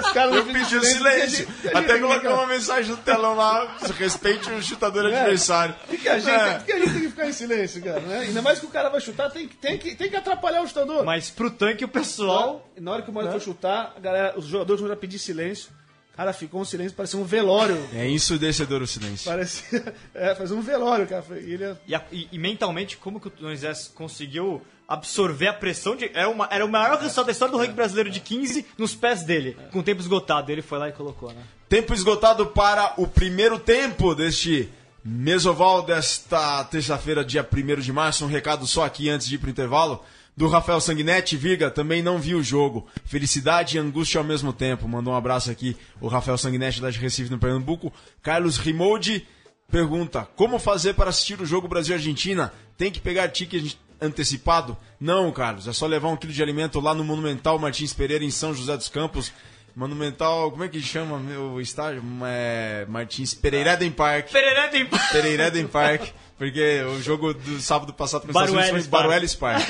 cara. 0.02 0.14
caras 0.14 0.36
Eu 0.36 0.46
pedi 0.46 0.78
o 0.78 0.84
silêncio. 0.84 1.08
a 1.10 1.26
gente- 1.28 1.48
a 1.76 1.80
Até 1.80 1.98
gente 2.00 2.14
fica- 2.14 2.34
uma 2.34 2.48
mensagem 2.48 2.92
no 2.92 2.98
telão 2.98 3.36
lá. 3.36 3.78
Respeite 4.00 4.50
o 4.52 4.62
chutador 4.64 5.12
É. 5.12 5.20
adversário. 5.20 5.76
Por 5.86 5.98
que 6.00 6.08
a 6.08 6.18
gente, 6.20 6.30
É. 6.32 6.60
que 6.66 6.72
a 6.72 6.80
gente 6.80 6.92
tem 6.94 7.02
que 7.02 7.10
ficar 7.10 7.28
em 7.28 7.34
silêncio, 7.34 7.84
cara? 7.84 8.00
Né? 8.00 8.20
Ainda 8.20 8.42
mais 8.42 8.58
que 8.60 8.66
o 8.66 8.70
cara 8.70 8.88
vai 8.90 9.02
chutar, 9.02 9.30
tem 9.32 9.48
que, 9.50 9.56
tem 9.58 9.78
que, 9.78 9.96
tem 9.96 10.10
que 10.10 10.16
atrapalhar 10.16 10.62
o 10.62 10.68
chutador. 10.68 11.04
Mas 11.04 11.30
pro 11.30 11.52
tanque 11.52 11.84
o 11.84 11.90
pessoal. 11.90 12.70
Na 12.80 12.92
hora 12.92 13.02
que 13.02 13.10
o 13.12 13.14
Mário 13.14 13.32
for 13.32 13.42
chutar, 13.42 13.94
a 13.96 14.00
galera, 14.00 14.34
os 14.38 14.46
jogadores 14.46 14.82
vão 14.82 14.96
pedir 14.96 15.20
silêncio. 15.20 15.70
Cara, 16.16 16.32
ficou 16.32 16.62
um 16.62 16.66
silêncio, 16.66 16.96
parecia 16.96 17.20
um 17.20 17.24
velório. 17.24 17.78
É 17.92 18.08
ensurdecedor 18.08 18.82
o 18.82 18.88
silêncio. 18.88 19.30
Parecia. 19.30 19.94
É, 20.14 20.36
fazia 20.36 20.56
um 20.56 20.62
velório, 20.62 21.08
cara. 21.08 21.24
E, 21.40 21.54
ele... 21.54 21.76
e, 21.88 21.96
a, 21.96 22.04
e, 22.12 22.28
e, 22.32 22.38
mentalmente, 22.38 22.98
como 22.98 23.20
que 23.20 23.28
o 23.28 23.32
Moisés 23.42 23.92
conseguiu 23.94 24.62
absorver 24.88 25.48
a 25.48 25.54
pressão 25.54 25.96
de. 25.96 26.12
Era, 26.14 26.30
uma, 26.30 26.48
era 26.52 26.64
o 26.64 26.70
maior 26.70 27.00
resultado 27.00 27.26
da 27.26 27.32
história 27.32 27.52
do 27.52 27.58
rugby 27.58 27.74
brasileiro 27.74 28.12
de 28.12 28.20
15 28.20 28.66
nos 28.78 28.94
pés 28.94 29.24
dele, 29.24 29.58
com 29.72 29.80
o 29.80 29.84
tempo 29.84 30.02
esgotado. 30.02 30.52
Ele 30.52 30.62
foi 30.62 30.78
lá 30.78 30.88
e 30.88 30.92
colocou, 30.92 31.34
né? 31.34 31.42
Tempo 31.68 31.94
esgotado 31.94 32.46
para 32.48 32.94
o 32.98 33.08
primeiro 33.08 33.58
tempo 33.58 34.14
deste 34.14 34.70
Mesoval 35.06 35.82
desta 35.82 36.64
terça-feira, 36.64 37.26
dia 37.26 37.46
1 37.46 37.82
de 37.82 37.92
março. 37.92 38.24
Um 38.24 38.30
recado 38.30 38.66
só 38.66 38.86
aqui 38.86 39.10
antes 39.10 39.28
de 39.28 39.36
ir 39.36 39.38
pro 39.38 39.50
intervalo 39.50 40.02
do 40.36 40.48
Rafael 40.48 40.82
Sanguinetti, 40.82 41.38
Viga, 41.38 41.70
também 41.70 42.02
não 42.02 42.20
viu 42.20 42.40
o 42.40 42.44
jogo. 42.44 42.88
Felicidade 43.06 43.78
e 43.78 43.80
angústia 43.80 44.20
ao 44.20 44.26
mesmo 44.26 44.52
tempo. 44.52 44.88
Mandou 44.88 45.14
um 45.14 45.18
abraço 45.18 45.52
aqui 45.52 45.78
o 46.02 46.08
Rafael 46.08 46.38
Sanguinetti 46.38 46.82
da 46.82 46.90
Recife 46.90 47.30
no 47.30 47.38
Pernambuco. 47.38 47.94
Carlos 48.22 48.58
Rimoldi 48.58 49.28
pergunta: 49.72 50.28
Como 50.36 50.58
fazer 50.58 50.96
para 50.96 51.10
assistir 51.10 51.40
o 51.40 51.46
jogo 51.46 51.68
Brasil-Argentina? 51.68 52.52
Tem 52.78 52.92
que 52.92 53.00
pegar 53.00 53.30
ticket 53.30 53.76
antecipado? 54.02 54.76
Não, 55.00 55.32
Carlos, 55.32 55.68
é 55.68 55.74
só 55.74 55.86
levar 55.86 56.10
um 56.10 56.18
quilo 56.18 56.34
de 56.34 56.42
alimento 56.42 56.80
lá 56.80 56.94
no 56.94 57.04
Monumental 57.04 57.60
Martins 57.60 57.94
Pereira, 57.94 58.24
em 58.24 58.32
São 58.32 58.54
José 58.54 58.76
dos 58.76 58.90
Campos. 58.90 59.32
Monumental, 59.76 60.52
como 60.52 60.64
é 60.64 60.70
que 60.70 60.80
chama 60.82 61.18
o 61.40 61.60
estádio? 61.60 62.04
É, 62.26 62.86
Martins 62.88 63.34
Pereireden 63.34 63.92
Park. 63.92 64.32
Pereireden 64.32 64.86
Park. 64.86 65.12
Pereireden 65.12 65.68
Park. 65.68 66.14
Porque 66.38 66.82
o 66.84 67.02
jogo 67.02 67.34
do 67.34 67.60
sábado 67.60 67.94
passado 67.94 68.24
com 68.24 68.28
os 68.28 68.36
Estados 68.36 68.54
Unidos 68.54 68.70
foi 68.70 68.90
Baruelis 68.90 69.34
Park. 69.34 69.64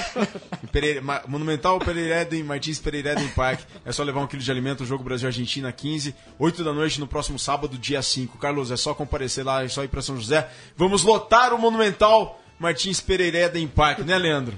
Pereira, 0.71 1.01
Monumental 1.27 1.79
Pereireden, 1.79 2.43
Martins 2.43 2.79
Pereireden 2.79 3.27
Park. 3.29 3.61
É 3.85 3.91
só 3.91 4.03
levar 4.03 4.21
um 4.21 4.27
quilo 4.27 4.41
de 4.41 4.51
alimento, 4.51 4.83
o 4.83 4.85
jogo 4.85 5.03
Brasil-Argentina 5.03 5.71
15, 5.71 6.15
8 6.39 6.63
da 6.63 6.73
noite 6.73 6.99
no 6.99 7.07
próximo 7.07 7.37
sábado, 7.37 7.77
dia 7.77 8.01
5. 8.01 8.37
Carlos, 8.37 8.71
é 8.71 8.77
só 8.77 8.93
comparecer 8.93 9.45
lá, 9.45 9.63
é 9.63 9.67
só 9.67 9.83
ir 9.83 9.87
para 9.87 10.01
São 10.01 10.17
José. 10.17 10.49
Vamos 10.75 11.03
lotar 11.03 11.53
o 11.53 11.57
Monumental 11.57 12.41
Martins 12.59 12.99
Pereireden 12.99 13.67
Park, 13.67 13.99
né, 13.99 14.17
Leandro? 14.17 14.57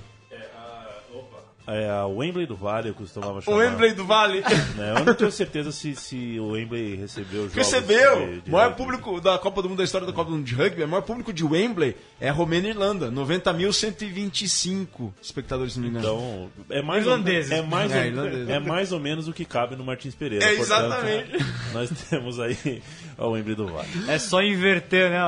É 1.68 1.90
a 1.90 2.06
Wembley 2.06 2.46
do 2.46 2.56
Vale, 2.56 2.90
eu 2.90 2.94
costumava 2.94 3.42
chamar. 3.42 3.58
O 3.58 3.60
Wembley 3.60 3.94
do 3.94 4.06
Vale. 4.06 4.44
Né? 4.76 4.94
Eu 5.00 5.06
não 5.06 5.14
tenho 5.14 5.32
certeza 5.32 5.72
se, 5.72 5.96
se 5.96 6.38
o 6.40 6.52
Wembley 6.52 6.96
recebeu 6.96 7.44
jogos 7.44 7.56
Recebeu! 7.56 8.28
De, 8.28 8.42
de 8.42 8.50
o 8.50 8.54
maior 8.54 8.68
rugby. 8.70 8.84
público 8.84 9.22
da 9.22 9.38
Copa 9.40 9.62
do 9.62 9.70
Mundo, 9.70 9.78
da 9.78 9.84
história 9.84 10.06
da 10.06 10.14
Copa 10.14 10.30
do 10.30 10.36
Mundo 10.38 10.46
de 10.46 10.54
Rugby, 10.54 10.84
o 10.84 10.88
maior 10.88 11.02
público 11.02 11.32
de 11.34 11.44
Wembley 11.44 11.96
é 12.20 12.30
a 12.30 12.34
Romênia 12.34 12.68
e 12.68 12.72
Irlanda. 12.72 13.10
90.125 13.12 15.12
espectadores, 15.22 15.74
se 15.74 15.80
não 15.80 15.90
me 15.90 15.98
engano. 15.98 16.06
Então, 16.06 16.50
é 16.70 16.82
mais, 16.82 17.04
Irlandeses. 17.06 17.52
Ou, 17.52 17.58
é, 17.58 17.62
mais 17.62 17.92
É, 17.92 18.00
ou, 18.00 18.06
irlandeses. 18.06 18.50
é 18.50 18.60
mais 18.60 18.92
ou 18.92 19.00
menos 19.00 19.28
o 19.28 19.34
que 19.34 19.46
cabe 19.46 19.76
no 19.76 19.84
Martins 19.86 20.16
Pereira. 20.16 20.46
É, 20.46 20.56
Portanto, 20.56 20.86
exatamente. 20.86 21.46
nós 21.74 21.90
temos 22.10 22.40
aí 22.40 22.82
o 23.18 23.30
Wembley 23.30 23.56
do 23.56 23.68
Vale. 23.68 23.88
É 24.08 24.20
só 24.20 24.42
inverter, 24.42 25.10
né? 25.10 25.20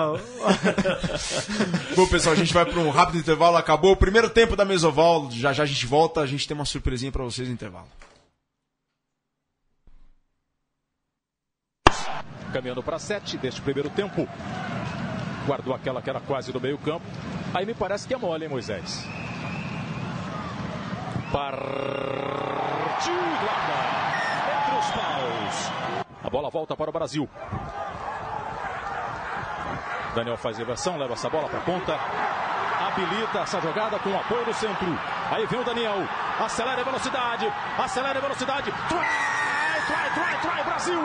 Bom, 1.96 2.08
pessoal, 2.08 2.34
a 2.34 2.38
gente 2.38 2.54
vai 2.54 2.66
para 2.66 2.80
um 2.80 2.90
rápido 2.90 3.20
intervalo. 3.20 3.58
Acabou 3.58 3.92
o 3.94 3.98
primeiro 3.98 4.30
tempo 4.30 4.56
da 4.56 4.66
Mesoval. 4.66 5.30
Já 5.32 5.54
já 5.54 5.64
a 5.64 5.66
gente 5.66 5.86
volta. 5.86 6.27
A 6.28 6.30
gente 6.30 6.46
tem 6.46 6.54
uma 6.54 6.66
surpresinha 6.66 7.10
para 7.10 7.24
vocês 7.24 7.48
no 7.48 7.54
intervalo. 7.54 7.88
caminhando 12.52 12.84
para 12.84 12.98
sete 12.98 13.38
deste 13.38 13.62
primeiro 13.62 13.90
tempo. 13.90 14.28
Guardou 15.46 15.74
aquela 15.74 16.02
que 16.02 16.10
era 16.10 16.20
quase 16.20 16.52
do 16.52 16.60
meio 16.60 16.78
campo. 16.80 17.06
Aí 17.54 17.66
me 17.66 17.74
parece 17.74 18.06
que 18.08 18.14
é 18.14 18.18
mole, 18.18 18.44
hein, 18.44 18.50
Moisés? 18.50 19.06
Partiu 21.32 23.14
guarda 23.14 23.78
entre 24.58 24.80
os 24.80 24.92
paus. 24.92 25.72
A 26.24 26.30
bola 26.30 26.50
volta 26.50 26.76
para 26.76 26.90
o 26.90 26.94
Brasil. 26.94 27.30
Daniel 30.16 30.38
faz 30.38 30.58
reversão, 30.58 30.98
leva 30.98 31.14
essa 31.14 31.30
bola 31.30 31.48
para 31.48 31.60
a 31.60 31.64
ponta. 31.64 32.47
Habilita 32.80 33.40
essa 33.40 33.60
jogada 33.60 33.98
com 34.00 34.10
o 34.10 34.20
apoio 34.20 34.46
do 34.46 34.54
centro. 34.54 34.88
Aí 35.32 35.46
vem 35.48 35.60
o 35.60 35.64
Daniel. 35.64 36.08
Acelera 36.40 36.82
a 36.82 36.84
velocidade. 36.84 37.52
Acelera 37.78 38.20
a 38.20 38.22
velocidade. 38.22 38.72
Try, 38.72 38.98
try, 39.88 40.10
try, 40.14 40.42
try, 40.42 40.64
Brasil! 40.64 41.00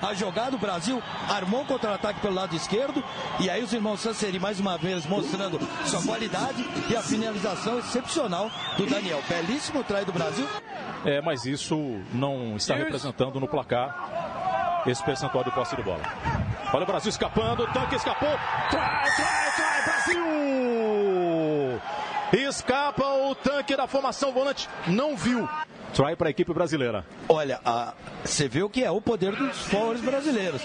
A 0.00 0.14
jogada, 0.14 0.56
o 0.56 0.58
Brasil 0.58 1.02
armou 1.28 1.60
um 1.60 1.64
contra-ataque 1.64 2.20
pelo 2.20 2.34
lado 2.34 2.54
esquerdo. 2.56 3.02
E 3.38 3.50
aí 3.50 3.62
os 3.62 3.72
irmãos 3.72 4.00
Sanseri 4.00 4.38
mais 4.38 4.58
uma 4.58 4.78
vez 4.78 5.04
mostrando 5.06 5.58
sua 5.84 6.02
qualidade 6.02 6.64
e 6.88 6.96
a 6.96 7.02
finalização 7.02 7.78
excepcional 7.78 8.50
do 8.76 8.86
Daniel. 8.86 9.22
Belíssimo 9.28 9.84
trai 9.84 10.04
do 10.04 10.12
Brasil. 10.12 10.48
É, 11.04 11.20
mas 11.20 11.44
isso 11.44 11.76
não 12.12 12.56
está 12.56 12.74
representando 12.74 13.38
no 13.38 13.46
placar 13.46 14.82
esse 14.86 15.02
percentual 15.02 15.44
de 15.44 15.50
posse 15.50 15.76
de 15.76 15.82
bola. 15.82 16.02
Olha 16.72 16.82
o 16.82 16.86
Brasil 16.86 17.10
escapando, 17.10 17.62
o 17.62 17.72
tanque 17.72 17.94
escapou. 17.94 18.36
Try, 18.70 18.80
try, 19.16 19.53
Brasil! 19.84 21.80
Escapa 22.32 23.04
o 23.04 23.34
tanque 23.34 23.76
da 23.76 23.86
formação 23.86 24.32
volante, 24.32 24.68
não 24.86 25.16
viu. 25.16 25.48
Try 25.94 26.16
para 26.16 26.28
a 26.28 26.30
equipe 26.30 26.52
brasileira. 26.52 27.06
Olha, 27.28 27.60
você 28.24 28.48
vê 28.48 28.62
o 28.62 28.68
que 28.68 28.82
é 28.82 28.90
o 28.90 29.00
poder 29.00 29.36
dos 29.36 29.56
forwards 29.66 30.04
brasileiros. 30.04 30.60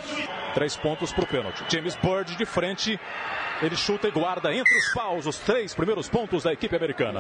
Três 0.56 0.76
pontos 0.76 1.14
para 1.14 1.24
o 1.24 1.28
pênalti. 1.28 1.64
James 1.70 1.96
Bird 1.96 2.36
de 2.36 2.46
frente. 2.46 3.00
Ele 3.62 3.76
chuta 3.76 4.08
e 4.08 4.12
guarda 4.12 4.54
entre 4.54 4.76
os 4.76 4.94
paus 4.94 5.26
os 5.28 5.38
três 5.38 5.76
primeiros 5.76 6.10
pontos 6.10 6.44
da 6.44 6.54
equipe 6.54 6.76
americana. 6.76 7.20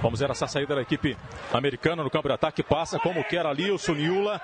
Vamos 0.00 0.20
ver 0.20 0.30
essa 0.30 0.46
saída 0.46 0.76
da 0.76 0.82
equipe 0.82 1.16
americana 1.52 2.04
no 2.04 2.10
campo 2.10 2.28
de 2.28 2.34
ataque. 2.34 2.62
Passa 2.62 2.98
como 3.00 3.24
quer 3.24 3.44
ali 3.44 3.70
o 3.70 3.78
Suniula. 3.78 4.40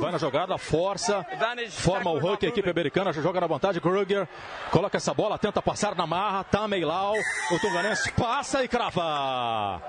Vai 0.00 0.10
na 0.10 0.16
jogada, 0.16 0.56
força, 0.56 1.26
forma 1.68 2.10
o 2.10 2.16
Huck, 2.16 2.46
a 2.46 2.48
equipe 2.48 2.70
americana 2.70 3.12
já 3.12 3.20
joga 3.20 3.38
na 3.38 3.46
vantagem. 3.46 3.82
Kruger 3.82 4.26
coloca 4.70 4.96
essa 4.96 5.12
bola, 5.12 5.38
tenta 5.38 5.60
passar 5.60 5.94
na 5.94 6.06
marra. 6.06 6.42
Tameilau, 6.42 7.14
o 7.52 7.58
Tunganense 7.58 8.10
passa 8.12 8.64
e 8.64 8.68
crava. 8.68 9.82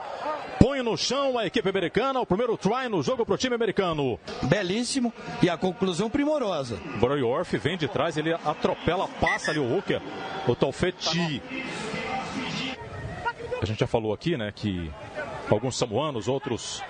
Põe 0.59 0.81
no 0.81 0.97
chão 0.97 1.37
a 1.37 1.45
equipe 1.45 1.69
americana. 1.69 2.19
O 2.19 2.25
primeiro 2.25 2.57
try 2.57 2.89
no 2.89 3.01
jogo 3.01 3.25
para 3.25 3.35
o 3.35 3.37
time 3.37 3.55
americano. 3.55 4.19
Belíssimo 4.43 5.13
e 5.41 5.49
a 5.49 5.57
conclusão 5.57 6.09
primorosa. 6.09 6.75
Broyorf 6.99 7.57
vem 7.57 7.77
de 7.77 7.87
trás, 7.87 8.17
ele 8.17 8.33
atropela, 8.33 9.07
passa 9.21 9.51
ali 9.51 9.59
o 9.59 9.77
Hooker, 9.77 10.01
o 10.45 10.53
Taufeti. 10.53 11.41
A 13.61 13.65
gente 13.65 13.79
já 13.79 13.87
falou 13.87 14.11
aqui, 14.11 14.35
né, 14.35 14.51
que 14.53 14.91
alguns 15.49 15.77
samuanos, 15.77 16.27
outros 16.27 16.83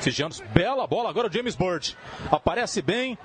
fijianos. 0.00 0.40
Bela 0.52 0.86
bola 0.86 1.08
agora 1.10 1.28
o 1.28 1.32
James 1.32 1.54
Bird. 1.54 1.96
Aparece 2.30 2.82
bem, 2.82 3.16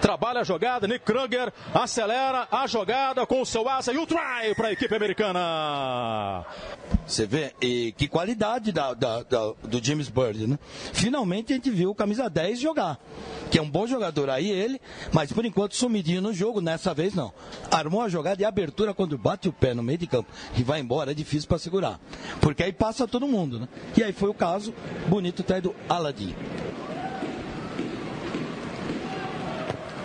trabalha 0.00 0.40
a 0.40 0.44
jogada, 0.44 0.86
Nick 0.86 1.04
Kruger 1.04 1.52
acelera 1.74 2.48
a 2.50 2.66
jogada 2.66 3.26
com 3.26 3.40
o 3.42 3.46
seu 3.46 3.68
asa 3.68 3.92
e 3.92 3.98
o 3.98 4.06
try 4.06 4.54
para 4.56 4.68
a 4.68 4.72
equipe 4.72 4.94
americana. 4.94 6.44
Você 7.06 7.26
vê, 7.26 7.54
e 7.60 7.92
que 7.92 8.08
qualidade 8.08 8.72
da, 8.72 8.92
da- 8.94 9.22
da- 9.22 9.52
do 9.62 9.84
James 9.84 10.08
Bird, 10.08 10.46
né? 10.46 10.58
Finalmente 10.92 11.52
a 11.52 11.56
gente 11.56 11.70
viu 11.70 11.90
o 11.90 11.94
camisa 11.94 12.28
10 12.28 12.58
jogar, 12.60 12.98
que 13.50 13.58
é 13.58 13.62
um 13.62 13.70
bom 13.70 13.86
jogador 13.86 14.28
aí 14.30 14.50
ele, 14.50 14.80
mas 15.12 15.32
por 15.32 15.44
enquanto 15.44 15.76
sumidinho 15.76 16.20
no 16.20 16.32
jogo, 16.32 16.60
nessa 16.60 16.92
vez 16.92 17.14
não. 17.14 17.32
Armou 17.70 18.02
a 18.02 18.08
jogada 18.08 18.36
de 18.36 18.44
abertura 18.44 18.92
quando 18.92 19.16
bate 19.16 19.48
o 19.48 19.52
pé 19.52 19.72
no 19.74 19.82
meio 19.82 19.98
de 19.98 20.06
campo 20.06 20.30
e 20.56 20.62
vai 20.62 20.80
embora, 20.80 21.12
é 21.12 21.14
difícil 21.14 21.48
para 21.48 21.58
segurar. 21.58 22.00
Porque 22.40 22.62
aí 22.62 22.72
passa 22.72 23.06
todo 23.06 23.26
mundo, 23.28 23.60
né? 23.60 23.68
E 23.96 24.02
aí 24.02 24.12
foi 24.12 24.28
o 24.28 24.34
caso, 24.34 24.74
bonito 25.08 25.42
até 25.42 25.60
do 25.60 25.74
Aladim. 25.88 26.34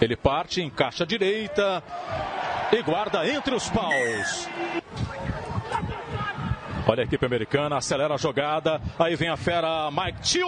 Ele 0.02 0.16
parte, 0.16 0.62
encaixa 0.62 1.04
a 1.04 1.08
direita 1.08 1.84
e 2.72 2.82
guarda 2.82 3.28
entre 3.28 3.54
os 3.54 3.70
paus. 3.70 4.50
Olha 6.88 7.04
a 7.04 7.06
equipe 7.06 7.24
americana, 7.26 7.78
acelera 7.78 8.16
a 8.16 8.18
jogada. 8.18 8.82
Aí 8.98 9.16
vem 9.16 9.30
a 9.30 9.38
fera 9.38 9.90
Mike 9.92 10.22
Tio. 10.22 10.48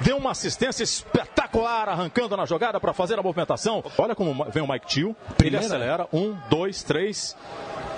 Deu 0.00 0.16
uma 0.16 0.30
assistência 0.30 0.82
espetacular, 0.82 1.88
arrancando 1.88 2.36
na 2.36 2.46
jogada 2.46 2.80
para 2.80 2.92
fazer 2.92 3.18
a 3.18 3.22
movimentação. 3.22 3.84
Olha 3.98 4.14
como 4.14 4.44
vem 4.50 4.62
o 4.62 4.68
Mike 4.68 4.86
Tio. 4.86 5.16
Ele 5.42 5.56
acelera. 5.56 6.08
Um, 6.12 6.34
dois, 6.48 6.82
três. 6.82 7.36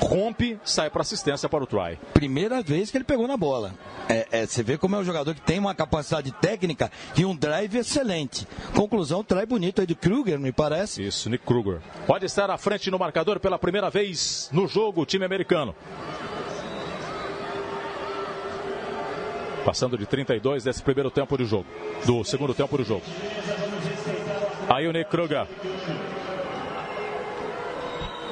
Rompe, 0.00 0.58
sai 0.64 0.88
para 0.90 1.02
assistência 1.02 1.48
para 1.48 1.64
o 1.64 1.66
try. 1.66 1.98
Primeira 2.14 2.62
vez 2.62 2.90
que 2.90 2.96
ele 2.96 3.04
pegou 3.04 3.26
na 3.26 3.36
bola. 3.36 3.74
É, 4.08 4.26
é, 4.30 4.46
você 4.46 4.62
vê 4.62 4.78
como 4.78 4.96
é 4.96 4.98
um 4.98 5.04
jogador 5.04 5.34
que 5.34 5.40
tem 5.40 5.58
uma 5.58 5.74
capacidade 5.74 6.30
técnica 6.32 6.90
e 7.16 7.24
um 7.24 7.34
drive 7.34 7.76
excelente. 7.76 8.46
Conclusão, 8.74 9.24
trai 9.24 9.44
bonito 9.44 9.80
aí 9.80 9.86
do 9.86 9.96
Kruger, 9.96 10.38
me 10.38 10.52
parece. 10.52 11.04
Isso, 11.04 11.28
Nick 11.28 11.44
Kruger. 11.44 11.80
Pode 12.06 12.24
estar 12.26 12.50
à 12.50 12.56
frente 12.56 12.90
no 12.90 12.98
marcador 12.98 13.40
pela 13.40 13.58
primeira 13.58 13.90
vez 13.90 14.48
no 14.52 14.66
jogo, 14.66 15.02
o 15.02 15.06
time 15.06 15.24
americano. 15.24 15.74
Passando 19.64 19.98
de 19.98 20.06
32 20.06 20.64
desse 20.64 20.82
primeiro 20.82 21.10
tempo 21.10 21.36
de 21.36 21.44
jogo. 21.44 21.66
Do 22.06 22.24
segundo 22.24 22.54
tempo 22.54 22.78
do 22.78 22.84
jogo. 22.84 23.02
Aí 24.68 24.86
o 24.86 24.92
Nick 24.92 25.10
Kruger. 25.10 25.46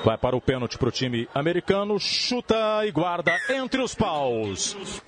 Vai 0.07 0.17
para 0.17 0.37
o 0.37 0.41
pênalti 0.41 0.79
para 0.79 0.89
o 0.89 0.93
time 0.93 1.29
americano. 1.35 1.99
Chuta 1.99 2.87
e 2.87 2.93
guarda 2.93 3.37
entre 3.51 3.83
os 3.83 3.93
paus. 3.93 5.03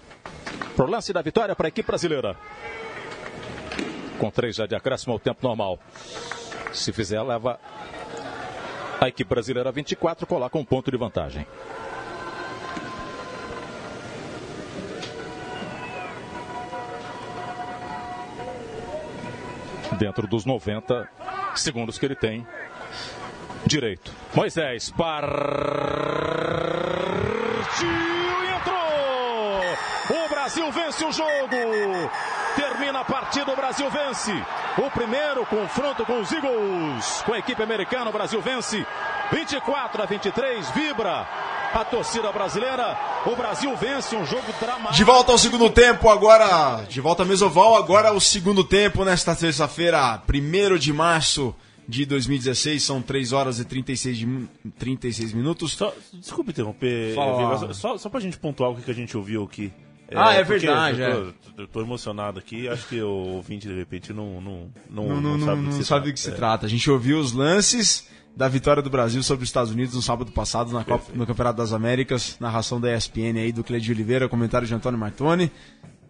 Pro 0.75 0.91
lance 0.91 1.13
da 1.13 1.23
vitória 1.23 1.55
para 1.55 1.69
a 1.69 1.71
equipe 1.71 1.87
brasileira. 1.87 2.37
Com 4.19 4.29
três 4.29 4.57
já 4.57 4.67
de 4.67 4.75
acréscimo 4.75 5.13
ao 5.13 5.21
tempo 5.21 5.39
normal. 5.47 5.79
Se 6.73 6.93
fizer, 6.93 7.23
leva 7.23 7.61
a 9.01 9.07
equipe 9.07 9.33
brasileira 9.33 9.71
24, 9.71 10.27
coloca 10.27 10.59
um 10.59 10.65
ponto 10.65 10.91
de 10.91 10.97
vantagem. 10.97 11.47
Dentro 19.97 20.27
dos 20.27 20.45
90 20.45 21.09
segundos 21.55 21.99
que 21.99 22.05
ele 22.05 22.17
tem 22.17 22.45
direito. 23.66 24.12
Moisés 24.35 24.90
partiu 24.90 25.18
e 28.44 28.49
entrou! 28.57 30.25
O 30.25 30.29
Brasil 30.29 30.71
vence 30.73 31.05
o 31.05 31.12
jogo! 31.12 31.57
Termina 32.57 33.01
a 33.01 33.05
partida, 33.05 33.53
o 33.53 33.57
Brasil 33.57 33.88
vence. 33.90 34.33
O 34.77 34.90
primeiro 34.90 35.47
confronto 35.47 36.05
com 36.05 36.21
os 36.21 36.33
Eagles. 36.33 37.23
Com 37.25 37.33
a 37.33 37.38
equipe 37.38 37.62
americana, 37.62 38.11
o 38.11 38.12
Brasil 38.12 38.40
vence 38.40 38.85
24 39.31 40.03
a 40.03 40.07
23, 40.07 40.71
vibra 40.71 41.27
a 41.73 41.85
torcida 41.85 42.33
brasileira. 42.33 42.99
O 43.27 43.37
Brasil 43.37 43.77
vence 43.77 44.16
um 44.16 44.27
jogo 44.27 44.53
dramático. 44.61 44.94
De 44.94 45.05
volta 45.05 45.33
ao 45.33 45.38
segundo 45.38 45.71
tempo, 45.71 46.09
agora. 46.09 46.85
De 46.88 47.01
volta 47.01 47.23
a 47.23 47.27
Mesoval, 47.27 47.77
agora 47.77 48.12
o 48.12 48.21
segundo 48.21 48.64
tempo 48.64 49.05
nesta 49.05 49.37
terça-feira, 49.37 50.21
1 50.29 50.79
de 50.79 50.92
março 50.92 51.55
de 51.88 52.05
2016, 52.05 52.83
são 52.83 53.01
3 53.01 53.33
horas 53.33 53.59
e 53.59 53.64
36, 53.64 54.18
de, 54.18 54.48
36 54.79 55.33
minutos. 55.33 55.72
Só, 55.72 55.94
desculpe 56.12 56.51
interromper, 56.51 57.14
só, 57.72 57.96
só 57.96 58.09
pra 58.11 58.20
gente 58.20 58.37
pontuar 58.38 58.70
o 58.70 58.77
que 58.77 58.90
a 58.90 58.94
gente 58.94 59.16
ouviu 59.16 59.42
aqui. 59.42 59.72
É, 60.11 60.16
ah, 60.16 60.35
é 60.35 60.42
verdade. 60.42 61.01
Eu 61.01 61.33
tô, 61.33 61.61
é. 61.61 61.62
eu 61.62 61.66
tô, 61.66 61.81
emocionado 61.81 62.38
aqui. 62.38 62.68
Acho 62.68 62.87
que 62.88 63.01
o 63.01 63.09
ouvinte, 63.09 63.66
de 63.66 63.74
repente, 63.74 64.12
não, 64.12 64.40
não, 64.40 64.70
não, 64.88 65.09
não, 65.09 65.20
não, 65.20 65.38
não 65.38 65.46
sabe, 65.46 65.62
do 65.62 65.68
que, 65.68 65.74
se, 65.74 65.85
sabe 65.85 66.01
trata. 66.03 66.12
que 66.12 66.20
se 66.20 66.33
trata. 66.33 66.66
A 66.66 66.68
gente 66.68 66.90
ouviu 66.90 67.18
os 67.18 67.33
lances 67.33 68.09
da 68.37 68.48
vitória 68.48 68.83
do 68.83 68.88
Brasil 68.88 69.22
sobre 69.22 69.44
os 69.44 69.48
Estados 69.48 69.72
Unidos 69.72 69.94
no 69.94 70.03
sábado 70.03 70.31
passado 70.31 70.72
na 70.72 70.85
Copa, 70.85 71.12
no 71.14 71.27
Campeonato 71.27 71.59
das 71.59 71.72
Américas. 71.72 72.37
Narração 72.38 72.81
da 72.81 72.94
ESPN 72.94 73.38
aí 73.38 73.53
do 73.53 73.64
Cleide 73.64 73.90
Oliveira, 73.92 74.29
comentário 74.29 74.66
de 74.66 74.74
Antônio 74.74 74.98
Martoni. 74.98 75.51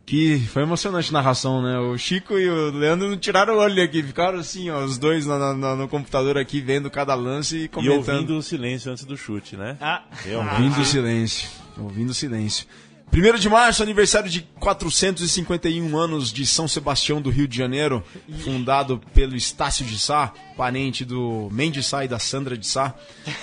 Que 0.09 0.39
foi 0.39 0.63
emocionante 0.63 1.11
a 1.11 1.13
narração, 1.13 1.61
né? 1.61 1.79
O 1.79 1.99
Chico 1.99 2.39
e 2.39 2.49
o 2.49 2.71
Leandro 2.71 3.11
não 3.11 3.17
tiraram 3.19 3.57
o 3.57 3.59
olho 3.59 3.83
aqui, 3.83 4.03
ficaram 4.03 4.39
assim, 4.39 4.71
ó, 4.71 4.83
os 4.83 4.97
dois 4.97 5.27
no, 5.27 5.53
no, 5.53 5.77
no 5.77 5.87
computador 5.87 6.39
aqui, 6.39 6.63
vendo 6.63 6.91
cada 6.91 7.15
lance 7.15 7.65
e 7.65 7.69
comentando. 7.69 7.95
E 7.95 7.99
ouvindo 7.99 8.39
o 8.39 8.43
silêncio 8.43 8.91
antes 8.91 9.05
do 9.05 9.19
chute, 9.19 9.55
né? 9.55 9.77
Ah. 9.79 10.05
Ouvindo 10.35 10.81
o 10.81 10.85
silêncio. 10.87 11.51
Ouvindo 11.77 12.09
o 12.09 12.15
silêncio. 12.15 12.67
1 13.13 13.39
de 13.39 13.51
março, 13.51 13.83
aniversário 13.83 14.31
de 14.31 14.41
451 14.59 15.95
anos 15.95 16.33
de 16.33 16.47
São 16.47 16.67
Sebastião 16.67 17.21
do 17.21 17.29
Rio 17.29 17.47
de 17.47 17.59
Janeiro, 17.59 18.03
fundado 18.43 18.99
pelo 19.13 19.37
Estácio 19.37 19.85
de 19.85 19.99
Sá, 19.99 20.33
parente 20.57 21.05
do 21.05 21.51
Mendes 21.53 21.85
Sá 21.85 22.07
e 22.07 22.09
da 22.09 22.19
Sandra 22.19 22.57
de 22.57 22.67
Sá. 22.67 22.95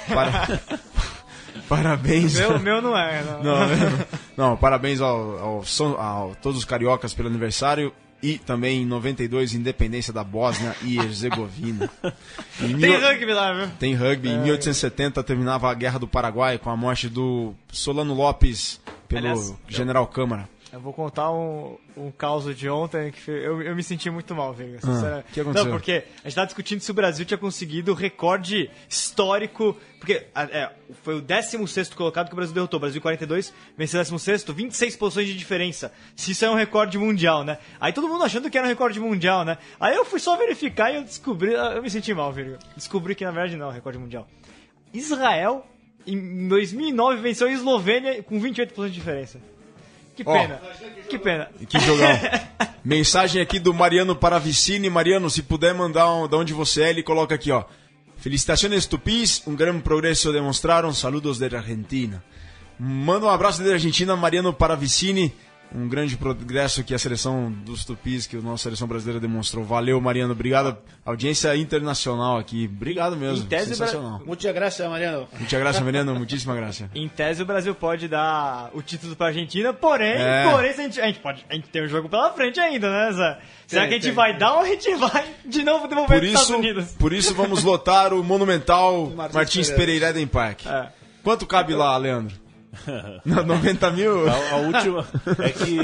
Para... 0.08 0.60
parabéns. 1.68 2.38
Meu, 2.38 2.60
meu 2.60 2.82
não 2.82 2.98
é. 2.98 3.24
Não, 3.24 3.44
não, 3.44 4.06
não 4.38 4.58
parabéns 4.58 5.02
ao, 5.02 5.40
ao, 5.40 5.64
ao, 5.98 6.36
todos 6.36 6.60
os 6.60 6.66
cariocas 6.66 7.14
pelo 7.14 7.30
aniversário. 7.30 7.94
E 8.24 8.40
também 8.40 8.82
em 8.82 8.86
92, 8.86 9.54
independência 9.54 10.12
da 10.12 10.24
Bósnia 10.24 10.76
e 10.82 10.98
Herzegovina. 10.98 11.90
Tem 12.58 12.74
mil... 12.74 13.00
rugby 13.00 13.34
lá, 13.34 13.54
viu? 13.54 13.68
Tem 13.78 13.94
rugby. 13.94 14.30
É. 14.30 14.32
Em 14.32 14.40
1870 14.40 15.22
terminava 15.22 15.70
a 15.70 15.74
Guerra 15.74 16.00
do 16.00 16.08
Paraguai 16.08 16.58
com 16.58 16.72
a 16.72 16.78
morte 16.78 17.08
do 17.08 17.54
Solano 17.72 18.16
Lopes 18.16 18.82
pelo 19.08 19.28
Aliás, 19.28 19.54
General 19.68 20.08
Câmara. 20.08 20.50
Eu 20.76 20.82
vou 20.82 20.92
contar 20.92 21.32
um, 21.32 21.78
um 21.96 22.12
caos 22.12 22.54
de 22.54 22.70
ontem 22.70 23.10
que 23.10 23.32
eu, 23.32 23.62
eu 23.62 23.74
me 23.74 23.82
senti 23.82 24.10
muito 24.10 24.36
mal, 24.36 24.54
Veiga. 24.54 24.80
Ah, 24.84 25.24
que 25.32 25.40
aconteceu? 25.40 25.70
Não, 25.70 25.72
porque 25.72 25.92
a 25.94 26.18
gente 26.18 26.28
estava 26.28 26.48
discutindo 26.48 26.82
se 26.82 26.92
o 26.92 26.94
Brasil 26.94 27.26
tinha 27.26 27.38
conseguido 27.38 27.94
o 27.94 27.96
recorde 27.96 28.70
histórico. 28.90 29.78
Porque 30.00 30.28
é, 30.36 30.70
foi 31.02 31.16
o 31.16 31.22
16 31.22 31.94
colocado 31.94 32.28
que 32.28 32.34
o 32.34 32.36
Brasil 32.36 32.54
derrotou. 32.54 32.78
O 32.78 32.82
Brasil 32.82 33.02
42, 33.02 33.54
venceu 33.78 34.02
o 34.02 34.04
16, 34.04 34.44
26 34.44 34.98
posições 34.98 35.28
de 35.28 35.38
diferença. 35.38 35.94
Se 36.14 36.32
isso 36.32 36.44
é 36.44 36.50
um 36.50 36.56
recorde 36.56 36.98
mundial, 36.98 37.46
né? 37.46 37.58
Aí 37.80 37.94
todo 37.94 38.10
mundo 38.10 38.26
achando 38.26 38.50
que 38.50 38.58
era 38.58 38.68
um 38.68 38.70
recorde 38.70 39.00
mundial, 39.00 39.46
né? 39.46 39.58
Aí 39.80 39.96
eu 39.96 40.04
fui 40.04 40.20
só 40.20 40.36
verificar 40.36 40.92
e 40.92 40.98
eu 40.98 41.04
descobri. 41.06 41.54
Eu 41.54 41.82
me 41.82 41.90
senti 41.90 42.14
mal, 42.14 42.34
Veiga. 42.34 42.60
Descobri 42.76 43.16
que 43.16 43.24
na 43.24 43.32
verdade 43.32 43.56
não 43.56 43.68
é 43.68 43.70
um 43.70 43.74
recorde 43.74 43.98
mundial. 43.98 44.28
Israel 44.94 45.66
em 46.06 46.50
2009 46.50 47.22
venceu 47.22 47.48
a 47.48 47.52
Eslovênia 47.52 48.22
com 48.22 48.42
28% 48.42 48.88
de 48.88 48.92
diferença. 48.92 49.40
Que 50.16 50.24
pena. 50.24 50.62
Oh, 50.64 51.10
que 51.10 51.20
pena. 51.20 51.50
Que 51.68 51.80
jogão. 51.80 52.08
Mensagem 52.84 53.42
aqui 53.42 53.60
do 53.60 53.74
Mariano 53.74 54.16
Paravicini. 54.16 54.90
Mariano, 54.90 55.30
se 55.30 55.44
puder 55.44 55.74
mandar 55.74 56.12
um, 56.14 56.28
de 56.28 56.36
onde 56.36 56.54
você 56.54 56.84
é, 56.84 56.90
ele 56.90 57.04
coloca 57.04 57.36
aqui, 57.36 57.52
ó. 57.52 57.66
Felicitações 58.18 58.86
Tupis, 58.86 59.44
um 59.46 59.56
grande 59.56 59.82
progresso 59.82 60.32
demonstraram. 60.32 60.94
Saludos 60.94 61.38
da 61.38 61.46
Argentina. 61.46 62.24
Manda 62.80 63.26
um 63.26 63.30
abraço 63.30 63.62
da 63.64 63.74
Argentina, 63.74 64.16
Mariano 64.16 64.54
Paravicini 64.54 65.34
um 65.74 65.88
grande 65.88 66.18
progresso 66.18 66.84
que 66.84 66.94
a 66.94 67.00
seleção 67.00 67.52
dos 67.52 67.86
Tupis, 67.86 68.28
que 68.28 68.38
a 68.38 68.42
nossa 68.42 68.64
seleção 68.64 68.88
brasileira 68.88 69.20
demonstrou. 69.20 69.64
Valeu, 69.64 70.00
Mariano. 70.00 70.34
Obrigado. 70.34 70.78
Audiência 71.06 71.56
internacional 71.56 72.38
aqui. 72.38 72.70
Obrigado 72.72 73.16
mesmo. 73.16 73.46
Em 73.46 73.48
tese, 73.48 73.70
Sensacional. 73.70 74.18
Bra... 74.18 74.28
Muita 74.28 74.52
graça, 74.52 74.90
Mariano. 74.90 75.28
Muita 75.38 75.60
graça, 75.60 75.84
Mariano. 75.84 76.16
Muitíssima 76.16 76.56
graça. 76.56 76.90
Em 76.96 77.08
tese, 77.08 77.42
o 77.42 77.46
Brasil 77.46 77.74
pode 77.76 78.08
dar 78.08 78.70
o 78.74 78.82
título 78.82 79.16
para 79.16 79.28
a 79.28 79.30
Argentina, 79.30 79.74
porém, 79.74 80.14
é. 80.14 80.50
porém 80.50 80.72
a, 80.72 80.74
gente, 80.74 81.02
a, 81.02 81.08
gente 81.08 81.20
pode, 81.20 81.46
a 81.50 81.56
gente 81.56 81.70
tem 81.70 81.84
um 81.84 81.88
jogo 81.88 82.10
pela 82.10 82.32
frente 82.32 82.60
ainda, 82.60 82.90
né, 82.90 83.12
Zé? 83.12 83.38
Será 83.68 83.82
tem, 83.82 83.90
que 83.90 83.96
a 83.96 83.98
gente 83.98 84.06
tem. 84.06 84.14
vai 84.14 84.38
dar 84.38 84.54
ou 84.54 84.60
a 84.62 84.66
gente 84.66 84.96
vai 84.96 85.26
de 85.46 85.64
novo 85.64 85.88
devolver 85.88 86.20
para 86.20 86.26
os 86.26 86.32
Estados 86.32 86.50
Unidos? 86.50 86.92
Por 86.94 87.14
isso, 87.14 87.34
vamos 87.34 87.64
lotar 87.64 88.14
o 88.14 88.24
monumental 88.24 89.08
Martins, 89.16 89.36
Martins 89.36 89.72
Pereira 89.72 90.10
Eden 90.10 90.28
Park. 90.28 90.66
É. 90.66 90.90
Quanto 91.24 91.46
cabe 91.46 91.74
lá, 91.74 91.98
Leandro? 91.98 92.45
90 93.26 93.92
mil? 93.92 94.30
A, 94.30 94.52
a, 94.52 94.56
última 94.58 95.08
é 95.40 95.50
que 95.50 95.76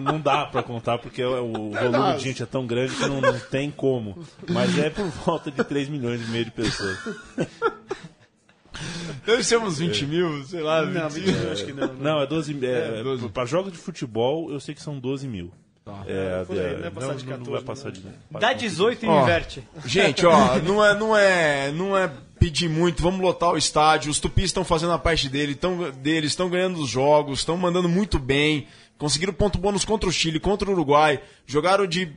não 0.00 0.20
dá 0.20 0.46
pra 0.46 0.62
contar 0.62 0.98
porque 0.98 1.22
o, 1.24 1.70
o 1.70 1.76
é 1.76 1.88
volume 1.88 2.16
de 2.16 2.24
gente 2.24 2.42
é 2.42 2.46
tão 2.46 2.66
grande 2.66 2.94
que 2.94 3.06
não, 3.06 3.20
não, 3.20 3.38
tem 3.38 3.70
como. 3.70 4.18
Mas 4.48 4.78
é 4.78 4.90
por 4.90 5.06
volta 5.06 5.50
de 5.50 5.62
3 5.62 5.88
milhões 5.88 6.20
e 6.20 6.30
meio 6.30 6.44
de 6.44 6.50
pessoas. 6.50 6.98
Deve 9.24 9.44
ser 9.44 9.58
uns 9.58 9.78
20 9.78 10.06
mil, 10.06 10.44
sei 10.44 10.62
lá. 10.62 10.84
Não, 10.84 11.08
20 11.08 11.26
mil, 11.26 11.52
acho 11.52 11.64
que 11.64 11.72
não. 11.72 11.86
Não, 11.88 11.94
não 11.94 12.20
é 12.20 12.26
12 12.26 12.66
é, 12.66 13.00
é 13.00 13.02
12. 13.02 13.28
Pra 13.28 13.44
jogos 13.44 13.72
de 13.72 13.78
futebol, 13.78 14.50
eu 14.50 14.58
sei 14.58 14.74
que 14.74 14.82
são 14.82 14.98
12 14.98 15.28
mil. 15.28 15.52
Tá. 15.84 16.04
É, 16.06 16.44
é, 16.48 16.78
não, 16.78 16.86
é 16.86 16.90
passar 16.90 17.14
de 17.14 17.24
14, 17.24 17.44
não 17.44 17.52
vai 17.52 17.62
passar 17.62 17.90
de. 17.90 18.02
Dá 18.30 18.52
18 18.52 19.04
e 19.04 19.08
ó, 19.08 19.22
inverte. 19.22 19.68
Gente, 19.84 20.24
ó, 20.24 20.58
não 20.60 20.84
é, 20.84 20.94
não 20.96 21.16
é, 21.16 21.72
não 21.72 21.96
é 21.96 22.10
pedir 22.42 22.68
muito, 22.68 23.00
vamos 23.00 23.20
lotar 23.20 23.52
o 23.52 23.56
estádio. 23.56 24.10
Os 24.10 24.18
tupis 24.18 24.46
estão 24.46 24.64
fazendo 24.64 24.92
a 24.92 24.98
parte 24.98 25.28
dele, 25.28 25.54
tão, 25.54 25.92
deles, 25.92 26.32
estão 26.32 26.50
ganhando 26.50 26.80
os 26.80 26.90
jogos, 26.90 27.38
estão 27.38 27.56
mandando 27.56 27.88
muito 27.88 28.18
bem. 28.18 28.66
Conseguiram 28.98 29.32
ponto 29.32 29.58
bônus 29.58 29.84
contra 29.84 30.08
o 30.08 30.12
Chile, 30.12 30.40
contra 30.40 30.68
o 30.68 30.72
Uruguai. 30.72 31.22
Jogaram 31.46 31.86
de 31.86 32.12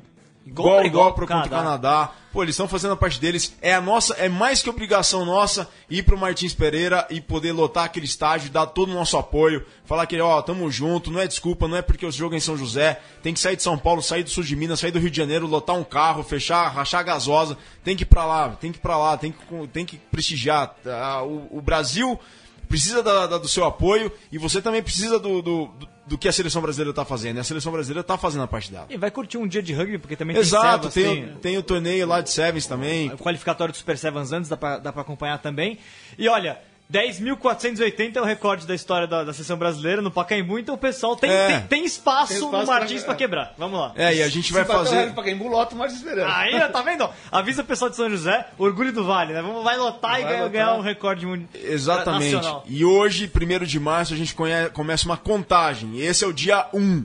igual 0.45 0.79
a 0.79 0.85
igual 0.85 1.13
para 1.13 1.25
contra 1.25 1.47
o 1.47 1.49
Canadá. 1.49 2.11
Pô, 2.31 2.43
eles 2.43 2.53
estão 2.53 2.67
fazendo 2.67 2.93
a 2.93 2.97
parte 2.97 3.19
deles. 3.19 3.55
É 3.61 3.73
a 3.73 3.81
nossa, 3.81 4.13
é 4.15 4.27
mais 4.27 4.61
que 4.61 4.69
obrigação 4.69 5.25
nossa 5.25 5.69
ir 5.89 6.03
pro 6.03 6.17
Martins 6.17 6.53
Pereira 6.53 7.07
e 7.09 7.21
poder 7.21 7.53
lotar 7.53 7.85
aquele 7.85 8.05
estádio, 8.05 8.51
dar 8.51 8.65
todo 8.67 8.89
o 8.89 8.93
nosso 8.93 9.17
apoio, 9.17 9.65
falar 9.85 10.05
que 10.05 10.19
ó, 10.19 10.41
tamo 10.41 10.69
junto, 10.69 11.09
não 11.09 11.19
é 11.19 11.27
desculpa, 11.27 11.67
não 11.67 11.77
é 11.77 11.81
porque 11.81 12.05
o 12.05 12.11
jogo 12.11 12.35
é 12.35 12.37
em 12.37 12.41
São 12.41 12.57
José, 12.57 12.99
tem 13.23 13.33
que 13.33 13.39
sair 13.39 13.55
de 13.55 13.63
São 13.63 13.77
Paulo, 13.77 14.01
sair 14.01 14.23
do 14.23 14.29
sul 14.29 14.43
de 14.43 14.55
Minas, 14.55 14.81
sair 14.81 14.91
do 14.91 14.99
Rio 14.99 15.09
de 15.09 15.17
Janeiro, 15.17 15.47
lotar 15.47 15.75
um 15.75 15.83
carro, 15.83 16.23
fechar, 16.23 16.67
rachar 16.67 16.99
a 16.99 17.03
gasosa, 17.03 17.57
tem 17.83 17.95
que 17.95 18.03
ir 18.03 18.07
para 18.07 18.25
lá, 18.25 18.49
tem 18.49 18.71
que 18.71 18.77
ir 18.77 18.81
para 18.81 18.97
lá, 18.97 19.17
tem 19.17 19.31
que 19.31 19.67
tem 19.69 19.85
que 19.85 19.97
prestigiar 19.97 20.75
ah, 20.85 21.23
o, 21.23 21.57
o 21.57 21.61
Brasil 21.61 22.19
precisa 22.65 23.01
da, 23.01 23.27
da, 23.27 23.37
do 23.37 23.47
seu 23.47 23.63
apoio 23.63 24.11
e 24.31 24.37
você 24.37 24.61
também 24.61 24.81
precisa 24.81 25.19
do, 25.19 25.41
do, 25.41 25.71
do 26.05 26.17
que 26.17 26.27
a 26.27 26.31
seleção 26.31 26.61
brasileira 26.61 26.91
está 26.91 27.05
fazendo. 27.05 27.37
E 27.37 27.39
a 27.39 27.43
seleção 27.43 27.71
brasileira 27.71 28.01
está 28.01 28.17
fazendo 28.17 28.43
a 28.43 28.47
parte 28.47 28.71
dela. 28.71 28.87
E 28.89 28.97
vai 28.97 29.11
curtir 29.11 29.37
um 29.37 29.47
dia 29.47 29.61
de 29.61 29.73
rugby, 29.73 29.97
porque 29.97 30.15
também 30.15 30.37
Exato, 30.37 30.89
tem 30.89 31.03
Exato, 31.03 31.17
tem, 31.17 31.27
tem, 31.27 31.37
tem, 31.37 31.57
o 31.57 31.63
torneio 31.63 32.07
lá 32.07 32.21
de 32.21 32.29
Sevens 32.29 32.65
também. 32.65 33.11
O 33.11 33.17
qualificatório 33.17 33.73
do 33.73 33.77
Super 33.77 33.97
Sevens 33.97 34.31
antes, 34.31 34.49
dá 34.49 34.57
para 34.57 35.01
acompanhar 35.01 35.39
também. 35.39 35.79
E 36.17 36.27
olha, 36.27 36.59
10.480 36.91 38.15
é 38.15 38.21
o 38.21 38.23
recorde 38.23 38.67
da 38.67 38.75
história 38.75 39.07
da, 39.07 39.23
da 39.23 39.33
seleção 39.33 39.57
brasileira 39.57 40.03
no 40.03 40.11
Pacaembu, 40.11 40.59
então 40.59 40.75
o 40.75 40.77
pessoal 40.77 41.15
tem, 41.15 41.31
é. 41.31 41.47
tem, 41.47 41.61
tem, 41.61 41.85
espaço 41.85 42.33
tem, 42.33 42.37
espaço 42.37 42.61
no 42.61 42.67
Martins 42.67 42.99
pra, 42.99 43.05
pra, 43.05 43.15
quebrar. 43.15 43.53
Vamos 43.57 43.79
lá. 43.79 43.91
É, 43.95 44.15
e 44.15 44.21
a 44.21 44.29
gente 44.29 44.47
Se 44.47 44.53
vai 44.53 44.65
fazer. 44.65 45.09
O 45.09 45.13
Pacaembu 45.13 45.47
lota 45.47 45.73
o 45.73 45.77
Martins 45.77 46.03
Pereira. 46.03 46.31
Aí, 46.35 46.59
tá 46.69 46.81
vendo? 46.83 47.09
Avisa 47.31 47.63
o 47.63 47.65
pessoal 47.65 47.89
de 47.89 47.95
São 47.95 48.07
José, 48.09 48.47
orgulho 48.57 48.93
do 48.93 49.03
Vale, 49.03 49.33
né? 49.33 49.41
Vamos, 49.41 49.63
vai 49.63 49.77
lotar 49.77 50.11
vai 50.11 50.21
e 50.21 50.25
ganhar, 50.25 50.47
ganhar, 50.47 50.73
um 50.75 50.81
recorde 50.81 51.25
mundial. 51.25 51.49
Exatamente. 51.55 52.35
Nacional. 52.35 52.63
E 52.67 52.85
hoje, 52.85 53.31
1 53.33 53.65
de 53.65 53.79
março, 53.79 54.13
a 54.13 54.17
gente 54.17 54.35
começa 54.71 55.05
uma 55.05 55.17
contagem. 55.17 55.99
Esse 55.99 56.23
é 56.23 56.27
o 56.27 56.33
dia 56.33 56.67
1. 56.71 57.03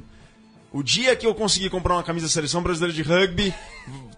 O 0.72 0.82
dia 0.82 1.16
que 1.16 1.26
eu 1.26 1.34
conseguir 1.34 1.70
comprar 1.70 1.94
uma 1.94 2.02
camisa 2.02 2.26
da 2.26 2.30
seleção 2.30 2.62
brasileira 2.62 2.94
de 2.94 3.02
rugby, 3.02 3.52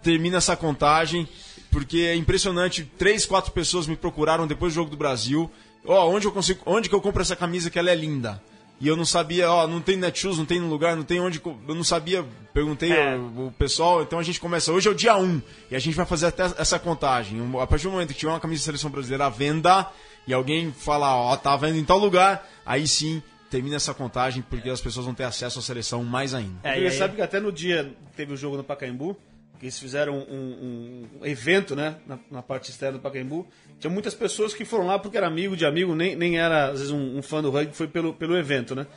termina 0.03 0.37
essa 0.37 0.55
contagem. 0.55 1.27
Porque 1.73 1.97
é 1.97 2.15
impressionante, 2.15 2.89
três, 2.97 3.25
quatro 3.25 3.51
pessoas 3.51 3.87
me 3.87 3.97
procuraram 3.97 4.47
depois 4.47 4.71
do 4.71 4.75
jogo 4.75 4.91
do 4.91 4.97
Brasil 4.97 5.51
Ó, 5.85 6.05
oh, 6.05 6.15
onde 6.15 6.25
eu 6.25 6.31
consigo, 6.31 6.61
onde 6.65 6.87
que 6.87 6.95
eu 6.95 7.01
compro 7.01 7.21
essa 7.21 7.35
camisa 7.35 7.69
que 7.69 7.77
ela 7.77 7.91
é 7.91 7.95
linda? 7.95 8.41
e 8.81 8.87
eu 8.87 8.97
não 8.97 9.05
sabia, 9.05 9.49
ó, 9.49 9.65
não 9.65 9.79
tem 9.79 9.95
Netshoes, 9.95 10.37
não 10.37 10.45
tem 10.45 10.59
no 10.59 10.67
lugar, 10.67 10.93
não 10.97 11.03
tem 11.03 11.17
onde. 11.17 11.41
Eu 11.45 11.75
não 11.75 11.85
sabia, 11.85 12.25
perguntei 12.53 12.91
É. 12.91 13.13
ao, 13.13 13.45
ao 13.45 13.51
pessoal, 13.51 14.01
então 14.01 14.19
a 14.19 14.23
gente 14.23 14.41
começa. 14.41 14.73
Hoje 14.73 14.89
é 14.89 14.91
o 14.91 14.95
dia 14.95 15.15
1 15.15 15.41
e 15.71 15.75
a 15.75 15.79
gente 15.79 15.95
vai 15.95 16.05
fazer 16.05 16.25
até 16.25 16.43
essa 16.57 16.77
contagem. 16.77 17.39
Um, 17.39 17.61
A 17.61 17.67
partir 17.67 17.85
do 17.85 17.91
momento 17.91 18.09
que 18.09 18.19
tiver 18.19 18.31
uma 18.33 18.41
camisa 18.41 18.61
da 18.61 18.65
seleção 18.65 18.89
brasileira 18.89 19.27
à 19.27 19.29
venda 19.29 19.89
e 20.27 20.33
alguém 20.33 20.73
falar, 20.73 21.15
ó, 21.15 21.37
tá 21.37 21.55
vendo 21.55 21.77
em 21.77 21.83
tal 21.85 21.97
lugar, 21.97 22.45
aí 22.65 22.85
sim 22.85 23.23
termina 23.49 23.77
essa 23.77 23.93
contagem, 23.93 24.43
porque 24.49 24.69
as 24.69 24.81
pessoas 24.81 25.05
vão 25.05 25.13
ter 25.13 25.23
acesso 25.23 25.59
à 25.59 25.61
seleção 25.61 26.03
mais 26.03 26.33
ainda. 26.33 26.59
É, 26.63 26.77
e 26.77 26.91
sabe 26.91 27.15
que 27.15 27.21
até 27.21 27.39
no 27.39 27.53
dia 27.53 27.95
que 28.09 28.17
teve 28.17 28.33
o 28.33 28.37
jogo 28.37 28.57
no 28.57 28.65
Pacaembu, 28.65 29.15
que 29.59 29.65
eles 29.65 29.79
fizeram 29.79 30.17
um, 30.17 31.07
um 31.21 31.25
evento, 31.25 31.75
né, 31.75 31.95
na, 32.05 32.19
na 32.29 32.41
parte 32.41 32.69
externa 32.69 32.97
do 32.97 33.01
Pacaembu, 33.01 33.47
tinha 33.79 33.91
muitas 33.91 34.13
pessoas 34.13 34.53
que 34.53 34.65
foram 34.65 34.85
lá 34.85 34.99
porque 34.99 35.17
era 35.17 35.27
amigo 35.27 35.55
de 35.55 35.65
amigo, 35.65 35.95
nem, 35.95 36.15
nem 36.15 36.37
era, 36.37 36.67
às 36.67 36.79
vezes, 36.79 36.91
um, 36.91 37.17
um 37.17 37.21
fã 37.21 37.41
do 37.41 37.49
rugby, 37.49 37.73
foi 37.73 37.87
pelo, 37.87 38.13
pelo 38.13 38.37
evento, 38.37 38.75
né? 38.75 38.87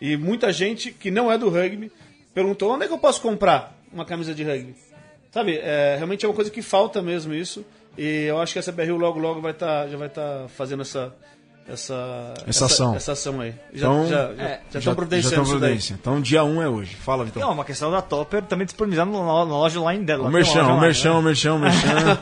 E 0.00 0.16
muita 0.16 0.52
gente 0.52 0.90
que 0.90 1.10
não 1.10 1.30
é 1.30 1.38
do 1.38 1.48
rugby 1.48 1.90
perguntou, 2.32 2.72
onde 2.72 2.84
é 2.84 2.88
que 2.88 2.94
eu 2.94 2.98
posso 2.98 3.20
comprar 3.20 3.78
uma 3.92 4.04
camisa 4.04 4.34
de 4.34 4.42
rugby? 4.42 4.74
Sabe, 5.30 5.56
é, 5.56 5.94
realmente 5.96 6.24
é 6.24 6.28
uma 6.28 6.34
coisa 6.34 6.50
que 6.50 6.62
falta 6.62 7.02
mesmo 7.02 7.34
isso, 7.34 7.64
e 7.96 8.24
eu 8.24 8.40
acho 8.40 8.52
que 8.52 8.58
a 8.58 8.62
CBRU 8.62 8.96
logo, 8.96 9.18
logo 9.18 9.40
vai 9.40 9.52
tá, 9.52 9.86
já 9.88 9.96
vai 9.96 10.08
estar 10.08 10.48
fazendo 10.48 10.82
essa... 10.82 11.14
Essa, 11.66 12.34
Essa 12.46 12.66
ação. 12.66 12.94
essa 12.94 13.12
ação 13.12 13.40
aí. 13.40 13.54
Já 13.72 13.86
Então, 13.88 14.06
já, 14.06 14.34
já, 14.34 14.42
é, 14.42 14.60
já 14.70 14.78
estão 14.80 14.94
providenciando 14.94 15.36
daí. 15.44 15.58
providenciando. 15.60 16.00
Então 16.02 16.20
dia 16.20 16.44
1 16.44 16.62
é 16.62 16.68
hoje. 16.68 16.94
Fala, 16.94 17.24
Vitão. 17.24 17.42
Não, 17.42 17.52
uma 17.52 17.64
questão 17.64 17.90
da 17.90 18.02
Topper 18.02 18.42
também 18.42 18.66
disponibilizando 18.66 19.12
na, 19.12 19.24
na 19.24 19.42
loja 19.44 19.80
online 19.80 20.04
dela. 20.04 20.24
O 20.24 20.26
uma 20.26 20.32
merchan, 20.32 20.66
o 20.66 20.78
merchan, 20.80 21.12
né? 21.14 21.18
o 21.18 21.22
merchan, 21.22 21.54
o 21.54 21.58
merchan. 21.58 22.18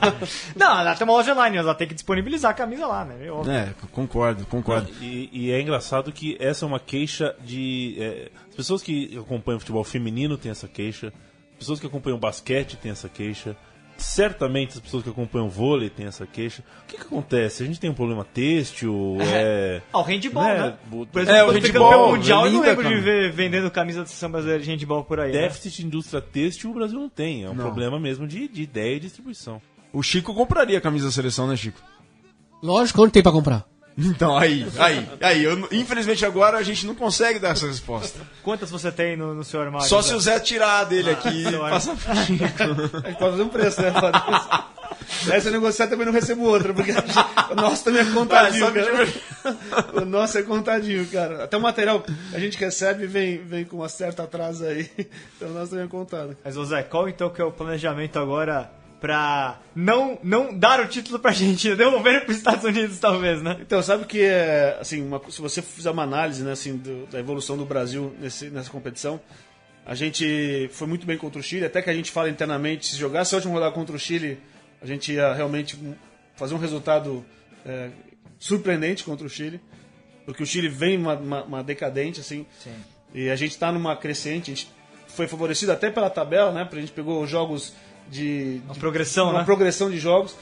Não, 0.55 0.78
ela 0.78 0.94
tem 0.94 1.05
uma 1.05 1.14
loja 1.14 1.33
online, 1.33 1.57
mas 1.57 1.66
ela 1.66 1.74
tem 1.74 1.88
que 1.88 1.94
disponibilizar 1.94 2.52
a 2.52 2.55
camisa 2.55 2.87
lá, 2.87 3.05
né? 3.05 3.31
Óbvio. 3.31 3.52
é, 3.52 3.74
concordo, 3.90 4.46
concordo. 4.46 4.88
E, 5.00 5.28
e 5.33 5.50
é 5.50 5.61
engraçado 5.61 6.12
que 6.12 6.37
essa 6.38 6.64
é 6.64 6.68
uma 6.68 6.78
queixa 6.81 7.35
de. 7.40 7.96
é, 7.98 8.28
as 8.48 8.55
pessoas 8.55 8.81
que 8.83 9.18
acompanham 9.18 9.59
futebol 9.59 9.83
feminino 9.83 10.37
têm 10.38 10.52
essa 10.52 10.68
queixa, 10.68 11.09
as 11.52 11.59
pessoas 11.59 11.81
que 11.81 11.87
acompanham 11.87 12.18
basquete 12.18 12.76
têm 12.76 12.92
essa 12.92 13.09
queixa, 13.09 13.57
certamente 14.02 14.72
as 14.74 14.80
pessoas 14.80 15.02
que 15.02 15.08
acompanham 15.10 15.48
vôlei 15.48 15.88
têm 15.88 16.06
essa 16.06 16.26
queixa. 16.26 16.62
O 16.82 16.86
que, 16.86 16.96
que 16.96 17.02
acontece? 17.02 17.62
A 17.62 17.66
gente 17.66 17.80
tem 17.80 17.88
um 17.90 17.94
problema 17.94 18.24
têxtil? 18.24 19.16
É. 19.20 19.80
Ah, 19.92 19.98
o 20.00 20.02
handball, 20.02 20.44
Né? 20.44 20.58
né? 20.58 20.74
O- 20.92 21.06
Por 21.06 21.22
exemplo, 21.22 21.38
É, 21.40 21.44
o 21.44 21.50
handball, 21.50 21.90
campeão 21.90 22.10
mundial, 22.10 22.46
eu 22.46 22.52
não 22.52 22.60
lembro 22.60 22.88
de 22.88 22.96
ver 23.00 23.32
vendendo 23.32 23.70
camisa 23.70 24.00
da 24.00 24.06
seleção 24.06 24.30
brasileira 24.30 24.62
de 24.62 24.70
handball 24.70 25.04
por 25.04 25.18
aí. 25.20 25.32
né? 25.32 25.42
Déficit 25.42 25.76
de 25.80 25.86
indústria 25.86 26.20
têxtil 26.20 26.70
o 26.70 26.74
Brasil 26.74 26.98
não 26.98 27.08
tem. 27.08 27.44
É 27.44 27.48
um 27.50 27.54
Não. 27.54 27.64
problema 27.64 27.98
mesmo 27.98 28.26
de, 28.26 28.48
de 28.48 28.62
ideia 28.62 28.96
e 28.96 29.00
distribuição. 29.00 29.60
O 29.92 30.02
Chico 30.02 30.34
compraria 30.34 30.78
a 30.78 30.80
camisa 30.80 31.06
da 31.06 31.12
seleção, 31.12 31.46
né, 31.46 31.56
Chico? 31.56 31.80
Lógico, 32.62 33.02
onde 33.02 33.12
tem 33.12 33.22
pra 33.22 33.32
comprar? 33.32 33.66
Então, 33.96 34.37
aí, 34.37 34.66
aí, 34.78 35.09
aí. 35.20 35.44
eu- 35.44 35.68
infelizmente 35.72 36.24
agora 36.24 36.57
a 36.59 36.62
gente 36.62 36.87
não 36.87 36.94
consegue 36.94 37.38
dar 37.38 37.50
essa 37.50 37.66
resposta. 37.66 38.20
Quantas 38.42 38.70
você 38.70 38.90
tem 38.90 39.16
no, 39.16 39.35
no 39.35 39.44
seu 39.44 39.61
armário? 39.61 39.87
Só 39.88 40.00
Zé? 40.00 40.09
se 40.09 40.14
o 40.14 40.20
Zé 40.20 40.40
tirar 40.40 40.85
dele 40.85 41.11
aqui 41.11 41.44
passar 41.61 41.96
pro 41.96 42.16
Chico. 42.16 42.44
A 43.05 43.09
gente 43.11 43.18
pode 43.18 43.31
fazer 43.33 43.42
um 43.42 43.48
preço, 43.48 43.83
né? 43.83 43.92
Fazer- 43.92 44.72
Essa 45.35 45.50
negociar 45.50 45.88
também 45.88 46.07
não 46.07 46.12
recebo 46.12 46.42
outra, 46.44 46.72
porque 46.72 46.92
o 47.50 47.55
nosso 47.55 47.85
também 47.85 48.00
é 48.02 48.05
contadinho, 48.12 48.72
cara. 48.72 49.09
O 49.94 50.05
nosso 50.05 50.38
é 50.38 50.42
contadinho, 50.42 51.07
cara. 51.09 51.44
Até 51.44 51.57
o 51.57 51.61
material 51.61 52.02
a 52.33 52.38
gente 52.38 52.57
recebe 52.59 53.05
e 53.05 53.07
vem, 53.07 53.38
vem 53.38 53.64
com 53.64 53.76
uma 53.76 53.88
certa 53.88 54.22
atraso 54.22 54.64
aí. 54.64 54.88
Então 55.37 55.48
o 55.50 55.52
nosso 55.55 55.70
também 55.70 55.85
é 55.85 55.88
contado. 55.88 56.37
Mas, 56.44 56.55
Zé, 56.55 56.83
qual 56.83 57.09
então 57.09 57.28
que 57.31 57.40
é 57.40 57.44
o 57.44 57.50
planejamento 57.52 58.18
agora 58.18 58.70
pra 59.02 59.60
não, 59.74 60.16
não 60.22 60.56
dar 60.56 60.80
o 60.80 60.86
título 60.86 61.18
pra 61.18 61.32
Argentina, 61.32 61.74
devolver 61.76 62.24
pros 62.24 62.36
Estados 62.38 62.64
Unidos, 62.64 62.98
talvez, 63.00 63.42
né? 63.42 63.58
Então, 63.60 63.82
sabe 63.82 64.06
que 64.06 64.22
é, 64.22 64.78
assim, 64.80 65.02
uma- 65.04 65.20
se 65.28 65.40
você 65.42 65.60
fizer 65.60 65.90
uma 65.90 66.04
análise, 66.04 66.42
né, 66.44 66.52
assim, 66.52 66.76
do- 66.76 67.06
da 67.06 67.18
evolução 67.18 67.56
do 67.58 67.64
Brasil 67.66 68.14
nesse- 68.20 68.48
nessa 68.48 68.70
competição, 68.70 69.20
a 69.84 69.94
gente 69.96 70.70
foi 70.72 70.86
muito 70.86 71.04
bem 71.04 71.18
contra 71.18 71.40
o 71.40 71.42
Chile, 71.42 71.66
até 71.66 71.82
que 71.82 71.90
a 71.90 71.94
gente 71.94 72.12
fala 72.12 72.30
internamente, 72.30 72.86
se 72.86 72.96
jogasse 72.96 73.34
a 73.34 73.38
última 73.38 73.52
rodada 73.54 73.72
contra 73.72 73.94
o 73.94 73.98
Chile, 73.98 74.38
a 74.80 74.86
gente 74.86 75.12
ia 75.12 75.34
realmente 75.34 75.76
fazer 76.36 76.54
um 76.54 76.58
resultado 76.58 77.24
é, 77.66 77.90
surpreendente 78.38 79.02
contra 79.04 79.26
o 79.26 79.30
Chile, 79.30 79.60
porque 80.24 80.42
o 80.42 80.46
Chile 80.46 80.68
vem 80.68 80.96
uma, 80.96 81.14
uma- 81.14 81.42
uma 81.44 81.62
decadente, 81.64 82.20
assim, 82.20 82.46
e 83.12 83.28
a 83.30 83.34
gente 83.36 83.50
está 83.52 83.70
numa 83.72 83.96
crescente, 83.96 84.50
a 84.50 84.54
gente 84.54 84.68
foi 85.08 85.26
favorecido 85.28 85.72
até 85.72 85.90
pela 85.90 86.08
tabela, 86.08 86.52
né, 86.52 86.62
porque 86.64 86.78
a 86.78 86.80
gente 86.80 86.92
pegou 86.92 87.20
os 87.22 87.28
jogos 87.28 87.72
de, 88.10 88.60
Uma 88.64 88.74
de 88.74 88.80
progressão, 88.80 89.30
uma 89.30 89.40
né? 89.40 89.44
progressão 89.44 89.90
de 89.90 89.98
jogos. 89.98 90.36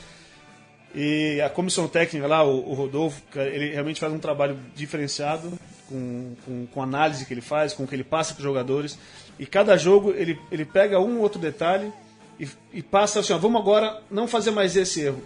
E 0.95 1.41
a 1.41 1.49
comissão 1.49 1.87
técnica 1.87 2.27
lá, 2.27 2.45
o, 2.45 2.71
o 2.71 2.75
Rodolfo, 2.75 3.23
ele 3.37 3.73
realmente 3.73 4.01
faz 4.01 4.13
um 4.13 4.19
trabalho 4.19 4.59
diferenciado 4.75 5.53
com, 5.89 6.35
com, 6.45 6.67
com 6.67 6.81
a 6.81 6.85
análise 6.85 7.25
que 7.25 7.33
ele 7.33 7.41
faz, 7.41 7.73
com 7.73 7.85
o 7.85 7.87
que 7.87 7.95
ele 7.95 8.03
passa 8.03 8.35
para 8.35 8.41
os 8.41 8.45
jogadores. 8.45 8.99
E 9.39 9.47
cada 9.47 9.77
jogo 9.77 10.11
ele, 10.11 10.39
ele 10.51 10.65
pega 10.65 10.99
um 10.99 11.17
ou 11.17 11.23
outro 11.23 11.41
detalhe 11.41 11.93
e, 12.39 12.49
e 12.73 12.83
passa 12.83 13.21
assim: 13.21 13.33
ó, 13.33 13.39
vamos 13.39 13.61
agora 13.61 14.03
não 14.11 14.27
fazer 14.27 14.51
mais 14.51 14.77
esse 14.77 15.01
erro. 15.03 15.23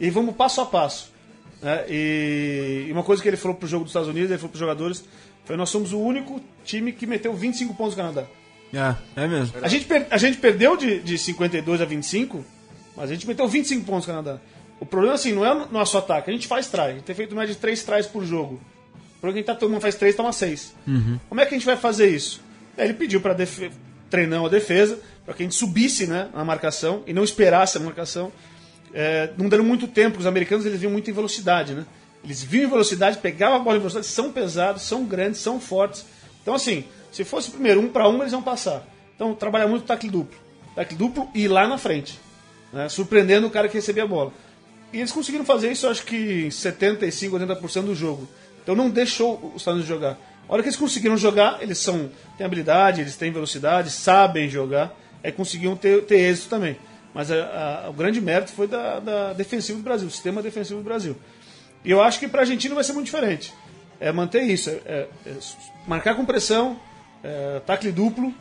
E 0.00 0.10
vamos 0.10 0.34
passo 0.34 0.60
a 0.60 0.66
passo. 0.66 1.12
né? 1.62 1.84
E, 1.88 2.86
e 2.88 2.92
uma 2.92 3.04
coisa 3.04 3.22
que 3.22 3.28
ele 3.28 3.36
falou 3.36 3.56
para 3.56 3.66
o 3.66 3.68
jogo 3.68 3.84
dos 3.84 3.90
Estados 3.90 4.08
Unidos, 4.08 4.30
ele 4.30 4.38
falou 4.38 4.50
para 4.50 4.56
os 4.56 4.60
jogadores: 4.60 5.04
foi 5.44 5.56
nós 5.56 5.70
somos 5.70 5.92
o 5.92 6.00
único 6.00 6.40
time 6.64 6.92
que 6.92 7.06
meteu 7.06 7.32
25 7.34 7.72
pontos 7.74 7.94
no 7.96 8.02
Canadá. 8.02 8.26
É, 8.74 8.94
é 9.24 9.26
mesmo. 9.28 9.54
A 9.62 9.68
gente, 9.68 9.84
per- 9.86 10.06
a 10.10 10.18
gente 10.18 10.38
perdeu 10.38 10.76
de, 10.76 11.00
de 11.00 11.16
52 11.18 11.80
a 11.80 11.84
25, 11.84 12.44
mas 12.96 13.10
a 13.10 13.14
gente 13.14 13.26
meteu 13.26 13.46
25 13.48 13.84
pontos 13.84 14.06
no 14.06 14.14
Canadá. 14.14 14.38
O 14.80 14.86
problema, 14.86 15.14
assim, 15.14 15.32
não 15.32 15.44
é 15.44 15.52
o 15.54 15.68
nosso 15.70 15.96
ataque. 15.96 16.30
A 16.30 16.32
gente 16.32 16.46
faz 16.46 16.66
try. 16.68 16.80
A 16.80 16.92
gente 16.92 17.02
tem 17.04 17.14
feito 17.14 17.34
mais 17.34 17.48
de 17.48 17.56
3 17.56 17.82
tries 17.82 18.06
por 18.06 18.24
jogo. 18.24 18.60
Problema 19.20 19.40
é 19.40 19.42
que 19.42 19.50
a 19.50 19.52
gente 19.52 19.54
tá, 19.54 19.54
todo 19.54 19.70
mundo 19.70 19.80
faz 19.80 19.94
3, 19.94 20.14
toma 20.14 20.32
6. 20.32 20.74
Como 21.28 21.40
é 21.40 21.46
que 21.46 21.54
a 21.54 21.58
gente 21.58 21.64
vai 21.66 21.76
fazer 21.76 22.08
isso? 22.08 22.40
Aí 22.76 22.84
ele 22.86 22.94
pediu 22.94 23.20
para 23.20 23.34
treinar 24.10 24.44
a 24.44 24.48
defesa, 24.48 24.98
para 25.24 25.32
que 25.34 25.42
a 25.42 25.46
gente 25.46 25.54
subisse 25.54 26.06
né, 26.06 26.28
na 26.34 26.44
marcação 26.44 27.02
e 27.06 27.12
não 27.12 27.24
esperasse 27.24 27.78
a 27.78 27.80
marcação. 27.80 28.30
É, 28.92 29.30
não 29.38 29.48
dando 29.48 29.64
muito 29.64 29.88
tempo, 29.88 30.10
porque 30.10 30.20
os 30.22 30.26
americanos 30.26 30.66
eles 30.66 30.78
vinham 30.78 30.92
muito 30.92 31.10
em 31.10 31.12
velocidade, 31.14 31.74
né? 31.74 31.84
Eles 32.22 32.42
vinham 32.42 32.66
em 32.66 32.70
velocidade, 32.70 33.18
pegavam 33.18 33.56
a 33.56 33.58
bola 33.60 33.76
em 33.76 33.80
velocidade, 33.80 34.06
são 34.06 34.30
pesados, 34.32 34.82
são 34.82 35.04
grandes, 35.04 35.40
são 35.40 35.58
fortes. 35.60 36.04
Então, 36.42 36.54
assim, 36.54 36.84
se 37.14 37.24
fosse 37.24 37.50
primeiro 37.50 37.80
um 37.80 37.88
para 37.88 38.08
um, 38.08 38.20
eles 38.20 38.32
iam 38.32 38.42
passar. 38.42 38.86
Então, 39.14 39.34
trabalhar 39.34 39.66
muito 39.68 39.84
tacle 39.86 40.10
duplo. 40.10 40.36
Tacle 40.74 40.96
duplo 40.96 41.28
e 41.34 41.46
lá 41.48 41.66
na 41.68 41.78
frente. 41.78 42.18
né? 42.72 42.88
Surpreendendo 42.88 43.46
o 43.46 43.50
cara 43.50 43.68
que 43.68 43.74
recebia 43.74 44.02
a 44.02 44.06
bola. 44.06 44.32
E 44.92 44.98
eles 44.98 45.12
conseguiram 45.12 45.44
fazer 45.44 45.70
isso, 45.72 45.88
acho 45.88 46.04
que 46.04 46.46
em 46.46 46.50
75, 46.50 47.36
80% 47.38 47.82
do 47.82 47.94
jogo. 47.94 48.28
Então 48.62 48.74
não 48.74 48.88
deixou 48.90 49.34
os 49.54 49.62
Estados 49.62 49.80
Unidos 49.80 49.86
jogar. 49.88 50.18
A 50.48 50.52
hora 50.52 50.62
que 50.62 50.68
eles 50.68 50.78
conseguiram 50.78 51.16
jogar, 51.16 51.62
eles 51.62 51.78
são 51.78 52.10
têm 52.36 52.44
habilidade, 52.46 53.00
eles 53.00 53.16
têm 53.16 53.30
velocidade, 53.32 53.90
sabem 53.90 54.48
jogar, 54.48 54.94
aí 55.22 55.32
conseguiam 55.32 55.74
ter, 55.76 56.02
ter 56.04 56.16
êxito 56.18 56.48
também. 56.48 56.76
Mas 57.14 57.30
a- 57.30 57.84
a- 57.86 57.90
o 57.90 57.92
grande 57.92 58.20
mérito 58.20 58.52
foi 58.52 58.66
da, 58.66 58.98
da 59.00 59.32
defensiva 59.32 59.78
do 59.78 59.84
Brasil, 59.84 60.06
do 60.08 60.12
sistema 60.12 60.42
defensivo 60.42 60.80
do 60.80 60.84
Brasil. 60.84 61.16
E 61.84 61.90
eu 61.90 62.02
acho 62.02 62.18
que 62.18 62.26
para 62.28 62.40
a 62.40 62.42
Argentina 62.42 62.74
vai 62.74 62.82
ser 62.84 62.92
muito 62.92 63.06
diferente. 63.06 63.52
É 64.00 64.10
manter 64.12 64.42
isso, 64.42 64.70
é, 64.70 64.72
é- 64.86 65.08
é 65.26 65.32
marcar 65.86 66.14
com 66.14 66.24
pressão, 66.24 66.78
é, 67.24 67.60
tacle 67.66 67.90
duplo, 67.90 68.32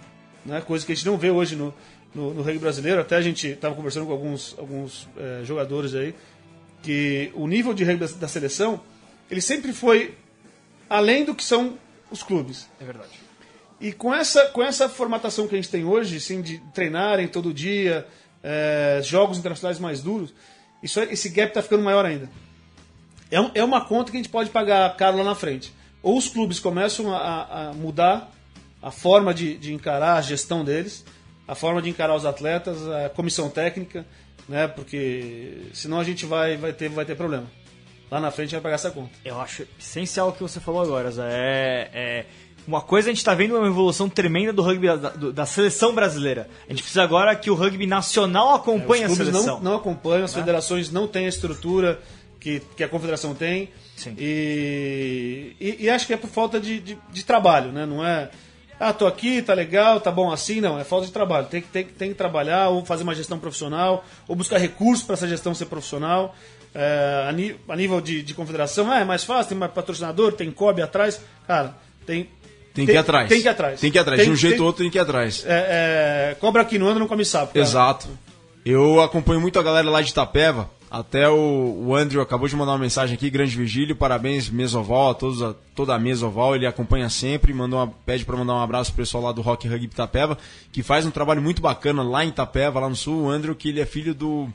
né, 0.46 0.62
coisa 0.62 0.86
que 0.86 0.92
a 0.92 0.96
gente 0.96 1.06
não 1.06 1.18
vê 1.18 1.32
hoje 1.32 1.56
no, 1.56 1.74
no, 2.14 2.34
no 2.34 2.42
rugby 2.44 2.60
brasileiro. 2.60 3.00
Até 3.02 3.16
a 3.16 3.22
gente 3.22 3.48
estava 3.48 3.74
conversando 3.74 4.06
com 4.06 4.12
alguns, 4.12 4.56
alguns 4.60 5.08
é, 5.18 5.44
jogadores 5.44 5.96
aí, 5.96 6.14
que 6.84 7.32
o 7.34 7.48
nível 7.48 7.74
de 7.74 7.84
rugby 7.84 8.06
da, 8.06 8.12
da 8.14 8.28
seleção, 8.28 8.82
ele 9.32 9.42
sempre 9.42 9.72
foi 9.74 10.16
além 10.90 11.24
do 11.26 11.34
que 11.34 11.44
são 11.44 11.78
os 12.12 12.22
clubes. 12.22 12.70
É 12.80 12.84
verdade. 12.84 13.10
E 13.80 13.92
com 13.92 14.14
essa, 14.14 14.46
com 14.48 14.62
essa 14.62 14.88
formatação 14.88 15.48
que 15.48 15.56
a 15.56 15.58
gente 15.58 15.70
tem 15.70 15.84
hoje, 15.84 16.18
assim, 16.18 16.42
de 16.42 16.60
treinarem 16.74 17.28
todo 17.28 17.54
dia, 17.54 18.06
é, 18.44 19.00
jogos 19.04 19.38
internacionais 19.38 19.80
mais 19.80 20.02
duros, 20.02 20.34
isso, 20.82 21.00
esse 21.02 21.30
gap 21.30 21.50
está 21.50 21.62
ficando 21.62 21.84
maior 21.84 22.06
ainda. 22.06 22.30
É, 23.32 23.40
um- 23.42 23.52
é 23.56 23.64
uma 23.64 23.82
conta 23.86 24.12
que 24.12 24.18
a 24.18 24.20
gente 24.22 24.30
pode 24.30 24.50
pagar 24.50 24.96
caro 24.96 25.18
lá 25.18 25.24
na 25.24 25.36
frente. 25.36 25.74
Ou 26.02 26.18
os 26.18 26.28
clubes 26.28 26.60
começam 26.60 27.14
a, 27.14 27.70
a 27.70 27.74
mudar 27.74 28.30
a 28.84 28.92
forma 28.92 29.34
de, 29.34 29.58
de 29.58 29.74
encarar 29.74 30.18
a 30.18 30.22
gestão 30.22 30.64
deles, 30.64 31.06
a 31.48 31.56
forma 31.56 31.82
de 31.82 31.90
encarar 31.90 32.16
os 32.16 32.26
atletas, 32.26 32.86
a 32.88 33.10
comissão 33.10 33.50
técnica, 33.50 34.06
né? 34.48 34.68
Porque 34.68 35.70
senão 35.74 36.00
a 36.00 36.04
gente 36.04 36.26
vai, 36.26 36.58
vai, 36.58 36.74
ter, 36.74 36.90
vai 36.90 37.06
ter 37.06 37.16
problema. 37.16 37.46
Lá 38.12 38.20
na 38.20 38.30
frente 38.30 38.52
vai 38.52 38.62
pagar 38.62 38.76
essa 38.76 38.92
conta. 38.92 39.12
Eu 39.24 39.40
acho 39.40 39.66
essencial 39.80 40.30
o 40.30 40.34
que 40.34 40.42
você 40.42 40.60
falou 40.60 40.82
agora, 40.82 41.10
Zé. 41.10 41.28
É, 41.32 41.90
é 41.94 42.26
uma 42.68 42.82
coisa 42.82 43.10
a 43.10 43.12
gente 43.12 43.20
está 43.20 43.34
vendo 43.34 43.58
uma 43.58 43.68
evolução 43.68 44.08
tremenda 44.08 44.54
do 44.54 44.62
rugby 44.62 44.88
da, 44.88 45.10
da 45.32 45.46
seleção 45.46 45.96
brasileira. 45.96 46.50
A 46.68 46.72
gente 46.72 46.84
precisa 46.84 47.04
agora 47.04 47.36
que 47.36 47.50
o 47.50 47.56
rugby 47.56 47.88
nacional 47.88 48.54
acompanhe 48.54 49.06
Os 49.06 49.12
a 49.12 49.16
clubes 49.16 49.34
seleção. 49.34 49.56
não, 49.56 49.72
não 49.72 49.76
acompanham, 49.78 50.26
as 50.26 50.34
federações 50.34 50.92
não 50.92 51.08
têm 51.08 51.26
a 51.26 51.30
estrutura 51.30 52.00
que, 52.40 52.62
que 52.76 52.84
a 52.84 52.90
confederação 52.90 53.34
tem. 53.34 53.70
Sim. 53.96 54.16
E, 54.18 55.56
e, 55.60 55.86
e 55.86 55.90
acho 55.90 56.06
que 56.06 56.14
é 56.14 56.18
por 56.18 56.30
falta 56.30 56.60
de, 56.60 56.80
de, 56.80 56.98
de 57.12 57.26
trabalho, 57.26 57.72
né? 57.72 57.86
Não 57.86 58.06
é. 58.06 58.30
Ah, 58.90 58.94
tô 58.94 59.06
aqui, 59.08 59.42
tá 59.42 59.54
legal, 59.54 60.00
tá 60.02 60.12
bom 60.12 60.32
assim, 60.32 60.60
não. 60.62 60.80
É 60.80 60.84
falta 60.84 61.06
de 61.06 61.12
trabalho. 61.12 61.48
Tem 61.48 61.62
que, 61.62 61.68
tem, 61.68 61.84
que- 61.86 61.94
tem 61.94 62.10
que 62.10 62.16
trabalhar, 62.16 62.70
ou 62.70 62.84
fazer 62.86 63.04
uma 63.04 63.16
gestão 63.16 63.40
profissional, 63.40 64.04
ou 64.28 64.36
buscar 64.36 64.58
recursos 64.58 65.06
para 65.06 65.14
essa 65.14 65.28
gestão 65.28 65.54
ser 65.54 65.66
profissional. 65.66 66.36
É, 66.76 67.28
a, 67.70 67.76
nível 67.76 68.02
de, 68.02 68.24
de 68.24 68.34
confederação, 68.34 68.92
ah, 68.92 69.00
é 69.00 69.04
mais 69.04 69.24
fácil, 69.24 69.50
tem 69.50 69.58
mais 69.58 69.72
patrocinador, 69.72 70.34
tem 70.34 70.50
COB 70.52 70.82
atrás. 70.82 71.22
Cara, 71.48 71.76
tem, 72.06 72.28
Tem 72.74 72.86
que 72.86 72.92
ir 72.94 72.98
atrás. 72.98 73.30
Tem 73.30 73.42
que 73.42 73.48
ir 73.48 73.50
atrás. 73.50 73.80
Tem 73.80 73.92
que 73.92 73.98
ir 73.98 74.02
atrás. 74.02 74.18
Tem- 74.20 74.26
de 74.28 74.34
um 74.34 74.36
jeito 74.36 74.60
ou 74.62 74.66
outro 74.68 74.82
tem 74.84 74.90
que 74.92 74.98
ir 74.98 75.02
atrás. 75.02 75.44
É, 75.48 76.32
é, 76.32 76.36
cobra 76.40 76.62
aqui 76.64 76.80
no 76.80 76.88
ano 76.88 77.00
não 77.00 77.08
come 77.08 77.24
sapo. 77.24 77.54
cara. 77.54 77.64
Exato. 77.64 78.08
Eu 78.66 79.02
acompanho 79.02 79.40
muito 79.40 79.60
a 79.60 79.64
galera 79.64 79.90
lá 79.90 80.02
de 80.02 80.10
Itapeva. 80.10 80.70
Até 80.94 81.28
o, 81.28 81.86
o 81.88 81.96
Andrew 81.96 82.22
acabou 82.22 82.48
de 82.48 82.56
mandar 82.56 82.74
uma 82.74 82.78
mensagem 82.78 83.16
aqui, 83.16 83.28
grande 83.28 83.58
Virgílio, 83.58 83.96
parabéns 83.96 84.48
Mesoval, 84.48 85.10
a 85.10 85.14
todos, 85.16 85.42
a, 85.42 85.56
toda 85.74 85.96
a 85.96 85.98
Mesoval, 85.98 86.56
ele 86.56 86.68
acompanha 86.68 87.10
sempre, 87.10 87.52
mandou 87.52 87.80
uma, 87.80 87.88
pede 87.88 88.24
para 88.24 88.38
mandar 88.38 88.54
um 88.54 88.60
abraço 88.60 88.92
pro 88.92 89.02
pessoal 89.02 89.24
lá 89.24 89.32
do 89.32 89.42
Rock 89.42 89.68
Rugby 89.68 89.86
Itapeva, 89.88 90.38
que 90.72 90.84
faz 90.84 91.04
um 91.04 91.10
trabalho 91.10 91.42
muito 91.42 91.64
bacana 91.64 92.04
lá 92.04 92.24
em 92.24 92.28
Itapeva, 92.28 92.80
lá 92.80 92.88
no 92.88 92.96
sul, 92.96 93.24
o 93.24 93.30
Andrew, 93.32 93.56
que 93.56 93.70
ele 93.70 93.82
é 93.82 93.88
filho 93.88 94.14
do, 94.14 94.48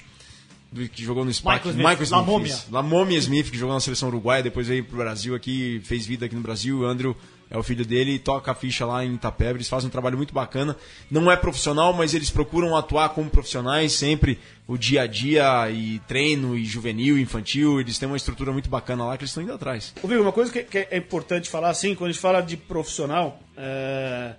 do 0.71 0.89
que 0.89 1.03
jogou 1.03 1.25
no 1.25 1.35
Spark, 1.35 1.67
Michael 1.67 2.03
Smith, 2.03 2.11
La 2.13 2.23
Momia. 2.23 2.47
isso. 2.47 2.67
La 2.71 2.83
Momia 2.85 3.19
Smith, 3.19 3.51
que 3.51 3.59
jogou 3.59 3.75
na 3.75 3.81
seleção 3.81 4.09
uruguaia, 4.09 4.41
depois 4.41 4.69
veio 4.69 4.85
pro 4.85 4.99
Brasil 4.99 5.35
aqui, 5.35 5.81
fez 5.83 6.07
vida 6.07 6.27
aqui 6.27 6.37
no 6.37 6.41
Brasil, 6.41 6.79
o 6.79 6.85
Andrew 6.85 7.17
é 7.51 7.57
o 7.57 7.63
filho 7.63 7.85
dele 7.85 8.13
e 8.13 8.19
toca 8.19 8.51
a 8.53 8.55
ficha 8.55 8.85
lá 8.85 9.05
em 9.05 9.15
Itapeva, 9.15 9.57
eles 9.57 9.69
fazem 9.69 9.89
um 9.89 9.91
trabalho 9.91 10.17
muito 10.17 10.35
bacana, 10.35 10.77
não 11.11 11.31
é 11.31 11.37
profissional, 11.37 11.93
mas 11.93 12.13
eles 12.15 12.31
procuram 12.31 12.77
atuar 12.77 13.09
como 13.11 13.31
profissionais 13.31 13.93
sempre, 13.93 14.39
o 14.67 14.77
dia 14.77 15.03
a 15.03 15.07
dia 15.07 15.71
e 15.71 15.99
treino 16.07 16.57
e 16.57 16.65
juvenil, 16.65 17.19
infantil, 17.19 17.81
eles 17.81 17.99
têm 17.99 18.07
uma 18.09 18.17
estrutura 18.17 18.53
muito 18.53 18.69
bacana 18.69 19.05
lá 19.07 19.17
que 19.17 19.23
eles 19.25 19.31
estão 19.31 19.43
indo 19.43 19.53
atrás. 19.53 19.95
Ô, 20.03 20.07
Vigo, 20.07 20.23
uma 20.23 20.33
coisa 20.33 20.53
que, 20.53 20.63
que 20.63 20.87
é 20.91 20.97
importante 20.97 21.49
falar, 21.49 21.71
assim, 21.71 21.95
quando 21.95 22.11
a 22.11 22.13
gente 22.13 22.21
fala 22.21 22.41
de 22.43 22.57
profissional, 22.57 23.41
é, 23.57 24.35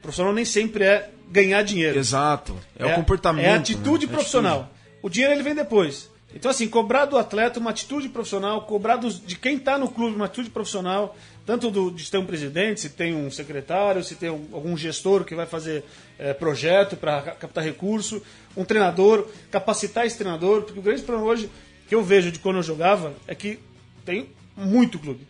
profissional 0.00 0.32
nem 0.32 0.44
sempre 0.44 0.84
é 0.84 1.10
ganhar 1.30 1.62
dinheiro. 1.62 1.98
Exato, 1.98 2.56
é, 2.78 2.86
o 2.86 2.94
comportamento. 2.94 3.44
É 3.44 3.52
a 3.52 3.56
atitude 3.56 4.06
né? 4.06 4.12
profissional. 4.12 4.70
O 5.02 5.08
dinheiro 5.08 5.34
ele 5.34 5.42
vem 5.42 5.54
depois. 5.54 6.10
Então, 6.34 6.50
assim, 6.50 6.66
cobrar 6.66 7.04
do 7.04 7.18
atleta 7.18 7.60
uma 7.60 7.70
atitude 7.70 8.08
profissional, 8.08 8.62
cobrar 8.62 8.96
dos- 8.96 9.20
de 9.20 9.36
quem 9.36 9.56
está 9.56 9.76
no 9.76 9.88
clube 9.90 10.16
uma 10.16 10.24
atitude 10.24 10.48
profissional, 10.48 11.14
tanto 11.44 11.70
do, 11.70 11.90
de 11.90 12.10
ter 12.10 12.18
um 12.18 12.26
presidente, 12.26 12.80
se 12.80 12.88
tem 12.90 13.14
um 13.14 13.30
secretário, 13.30 14.02
se 14.04 14.14
tem 14.14 14.30
um- 14.30 14.48
algum 14.52 14.76
gestor 14.76 15.24
que 15.24 15.34
vai 15.34 15.46
fazer 15.46 15.84
é, 16.18 16.32
projeto 16.32 16.96
para 16.96 17.20
captar 17.22 17.64
recurso, 17.64 18.22
um 18.56 18.64
treinador, 18.64 19.26
capacitar 19.50 20.06
esse 20.06 20.16
treinador, 20.16 20.62
porque 20.62 20.78
o 20.78 20.82
grande 20.82 21.02
problema 21.02 21.28
hoje 21.30 21.50
que 21.88 21.94
eu 21.94 22.02
vejo 22.04 22.30
de 22.30 22.38
quando 22.38 22.56
eu 22.56 22.62
jogava 22.62 23.12
é 23.26 23.34
que 23.34 23.58
tem 24.04 24.28
muito 24.56 24.98
clube. 24.98 25.26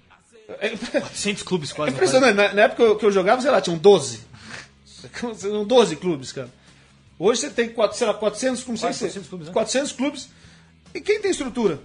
É, 0.61 0.70
400 0.70 1.42
clubes 1.42 1.70
é 1.70 1.75
quase. 1.75 1.90
no 1.92 1.96
impressionante. 1.96 2.35
Na, 2.37 2.53
na 2.53 2.62
época 2.62 2.96
que 2.96 3.07
eu- 3.07 3.11
jogava, 3.12 3.40
sei 3.40 3.51
lá, 3.51 3.61
tinham 3.61 3.79
12. 3.79 4.20
Tinham 5.40 5.64
12 5.64 5.96
clubes, 5.96 6.31
cara. 6.33 6.51
Hoje 7.18 7.40
você 7.42 7.51
tem, 7.51 7.68
quatro- 7.70 7.96
sei 7.96 8.07
lá, 8.07 8.14
400, 8.14 8.62
como 8.62 8.79
Quase 8.79 8.98
sei, 8.98 9.09
400 9.09 9.29
clubes, 9.29 9.46
né? 9.46 9.53
400 9.53 9.92
clubes. 9.92 10.29
E 10.94 11.01
quem 11.01 11.20
tem 11.20 11.31
estrutura? 11.31 11.81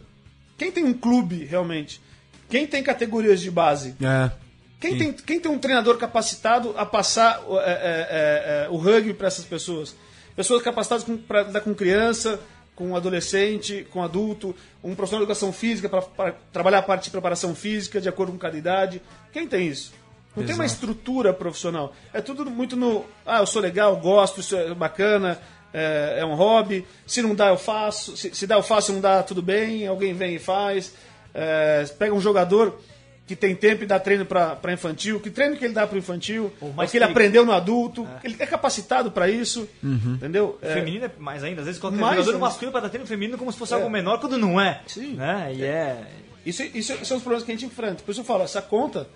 Quem 0.58 0.72
tem 0.72 0.84
um 0.84 0.94
clube, 0.94 1.46
realmente? 1.46 2.02
Quem 2.50 2.66
tem 2.66 2.82
categorias 2.84 3.40
de 3.42 3.52
base? 3.52 3.96
É. 4.02 4.32
Quem 4.80 4.98
tem, 4.98 5.14
quem 5.14 5.40
tem 5.40 5.52
um 5.52 5.58
treinador 5.58 5.98
capacitado 5.98 6.74
a 6.78 6.86
passar 6.86 7.42
é, 7.50 7.56
é, 7.56 7.64
é, 7.64 8.66
é, 8.66 8.70
o 8.70 8.78
rugby 8.78 9.14
para 9.14 9.28
essas 9.28 9.44
pessoas? 9.44 9.96
Pessoas 10.36 10.62
capacitadas 10.62 11.04
para 11.28 11.44
lidar 11.44 11.62
com 11.62 11.74
criança, 11.74 12.40
com 12.76 12.96
adolescente, 12.96 13.88
com 13.92 14.04
adulto, 14.04 14.56
um 14.84 14.94
profissional 14.94 15.26
de 15.26 15.32
educação 15.32 15.52
física 15.52 15.90
para 15.90 16.34
trabalhar 16.54 16.78
a 16.78 16.84
parte 16.84 17.06
de 17.06 17.10
preparação 17.10 17.56
física 17.56 18.00
de 18.00 18.08
acordo 18.08 18.34
com 18.34 18.38
cada 18.38 18.56
idade. 18.56 19.02
Quem 19.34 19.48
tem 19.48 19.68
isso? 19.68 19.92
Não 20.36 20.46
tem 20.46 20.54
uma 20.54 20.66
estrutura 20.66 21.34
profissional. 21.34 21.96
É 22.14 22.22
tudo 22.22 22.46
muito 22.52 22.76
no. 22.76 23.04
Ah, 23.26 23.40
eu 23.40 23.48
sou 23.48 23.60
legal, 23.60 23.98
gosto, 23.98 24.40
isso 24.40 24.56
é 24.56 24.72
bacana, 24.76 25.40
é, 25.74 26.18
é 26.20 26.26
um 26.26 26.36
hobby. 26.36 26.86
Se 27.08 27.24
não 27.24 27.34
dá, 27.34 27.48
eu 27.48 27.58
faço. 27.58 28.16
Se, 28.16 28.34
se 28.36 28.46
dá, 28.46 28.56
eu 28.56 28.62
faço, 28.62 28.88
se 28.88 28.94
não 28.94 29.02
dá, 29.02 29.24
tudo 29.24 29.42
bem. 29.42 29.88
Alguém 29.88 30.14
vem 30.14 30.36
e 30.36 30.40
faz. 30.40 30.94
É, 31.40 31.86
pega 32.00 32.14
um 32.16 32.20
jogador 32.20 32.80
que 33.28 33.36
tem 33.36 33.54
tempo 33.56 33.84
e 33.84 33.86
dá 33.86 34.00
treino 34.00 34.26
para 34.26 34.72
infantil. 34.74 35.20
Que 35.20 35.30
treino 35.30 35.56
que 35.56 35.64
ele 35.66 35.74
dá 35.74 35.86
para 35.86 35.98
infantil? 35.98 36.52
Mais 36.76 36.90
que 36.90 36.98
ele 36.98 37.04
aprendeu 37.06 37.46
no 37.46 37.52
adulto. 37.52 38.08
Ele 38.24 38.36
é 38.40 38.46
capacitado 38.48 39.12
para 39.12 39.30
isso. 39.30 39.68
Entendeu? 39.84 40.58
É, 40.62 40.74
Feminino 40.74 41.06
é 41.06 41.12
mais 41.20 41.44
ainda. 41.44 41.60
Às 41.62 41.68
vezes 41.68 41.80
coloca 41.82 42.00
Mais 42.00 42.16
jogador 42.16 42.32
ainda. 42.32 42.40
masculino 42.46 42.72
para 42.72 42.82
dar 42.82 42.90
treino 42.90 43.06
feminino 43.06 43.38
como 43.38 43.52
se 43.52 43.58
fosse 43.60 43.74
É. 43.74 43.76
algo 43.76 43.90
menor, 43.90 44.20
quando 44.20 44.38
não 44.38 44.60
é. 44.60 44.82
Sim. 44.88 45.14
Né? 45.16 45.52
E 45.56 45.64
é... 45.64 46.08
Isso, 46.46 46.64
isso 46.74 47.06
são 47.06 47.18
os 47.18 47.24
problemas 47.24 47.44
que 47.46 47.52
a 47.52 47.56
gente 47.56 47.66
enfrenta. 47.66 48.02
Por 48.04 48.12
isso 48.12 48.22
eu 48.22 48.26
falo, 48.26 48.44
essa 48.44 48.62
conta 48.62 49.08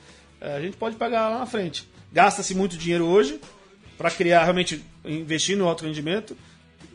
eh, 0.41 0.57
a 0.57 0.59
gente 0.59 0.75
pode 0.75 0.97
pagar 0.97 1.29
lá 1.29 1.39
na 1.39 1.45
frente. 1.45 1.89
Gasta-se 2.11 2.53
muito 2.53 2.75
dinheiro 2.77 3.05
hoje 3.05 3.39
para 3.97 4.11
criar, 4.11 4.43
realmente, 4.43 4.83
investir 5.05 5.55
no 5.55 5.65
alto 5.69 5.85
rendimento. 5.85 6.35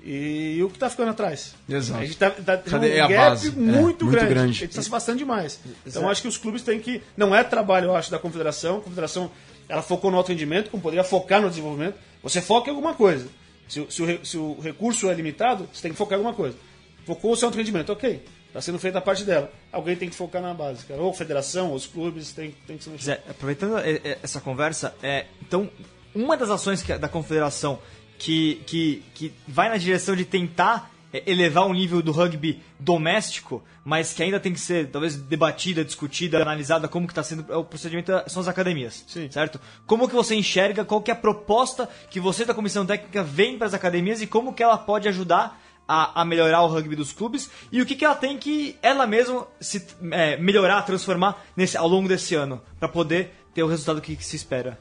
E, 0.08 0.62
o 0.62 0.68
que 0.68 0.76
está 0.76 0.88
ficando 0.88 1.10
atrás? 1.10 1.54
Exato. 1.68 2.00
A 2.00 2.04
gente 2.04 2.16
tá, 2.16 2.30
tá, 2.30 2.58
Cadê 2.58 3.00
um 3.00 3.04
a 3.04 3.08
gap 3.08 3.16
base? 3.30 3.48
É, 3.48 3.50
muito, 3.50 4.04
muito 4.04 4.06
grande. 4.06 4.28
grande. 4.28 4.50
A 4.50 4.52
gente 4.52 4.64
está 4.70 4.82
se 4.82 4.88
bastante 4.88 5.18
demais. 5.18 5.58
Então 5.84 6.02
eu 6.02 6.08
acho 6.08 6.22
que 6.22 6.28
os 6.28 6.38
clubes 6.38 6.62
têm 6.62 6.78
que. 6.78 7.02
Não 7.16 7.34
é 7.34 7.42
trabalho, 7.42 7.86
eu 7.86 7.96
acho, 7.96 8.10
da 8.10 8.18
confederação. 8.18 8.78
A 8.78 8.80
confederação 8.82 9.30
ela 9.68 9.82
focou 9.82 10.10
no 10.12 10.16
alto 10.16 10.28
rendimento, 10.28 10.70
como 10.70 10.80
poderia 10.80 11.02
focar 11.02 11.42
no 11.42 11.48
desenvolvimento. 11.48 11.96
Você 12.22 12.40
foca 12.40 12.68
em 12.70 12.74
alguma 12.74 12.94
coisa. 12.94 13.26
Se, 13.68 13.80
o- 13.80 13.90
se 13.90 14.00
o, 14.02 14.24
se 14.24 14.36
o 14.38 14.60
recurso 14.60 15.10
é 15.10 15.14
limitado, 15.14 15.68
você 15.72 15.82
tem 15.82 15.90
que 15.90 15.98
focar 15.98 16.16
em 16.16 16.20
alguma 16.22 16.34
coisa. 16.36 16.56
Focou 17.04 17.32
o 17.32 17.36
seu 17.36 17.48
alto 17.48 17.58
rendimento, 17.58 17.90
ok. 17.90 18.22
Está 18.46 18.60
sendo 18.60 18.78
feita 18.78 18.98
a 18.98 19.00
parte 19.02 19.24
dela. 19.24 19.50
Alguém 19.72 19.96
tem 19.96 20.08
que 20.08 20.14
focar 20.14 20.40
na 20.40 20.54
base, 20.54 20.84
cara. 20.86 21.00
Ou 21.00 21.10
a 21.10 21.14
federação, 21.14 21.70
ou 21.70 21.74
os 21.74 21.86
clubes, 21.86 22.30
tem, 22.32 22.54
tem 22.66 22.76
que 22.78 22.84
se 22.84 22.90
mexer. 22.90 23.04
Zé, 23.06 23.20
aproveitando 23.28 23.76
é, 23.78 23.90
é, 24.04 24.18
essa 24.22 24.40
conversa, 24.40 24.94
é, 25.02 25.26
então, 25.42 25.68
uma 26.14 26.36
das 26.36 26.48
ações 26.48 26.80
que- 26.80 26.96
da 26.96 27.08
confederação 27.08 27.78
que, 28.18 28.62
que, 28.66 29.02
que 29.14 29.32
vai 29.46 29.68
na 29.68 29.76
direção 29.76 30.16
de 30.16 30.24
tentar 30.24 30.90
é, 31.12 31.22
elevar 31.26 31.66
o 31.66 31.72
nível 31.72 32.02
do 32.02 32.12
rugby 32.12 32.60
doméstico, 32.78 33.62
mas 33.84 34.12
que 34.12 34.22
ainda 34.22 34.40
tem 34.40 34.52
que 34.52 34.60
ser 34.60 34.90
talvez 34.90 35.16
debatida, 35.16 35.84
discutida, 35.84 36.42
analisada 36.42 36.88
como 36.88 37.06
que 37.06 37.12
está 37.12 37.22
sendo 37.22 37.50
é 37.52 37.56
o 37.56 37.64
procedimento 37.64 38.12
são 38.26 38.40
as 38.40 38.48
academias, 38.48 39.04
Sim. 39.06 39.30
certo? 39.30 39.60
Como 39.86 40.08
que 40.08 40.14
você 40.14 40.34
enxerga, 40.34 40.84
qual 40.84 41.00
que 41.00 41.10
é 41.10 41.14
a 41.14 41.16
proposta 41.16 41.88
que 42.10 42.20
você 42.20 42.44
da 42.44 42.52
comissão 42.52 42.84
técnica 42.84 43.22
vem 43.22 43.56
para 43.56 43.66
as 43.66 43.74
academias 43.74 44.20
e 44.20 44.26
como 44.26 44.52
que 44.52 44.62
ela 44.62 44.76
pode 44.76 45.08
ajudar 45.08 45.60
a, 45.86 46.22
a 46.22 46.24
melhorar 46.24 46.62
o 46.62 46.66
rugby 46.66 46.96
dos 46.96 47.12
clubes 47.12 47.48
e 47.70 47.80
o 47.80 47.86
que, 47.86 47.94
que 47.94 48.04
ela 48.04 48.16
tem 48.16 48.36
que 48.36 48.76
ela 48.82 49.06
mesma 49.06 49.46
se 49.60 49.86
é, 50.10 50.36
melhorar, 50.36 50.82
transformar 50.82 51.46
nesse, 51.56 51.76
ao 51.76 51.86
longo 51.86 52.08
desse 52.08 52.34
ano 52.34 52.60
para 52.78 52.88
poder 52.88 53.32
ter 53.54 53.62
o 53.62 53.68
resultado 53.68 54.00
que, 54.00 54.16
que 54.16 54.24
se 54.24 54.36
espera. 54.36 54.78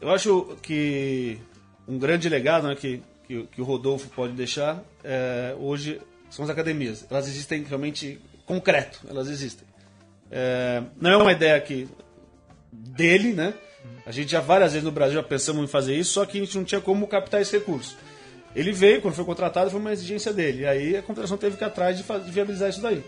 Eu 0.00 0.10
acho 0.10 0.56
que 0.62 1.38
um 1.88 1.98
grande 1.98 2.28
legado 2.28 2.68
né, 2.68 2.74
que, 2.74 3.02
que, 3.26 3.44
que 3.44 3.60
o 3.60 3.64
Rodolfo 3.64 4.08
pode 4.10 4.34
deixar 4.34 4.82
é, 5.02 5.54
hoje 5.58 6.00
são 6.30 6.44
as 6.44 6.50
academias. 6.50 7.06
Elas 7.10 7.26
existem 7.26 7.62
realmente 7.62 8.20
concreto, 8.44 9.00
elas 9.08 9.28
existem. 9.28 9.66
É, 10.30 10.82
não 11.00 11.10
é 11.10 11.16
uma 11.16 11.32
ideia 11.32 11.58
que 11.60 11.88
dele, 12.70 13.32
né? 13.32 13.54
A 14.04 14.10
gente 14.12 14.30
já 14.30 14.40
várias 14.40 14.72
vezes 14.72 14.84
no 14.84 14.92
Brasil 14.92 15.14
já 15.14 15.22
pensamos 15.22 15.64
em 15.64 15.66
fazer 15.66 15.94
isso, 15.96 16.12
só 16.12 16.26
que 16.26 16.38
a 16.38 16.44
gente 16.44 16.56
não 16.56 16.64
tinha 16.64 16.80
como 16.80 17.06
captar 17.06 17.40
esse 17.40 17.56
recurso. 17.56 17.96
Ele 18.54 18.72
veio, 18.72 19.00
quando 19.00 19.14
foi 19.14 19.24
contratado, 19.24 19.70
foi 19.70 19.78
uma 19.78 19.92
exigência 19.92 20.32
dele. 20.32 20.62
E 20.62 20.66
aí 20.66 20.96
a 20.96 21.02
Confederação 21.02 21.36
teve 21.36 21.56
que 21.56 21.64
ir 21.64 21.66
atrás 21.66 21.96
de, 21.96 22.02
fa- 22.02 22.18
de 22.18 22.30
viabilizar 22.30 22.68
isso 22.70 22.80
daí. 22.80 23.02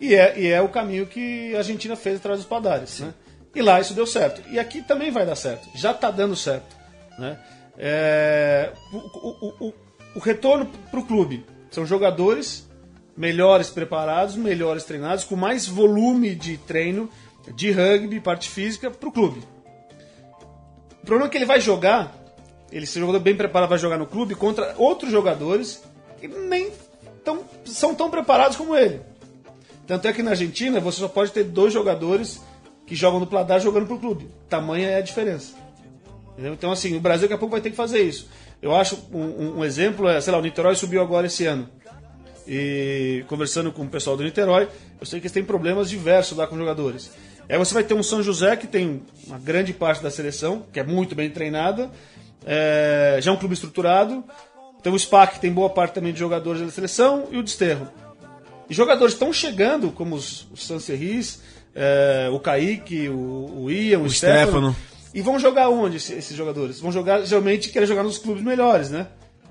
E 0.00 0.14
é, 0.14 0.38
e 0.38 0.46
é 0.48 0.60
o 0.60 0.68
caminho 0.68 1.06
que 1.06 1.54
a 1.54 1.58
Argentina 1.58 1.96
fez 1.96 2.16
atrás 2.18 2.38
dos 2.40 2.48
padares. 2.48 3.00
Né? 3.00 3.14
E 3.54 3.62
lá 3.62 3.80
isso 3.80 3.94
deu 3.94 4.06
certo. 4.06 4.42
E 4.50 4.58
aqui 4.58 4.82
também 4.82 5.10
vai 5.10 5.24
dar 5.24 5.36
certo. 5.36 5.68
Já 5.76 5.92
está 5.92 6.10
dando 6.10 6.36
certo. 6.36 6.76
Né? 7.18 7.38
É, 7.78 8.72
o, 8.92 8.96
o- 8.96 9.54
o- 9.68 9.74
o 10.16 10.18
retorno 10.18 10.66
para 10.90 10.98
o 11.00 11.04
clube 11.06 11.46
são 11.70 11.86
jogadores 11.86 12.68
melhores 13.16 13.70
preparados, 13.70 14.36
melhores 14.36 14.84
treinados, 14.84 15.24
com 15.24 15.36
mais 15.36 15.66
volume 15.66 16.34
de 16.34 16.56
treino 16.56 17.08
de 17.54 17.70
rugby, 17.70 18.20
parte 18.20 18.48
física, 18.48 18.90
para 18.90 19.08
o 19.08 19.12
clube. 19.12 19.42
O 21.02 21.06
problema 21.06 21.26
é 21.26 21.30
que 21.30 21.38
ele 21.38 21.46
vai 21.46 21.60
jogar, 21.60 22.14
ele 22.70 22.84
se 22.86 22.98
jogador 23.00 23.20
bem 23.20 23.34
preparado 23.36 23.68
vai 23.70 23.78
jogar 23.78 23.96
no 23.96 24.06
clube 24.06 24.34
contra 24.34 24.74
outros 24.76 25.10
jogadores 25.10 25.82
que 26.20 26.28
nem 26.28 26.70
tão, 27.24 27.40
são 27.64 27.94
tão 27.94 28.10
preparados 28.10 28.56
como 28.56 28.76
ele. 28.76 29.00
Tanto 29.86 30.06
é 30.06 30.12
que 30.12 30.22
na 30.22 30.30
Argentina 30.30 30.80
você 30.80 30.98
só 31.00 31.08
pode 31.08 31.32
ter 31.32 31.44
dois 31.44 31.72
jogadores 31.72 32.40
que 32.86 32.94
jogam 32.94 33.20
no 33.20 33.26
Pladar 33.26 33.60
jogando 33.60 33.86
pro 33.86 33.98
clube. 33.98 34.28
Tamanha 34.48 34.88
é 34.90 34.96
a 34.96 35.00
diferença. 35.02 35.54
Entendeu? 36.38 36.52
Então, 36.54 36.70
assim, 36.70 36.96
o 36.96 37.00
Brasil 37.00 37.22
daqui 37.22 37.34
a 37.34 37.38
pouco 37.38 37.50
vai 37.50 37.60
ter 37.60 37.70
que 37.70 37.76
fazer 37.76 37.98
isso. 38.00 38.28
Eu 38.62 38.72
acho 38.72 38.96
um, 39.12 39.58
um- 39.58 39.64
exemplo 39.64 40.08
é, 40.08 40.20
sei 40.20 40.32
lá, 40.32 40.38
o 40.38 40.42
Niterói 40.42 40.76
subiu 40.76 41.02
agora 41.02 41.26
esse 41.26 41.44
ano. 41.44 41.68
E 42.46 43.24
conversando 43.26 43.72
com 43.72 43.82
o 43.82 43.88
pessoal 43.88 44.16
do 44.16 44.22
Niterói, 44.22 44.68
eu 45.00 45.04
sei 45.06 45.18
que 45.18 45.26
eles 45.26 45.32
têm 45.32 45.42
problemas 45.44 45.90
diversos 45.90 46.38
lá 46.38 46.46
com 46.46 46.56
jogadores. 46.56 47.10
Aí 47.48 47.58
você 47.58 47.74
vai 47.74 47.82
ter 47.82 47.94
um 47.94 48.04
São 48.04 48.22
José 48.22 48.54
que 48.56 48.68
tem 48.68 49.02
uma 49.26 49.36
grande 49.38 49.72
parte 49.72 50.00
da 50.00 50.10
seleção, 50.12 50.64
que 50.72 50.78
é 50.78 50.84
muito 50.84 51.16
bem 51.16 51.28
treinada, 51.28 51.90
é, 52.46 53.18
já 53.20 53.32
é 53.32 53.34
um 53.34 53.36
clube 53.36 53.54
estruturado. 53.54 54.22
Tem 54.80 54.92
o 54.92 54.98
SPAC, 54.98 55.34
que 55.34 55.40
tem 55.40 55.52
boa 55.52 55.68
parte 55.68 55.94
também 55.94 56.12
de 56.12 56.20
jogadores 56.20 56.62
da 56.62 56.70
seleção, 56.70 57.26
e 57.32 57.36
o 57.36 57.42
Desterro. 57.42 57.88
E 58.70 58.74
jogadores 58.74 59.14
estão 59.14 59.32
chegando, 59.32 59.90
como 59.90 60.14
os, 60.14 60.46
os 60.52 60.64
Sancerris, 60.64 61.42
é, 61.74 62.28
o 62.32 62.38
Kaique, 62.38 63.08
o, 63.08 63.62
o 63.64 63.70
Ian, 63.70 63.98
o, 63.98 64.02
O 64.04 64.10
Stefano. 64.10 64.44
Stefano. 64.46 64.76
E 65.14 65.20
vão 65.22 65.38
jogar 65.38 65.68
onde 65.70 65.96
esse- 65.96 66.12
esses 66.14 66.36
jogadores? 66.36 66.80
Vão 66.80 66.92
jogar, 66.92 67.22
geralmente, 67.24 67.70
querem 67.70 67.88
jogar 67.88 68.02
nos 68.02 68.18
clubes 68.18 68.42
melhores, 68.42 68.90
né? 68.90 69.06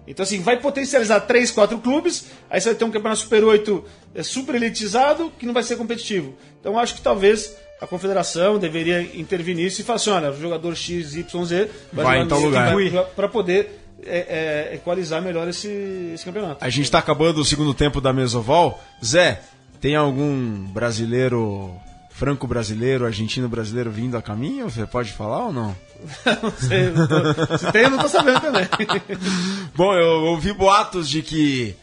Então, 0.07 0.23
assim, 0.23 0.39
vai 0.39 0.57
potencializar 0.59 1.19
três, 1.21 1.51
quatro 1.51 1.77
clubes, 1.79 2.27
aí 2.49 2.61
você 2.61 2.69
vai 2.69 2.75
ter 2.77 2.85
um 2.85 2.91
campeonato 2.91 3.19
Super 3.21 3.43
8 3.43 3.83
é, 4.15 4.23
super 4.23 4.55
elitizado, 4.55 5.31
que 5.37 5.45
não 5.45 5.53
vai 5.53 5.63
ser 5.63 5.75
competitivo. 5.75 6.33
Então, 6.61 6.79
acho 6.79 6.95
que 6.95 7.01
talvez 7.01 7.55
a 7.81 7.85
confederação 7.85 8.57
deveria 8.57 9.01
intervenir 9.01 9.67
e 9.67 9.83
falar 9.83 9.97
assim, 9.97 10.09
olha, 10.11 10.31
o 10.31 10.39
jogador 10.39 10.75
XYZ 10.75 11.67
vai, 11.91 12.05
Vai 12.05 12.21
em 12.21 12.27
tal 12.27 12.39
lugar. 12.39 12.73
para 13.15 13.27
poder 13.27 13.81
é, 14.05 14.69
é, 14.71 14.75
equalizar 14.75 15.21
melhor 15.21 15.47
esse, 15.49 15.67
esse 16.13 16.23
campeonato. 16.23 16.63
A 16.63 16.69
gente 16.69 16.85
está 16.85 16.99
acabando 16.99 17.41
o 17.41 17.45
segundo 17.45 17.73
tempo 17.73 17.99
da 17.99 18.13
Mesoval. 18.13 18.81
Zé, 19.03 19.41
tem 19.81 19.95
algum 19.95 20.63
brasileiro, 20.67 21.71
franco-brasileiro, 22.17 23.05
argentino-brasileiro 23.05 23.91
vindo 23.91 24.17
a 24.17 24.21
caminho? 24.21 24.69
Você 24.69 24.87
pode 24.87 25.13
falar 25.13 25.45
ou 25.45 25.53
não? 25.53 25.75
não 26.41 26.51
sei, 26.51 26.89
não 26.89 27.07
tô, 27.07 27.57
se 27.57 27.71
tem 27.71 27.83
eu 27.83 27.89
não 27.91 27.99
tô 27.99 28.07
sabendo 28.07 28.41
também. 28.41 28.67
Bom, 29.75 29.93
eu 29.93 30.25
ouvi 30.25 30.51
boatos 30.51 31.07
de 31.07 31.21
que 31.21 31.75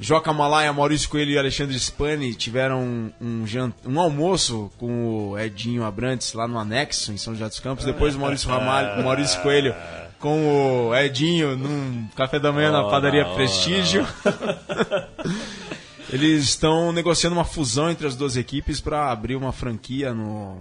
Joca 0.00 0.32
Malaya, 0.32 0.72
Maurício 0.72 1.08
Coelho 1.08 1.30
e 1.30 1.38
Alexandre 1.38 1.78
Spani 1.78 2.34
tiveram 2.34 2.82
um, 2.82 3.12
um, 3.20 3.46
jant... 3.46 3.72
um 3.86 4.00
almoço 4.00 4.68
com 4.78 5.30
o 5.30 5.38
Edinho 5.38 5.84
Abrantes 5.84 6.32
lá 6.32 6.48
no 6.48 6.58
anexo, 6.58 7.12
em 7.12 7.16
São 7.16 7.32
José 7.32 7.48
dos 7.48 7.60
Campos. 7.60 7.84
Depois 7.84 8.16
o 8.16 8.18
Maurício, 8.18 8.48
Ramalho, 8.48 9.00
o 9.00 9.04
Maurício 9.04 9.40
Coelho 9.42 9.74
com 10.18 10.88
o 10.88 10.96
Edinho 10.96 11.56
num 11.56 12.08
café 12.16 12.40
da 12.40 12.50
manhã 12.50 12.72
na 12.72 12.84
padaria 12.84 13.24
Prestígio. 13.26 14.04
Eles 16.12 16.44
estão 16.44 16.92
negociando 16.92 17.34
uma 17.34 17.44
fusão 17.44 17.90
entre 17.90 18.06
as 18.06 18.14
duas 18.14 18.36
equipes 18.36 18.80
para 18.80 19.10
abrir 19.10 19.34
uma 19.34 19.52
franquia 19.52 20.12
no 20.12 20.58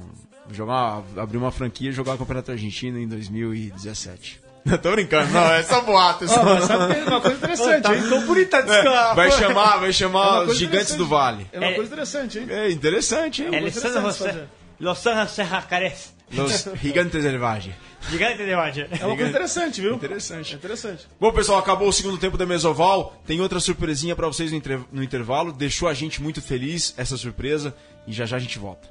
jogar 0.52 1.04
abrir 1.18 1.38
uma 1.38 1.52
franquia 1.52 1.90
e 1.90 1.94
jogar 1.94 2.14
o 2.14 2.18
Campeonato 2.18 2.52
Argentino 2.52 2.98
em 2.98 3.08
2017. 3.08 4.40
Não 4.64 4.78
tô 4.80 4.92
brincando, 4.92 5.32
não, 5.32 5.54
é 5.54 5.64
só 5.64 5.82
boato. 5.82 6.26
É 6.26 6.28
só... 6.28 6.42
Oh, 6.42 6.62
sabe 6.62 7.00
é 7.00 7.04
uma 7.04 7.22
coisa 7.22 7.38
interessante, 7.38 7.84
tá 7.84 7.96
hein? 7.96 8.02
ficou 8.04 8.22
bonita 8.22 8.58
é, 8.58 9.14
Vai 9.16 9.32
chamar, 9.32 9.78
vai 9.78 9.94
chamar 9.94 10.44
os 10.44 10.58
gigantes 10.58 10.96
do 10.96 11.08
Vale. 11.08 11.48
É 11.52 11.60
uma 11.60 11.74
coisa 11.74 11.92
interessante, 11.92 12.40
hein? 12.40 12.48
É 12.50 12.72
interessante, 12.72 13.44
hein? 13.44 13.50
É 13.54 13.58
Alessandro 13.58 14.02
José. 14.02 14.48
Los 14.80 15.06
Angeles 15.06 15.32
Serracares. 15.32 16.14
Los 16.34 16.70
Gigantes 16.82 17.24
del 17.24 17.38
Valle. 17.38 17.76
Gigante 18.10 18.46
de 18.46 18.56
Valle. 18.56 18.88
É 18.90 19.06
uma 19.06 19.16
coisa 19.16 19.30
interessante, 19.30 19.82
viu? 19.82 19.96
Interessante. 19.96 20.54
É 20.54 20.56
interessante. 20.56 21.08
Bom, 21.20 21.32
pessoal, 21.32 21.60
acabou 21.60 21.88
o 21.88 21.94
segundo 21.94 22.18
tempo 22.18 22.38
da 22.38 22.46
Mesoval. 22.46 23.16
Tem 23.26 23.40
outra 23.42 23.60
surpresinha 23.60 24.16
para 24.16 24.28
vocês 24.28 24.52
no, 24.52 24.58
inter... 24.58 24.82
no 24.92 25.04
intervalo. 25.04 25.52
Deixou 25.52 25.88
a 25.88 25.94
gente 25.94 26.22
muito 26.22 26.42
feliz 26.42 26.94
essa 26.98 27.18
surpresa. 27.18 27.76
E 28.08 28.14
já 28.14 28.26
já 28.26 28.38
a 28.38 28.40
gente 28.40 28.58
volta. 28.58 28.90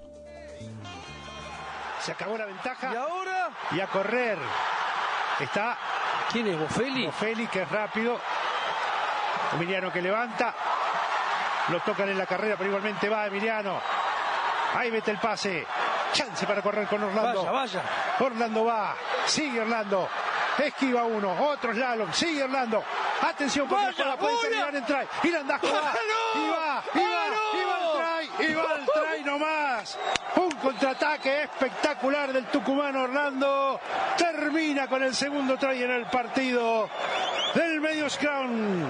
Se 2.01 2.12
acabou 2.12 2.36
a 2.36 2.47
ventaja. 2.47 2.78
E 2.82 2.97
agora? 2.97 3.51
E 3.72 3.80
a 3.80 3.86
correr. 3.86 4.38
Está. 5.41 5.76
¿Quién 6.32 6.47
es 6.47 6.59
Bofeli? 6.59 7.07
Bofeli, 7.07 7.47
que 7.49 7.62
es 7.62 7.68
rápido. 7.68 8.18
Emiliano 9.55 9.93
que 9.93 10.01
levanta. 10.01 10.55
Lo 11.68 11.80
tocan 11.80 12.09
en 12.09 12.18
la 12.18 12.26
carrera, 12.26 12.57
pero 12.57 12.68
igualmente 12.68 13.09
va 13.09 13.26
Emiliano. 13.26 13.80
Ahí 14.74 14.91
mete 14.91 15.11
el 15.11 15.18
pase. 15.18 15.66
Chance 16.12 16.46
para 16.46 16.62
correr 16.62 16.86
con 16.86 17.02
Orlando. 17.02 17.44
Vaya, 17.44 17.50
vaya. 17.50 17.82
Orlando 18.20 18.64
va. 18.64 18.94
Sigue 19.26 19.61
Orlando. 19.61 20.08
Esquiva 20.58 21.04
uno. 21.04 21.32
Otro 21.48 21.72
slalom. 21.72 22.12
Sigue 22.12 22.44
Orlando. 22.44 22.82
Atención 23.22 23.68
porque 23.68 24.02
Vaya, 24.02 24.16
puede 24.16 24.36
terminar 24.42 24.74
en 24.74 24.84
try. 24.84 25.08
Y 25.22 25.30
Landajo 25.30 25.66
va. 25.66 25.92
¡No! 25.92 26.40
Y 26.40 26.50
va. 26.50 26.82
Y 26.94 26.98
va. 26.98 27.24
Y 27.54 27.64
va 27.64 27.76
al 27.76 28.26
try. 28.36 28.46
Y 28.46 28.54
va 28.54 28.62
al 28.62 28.86
try 28.86 29.24
nomás. 29.24 29.98
Un 30.36 30.50
contraataque 30.52 31.42
espectacular 31.42 32.32
del 32.32 32.46
tucumano 32.46 33.02
Orlando. 33.02 33.80
Termina 34.16 34.86
con 34.88 35.02
el 35.02 35.14
segundo 35.14 35.56
try 35.56 35.82
en 35.82 35.90
el 35.90 36.06
partido 36.06 36.88
del 37.54 37.80
medio 37.80 38.08
scrum. 38.08 38.86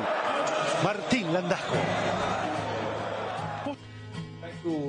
Martín 0.84 1.32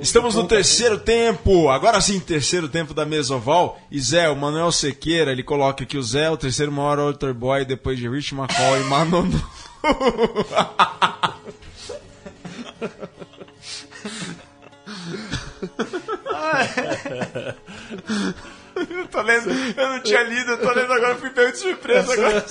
Estamos 0.00 0.34
no 0.34 0.46
terceiro 0.46 0.98
tempo, 0.98 1.70
agora 1.70 2.00
sim, 2.00 2.20
terceiro 2.20 2.68
tempo 2.68 2.92
da 2.92 3.06
Mesoval. 3.06 3.80
E 3.90 3.98
Zé, 4.00 4.28
o 4.28 4.36
Manuel 4.36 4.70
Sequeira, 4.70 5.32
ele 5.32 5.42
coloca 5.42 5.86
que 5.86 5.96
o 5.96 6.02
Zé 6.02 6.24
é 6.24 6.30
o 6.30 6.36
terceiro 6.36 6.70
maior 6.70 6.98
altar 6.98 7.32
boy 7.32 7.64
depois 7.64 7.98
de 7.98 8.08
Rich 8.08 8.34
McCall 8.34 8.80
e 8.80 8.84
Manono. 8.84 9.42
Eu 18.90 19.06
tô 19.08 19.22
lendo, 19.22 19.50
eu 19.50 19.88
não 19.88 20.00
tinha 20.00 20.22
lido, 20.22 20.52
eu 20.52 20.58
tô 20.58 20.72
lendo 20.72 20.92
agora, 20.92 21.16
fui 21.16 21.30
pego 21.30 21.52
de 21.52 21.58
surpresa 21.58 22.12
agora. 22.12 22.44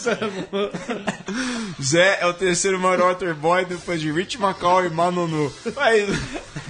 Zé 1.82 2.20
é 2.22 2.26
o 2.26 2.34
terceiro 2.34 2.80
maior 2.80 3.02
altar 3.02 3.34
boy 3.34 3.66
depois 3.66 4.00
de 4.00 4.12
Rich 4.12 4.38
McCall 4.42 4.86
e 4.86 4.90
Manonu. 4.90 5.52
Aí, 5.78 6.08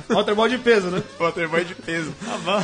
Waterboy 0.10 0.50
de 0.50 0.58
peso, 0.58 0.88
né? 0.88 1.04
Waterboy 1.20 1.64
de 1.64 1.76
peso. 1.76 2.14
Bom, 2.44 2.64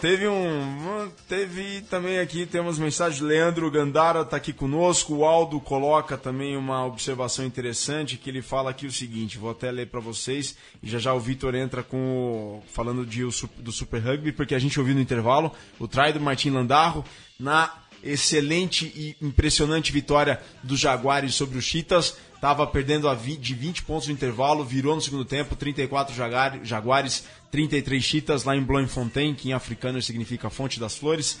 teve 0.00 0.26
um. 0.26 1.12
Teve 1.28 1.82
também 1.82 2.18
aqui, 2.18 2.44
temos 2.44 2.76
mensagem. 2.76 3.22
Leandro 3.22 3.70
Gandara 3.70 4.24
tá 4.24 4.36
aqui 4.36 4.52
conosco. 4.52 5.14
O 5.14 5.24
Aldo 5.24 5.60
coloca 5.60 6.18
também 6.18 6.56
uma 6.56 6.84
observação 6.84 7.44
interessante 7.44 8.16
que 8.16 8.28
ele 8.28 8.42
fala 8.42 8.70
aqui 8.70 8.84
o 8.84 8.90
seguinte: 8.90 9.38
vou 9.38 9.50
até 9.50 9.70
ler 9.70 9.86
para 9.86 10.00
vocês. 10.00 10.56
E 10.82 10.90
já 10.90 10.98
já 10.98 11.14
o 11.14 11.20
Vitor 11.20 11.54
entra 11.54 11.84
com 11.84 12.60
falando 12.66 13.06
de, 13.06 13.22
do 13.58 13.70
Super 13.70 14.02
Rugby, 14.02 14.32
porque 14.32 14.56
a 14.56 14.58
gente 14.58 14.76
ouviu 14.80 14.96
no 14.96 15.00
intervalo 15.00 15.52
o 15.78 15.86
try 15.86 16.12
do 16.12 16.20
Martim 16.20 16.50
Landarro 16.50 17.04
na 17.38 17.72
excelente 18.02 18.86
e 18.86 19.14
impressionante 19.22 19.92
vitória 19.92 20.40
dos 20.64 20.80
Jaguares 20.80 21.36
sobre 21.36 21.58
os 21.58 21.64
Cheetahs. 21.64 22.16
Tava 22.40 22.66
perdendo 22.66 23.06
a 23.08 23.14
vi- 23.14 23.36
de 23.36 23.54
20 23.54 23.82
pontos 23.82 24.08
no 24.08 24.14
intervalo, 24.14 24.64
virou 24.64 24.94
no 24.94 25.00
segundo 25.00 25.24
tempo, 25.24 25.54
34 25.54 26.14
Jaguar- 26.14 26.60
Jaguares, 26.64 27.24
33 27.50 28.02
Cheetahs 28.02 28.44
lá 28.44 28.56
em 28.56 28.62
Bloemfontein, 28.62 29.34
que 29.34 29.50
em 29.50 29.52
africano 29.52 30.00
significa 30.00 30.48
Fonte 30.48 30.80
das 30.80 30.96
Flores. 30.96 31.38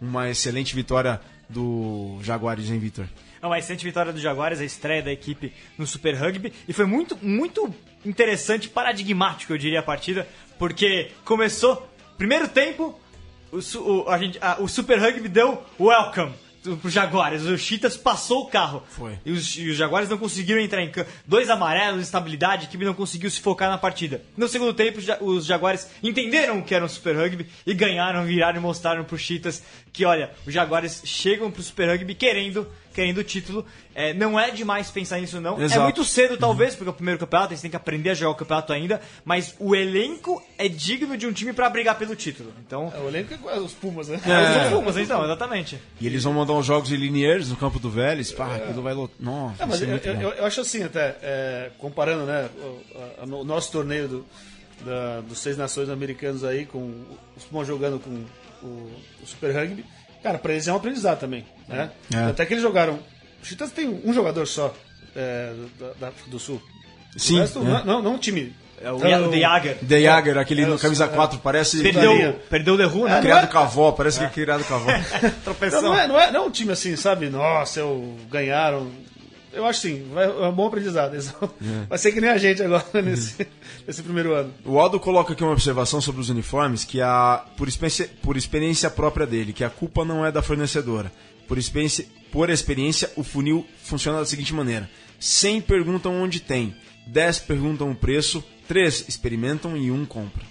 Uma 0.00 0.30
excelente 0.30 0.74
vitória 0.74 1.20
do 1.48 2.18
Jaguares, 2.22 2.70
hein, 2.70 2.78
Vitor? 2.78 3.06
É 3.42 3.46
uma 3.46 3.58
excelente 3.58 3.84
vitória 3.84 4.12
do 4.12 4.20
Jaguares, 4.20 4.60
a 4.60 4.64
estreia 4.64 5.02
da 5.02 5.10
equipe 5.10 5.52
no 5.76 5.86
Super 5.86 6.14
Rugby. 6.14 6.52
E 6.68 6.72
foi 6.72 6.84
muito, 6.86 7.18
muito 7.20 7.74
interessante, 8.06 8.68
paradigmático, 8.68 9.52
eu 9.52 9.58
diria, 9.58 9.80
a 9.80 9.82
partida, 9.82 10.28
porque 10.58 11.10
começou, 11.24 11.90
primeiro 12.16 12.46
tempo, 12.48 12.98
o, 13.50 13.58
o, 13.80 14.08
a 14.08 14.16
gente, 14.16 14.38
a- 14.40 14.58
o 14.60 14.68
Super 14.68 15.00
Rugby 15.00 15.28
deu 15.28 15.60
welcome 15.78 16.32
pro 16.80 16.90
Jaguares. 16.90 17.42
O 17.44 17.56
Cheetahs 17.58 17.96
passou 17.96 18.42
o 18.42 18.46
carro. 18.46 18.82
Foi. 18.90 19.18
E 19.24 19.32
os, 19.32 19.56
e 19.56 19.70
os 19.70 19.76
Jaguares 19.76 20.08
não 20.08 20.18
conseguiram 20.18 20.60
entrar 20.60 20.82
em 20.82 20.90
campo. 20.90 21.10
Dois 21.26 21.48
amarelos, 21.50 22.02
estabilidade, 22.02 22.66
a 22.66 22.68
equipe 22.68 22.84
não 22.84 22.94
conseguiu 22.94 23.30
se 23.30 23.40
focar 23.40 23.70
na 23.70 23.78
partida. 23.78 24.22
No 24.36 24.48
segundo 24.48 24.74
tempo, 24.74 24.98
os 24.98 25.04
Ja- 25.04 25.18
os 25.20 25.46
Jaguares 25.46 25.88
entenderam 26.02 26.58
o 26.58 26.62
que 26.64 26.74
era 26.74 26.84
um 26.84 26.88
Super 26.88 27.16
Rugby 27.16 27.46
e 27.66 27.74
ganharam, 27.74 28.24
viraram 28.24 28.58
e 28.58 28.62
mostraram 28.62 29.04
pro 29.04 29.16
Cheetahs 29.18 29.62
que, 29.92 30.04
olha, 30.04 30.30
os 30.46 30.52
Jaguares 30.54 31.02
chegam 31.04 31.50
pro 31.50 31.62
Super 31.62 31.88
Rugby 31.90 32.14
querendo, 32.14 32.66
querendo 32.94 33.18
o 33.18 33.24
título. 33.24 33.64
É, 33.94 34.12
não 34.14 34.38
é 34.38 34.50
demais 34.50 34.90
pensar 34.90 35.20
nisso, 35.20 35.40
não. 35.40 35.60
Exato. 35.60 35.80
É 35.80 35.84
muito 35.84 36.04
cedo, 36.04 36.36
talvez, 36.36 36.74
porque 36.74 36.88
é 36.88 36.92
o 36.92 36.94
primeiro 36.94 37.18
campeonato, 37.20 37.52
eles 37.52 37.60
têm 37.60 37.70
que 37.70 37.76
aprender 37.76 38.10
a 38.10 38.14
jogar 38.14 38.30
o 38.30 38.34
campeonato 38.34 38.72
ainda, 38.72 39.00
mas 39.24 39.54
o 39.58 39.74
elenco 39.74 40.42
é 40.58 40.68
digno 40.68 41.16
de 41.16 41.26
um 41.26 41.32
time 41.32 41.52
pra 41.52 41.68
brigar 41.68 41.96
pelo 41.98 42.14
título. 42.16 42.52
Então, 42.66 42.92
É, 42.96 42.98
o 43.00 43.08
elenco 43.08 43.34
é 43.48 43.58
os 43.60 43.72
Pumas, 43.72 44.08
né? 44.08 44.20
é. 44.24 44.64
os 44.66 44.70
Pumas, 44.72 44.96
então, 44.96 45.24
exatamente. 45.24 45.78
E 46.00 46.06
eles 46.06 46.24
vão 46.24 46.32
mandar 46.32 46.52
uns 46.54 46.66
jogos 46.66 46.90
em 46.92 46.96
Liniers 46.96 47.48
no 47.48 47.56
campo 47.56 47.78
do 47.78 47.90
Vélez. 47.90 48.32
Pá, 48.32 48.56
aquilo 48.56 48.82
vai 48.82 48.94
lotar. 48.94 49.16
Nossa, 49.20 49.62
É, 49.62 49.66
mas 49.66 49.82
eu, 49.82 49.88
eu- 49.88 50.20
eu- 50.20 50.30
eu 50.32 50.44
acho 50.46 50.60
assim, 50.60 50.82
até, 50.82 51.16
é, 51.22 51.70
comparando 51.78 52.24
né, 52.26 52.48
o, 52.58 52.80
a- 53.22 53.24
o 53.24 53.44
nosso 53.44 53.70
torneio 53.72 54.08
do, 54.08 54.26
da- 54.84 55.20
dos 55.20 55.38
Seis 55.40 55.56
Nações 55.56 55.88
Americanos 55.88 56.44
aí, 56.44 56.64
com 56.64 57.04
os 57.36 57.44
Pumas 57.44 57.66
jogando 57.66 57.98
com 58.00 58.10
o, 58.66 58.90
o 59.22 59.26
Super 59.26 59.54
Rugby, 59.54 59.84
cara, 60.22 60.38
pra 60.38 60.52
eles 60.52 60.68
é 60.68 60.72
um 60.72 60.76
aprendizado 60.76 61.18
também, 61.18 61.44
né? 61.68 61.90
É. 62.12 62.24
Até 62.24 62.46
que 62.46 62.54
eles 62.54 62.62
jogaram... 62.62 62.98
O 63.42 63.46
Cheetahs 63.46 63.72
tem 63.72 63.88
um 64.04 64.12
jogador 64.12 64.46
só 64.46 64.74
é, 65.16 65.52
da, 65.98 66.08
África 66.08 66.30
do 66.30 66.38
Sul. 66.38 66.60
Sim, 67.16 67.36
o 67.36 67.40
resto, 67.40 67.58
é. 67.60 67.84
não, 67.84 68.02
não, 68.02 68.14
um 68.14 68.18
time... 68.18 68.54
É 68.82 68.90
o 68.90 68.98
The 68.98 69.40
Jager. 69.40 69.76
The 69.86 70.00
Jager, 70.00 70.38
aquele 70.38 70.62
É, 70.62 70.66
no 70.66 70.78
camisa 70.78 71.04
é. 71.04 71.08
4, 71.08 71.38
parece 71.40 71.82
Perdeu, 71.82 72.40
perdeu 72.48 72.74
o 72.74 72.76
Leroux, 72.78 73.04
né? 73.10 73.20
criado 73.20 73.50
com 73.50 73.58
a 73.58 73.62
avó, 73.62 73.92
parece 73.92 74.18
que 74.20 74.24
é 74.24 74.28
criado 74.30 74.64
com 74.64 74.72
a 74.72 74.76
avó. 74.78 74.90
Não, 75.22 75.30
Tropeção. 75.44 75.82
não, 75.82 75.94
é, 75.94 76.08
não, 76.08 76.18
é, 76.18 76.32
não 76.32 76.44
é 76.44 76.46
um 76.46 76.50
time 76.50 76.72
assim, 76.72 76.96
sabe? 76.96 77.28
Nossa, 77.28 77.80
eu 77.80 78.16
ganharam. 78.30 78.90
Eu 79.52 79.66
acho 79.66 79.80
sim, 79.80 80.08
vai, 80.12 80.24
é 80.26 80.46
um 80.48 80.52
bom 80.52 80.66
aprendizado. 80.68 81.18
Vão- 81.20 81.50
Vai 81.88 81.98
ser 81.98 82.12
que 82.12 82.20
nem 82.20 82.30
a 82.30 82.38
gente 82.38 82.62
agora 82.62 82.84
nesse, 83.02 83.46
nesse 83.86 84.02
primeiro 84.02 84.32
ano. 84.32 84.52
O 84.64 84.78
Aldo 84.78 85.00
coloca 85.00 85.32
aqui 85.32 85.42
uma 85.42 85.52
observação 85.52 86.00
sobre 86.00 86.20
os 86.20 86.28
uniformes, 86.28 86.84
que 86.84 87.00
a 87.00 87.44
por 87.56 87.66
experiência, 87.66 88.08
por 88.22 88.36
experiência 88.36 88.88
própria 88.90 89.26
dele, 89.26 89.52
que 89.52 89.64
a 89.64 89.70
culpa 89.70 90.04
não 90.04 90.24
é 90.24 90.30
da 90.30 90.40
fornecedora. 90.42 91.10
Por 91.48 91.58
experiência, 91.58 92.06
por 92.30 92.48
experiência, 92.48 93.10
o 93.16 93.24
funil 93.24 93.66
funciona 93.82 94.18
da 94.20 94.24
seguinte 94.26 94.54
maneira: 94.54 94.88
100 95.18 95.62
perguntam 95.62 96.22
onde 96.22 96.38
tem, 96.38 96.74
10 97.08 97.40
perguntam 97.40 97.90
o 97.90 97.94
preço, 97.96 98.44
3 98.68 99.06
experimentam 99.08 99.76
e 99.76 99.90
1 99.90 100.04
compra. 100.06 100.44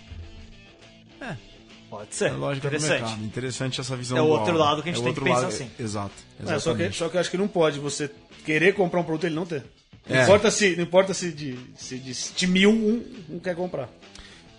Pode 1.99 2.15
ser. 2.15 2.29
É 2.29 2.31
lógica 2.31 2.67
Interessante. 2.67 3.01
mercado. 3.01 3.23
Interessante 3.25 3.81
essa 3.81 3.95
visão 3.97 4.17
É 4.17 4.21
o 4.21 4.25
outro 4.27 4.55
lado 4.55 4.81
que 4.81 4.89
a 4.89 4.93
gente 4.93 5.01
É 5.01 5.03
tem 5.05 5.13
que 5.13 5.19
pensar 5.19 5.35
lado, 5.41 5.47
assim. 5.47 5.69
Exato. 5.77 6.11
É, 6.47 6.57
só, 6.59 6.73
que, 6.73 6.91
só 6.93 7.09
que 7.09 7.17
eu 7.17 7.19
acho 7.21 7.29
que 7.29 7.37
não 7.37 7.47
pode 7.49 7.77
você 7.77 8.09
querer 8.45 8.73
comprar 8.73 9.01
um 9.01 9.03
produto 9.03 9.25
e 9.25 9.27
ele 9.27 9.35
não 9.35 9.45
ter. 9.45 9.65
Não 10.07 10.15
É. 10.15 10.23
importa 10.23 10.49
se, 10.49 10.77
não 10.77 10.83
importa 10.83 11.13
se 11.13 11.29
de, 11.33 11.59
se 11.75 11.97
de, 11.99 12.13
de 12.33 12.47
mil 12.47 12.69
um, 12.71 13.03
um 13.31 13.39
quer 13.39 13.53
comprar. 13.53 13.89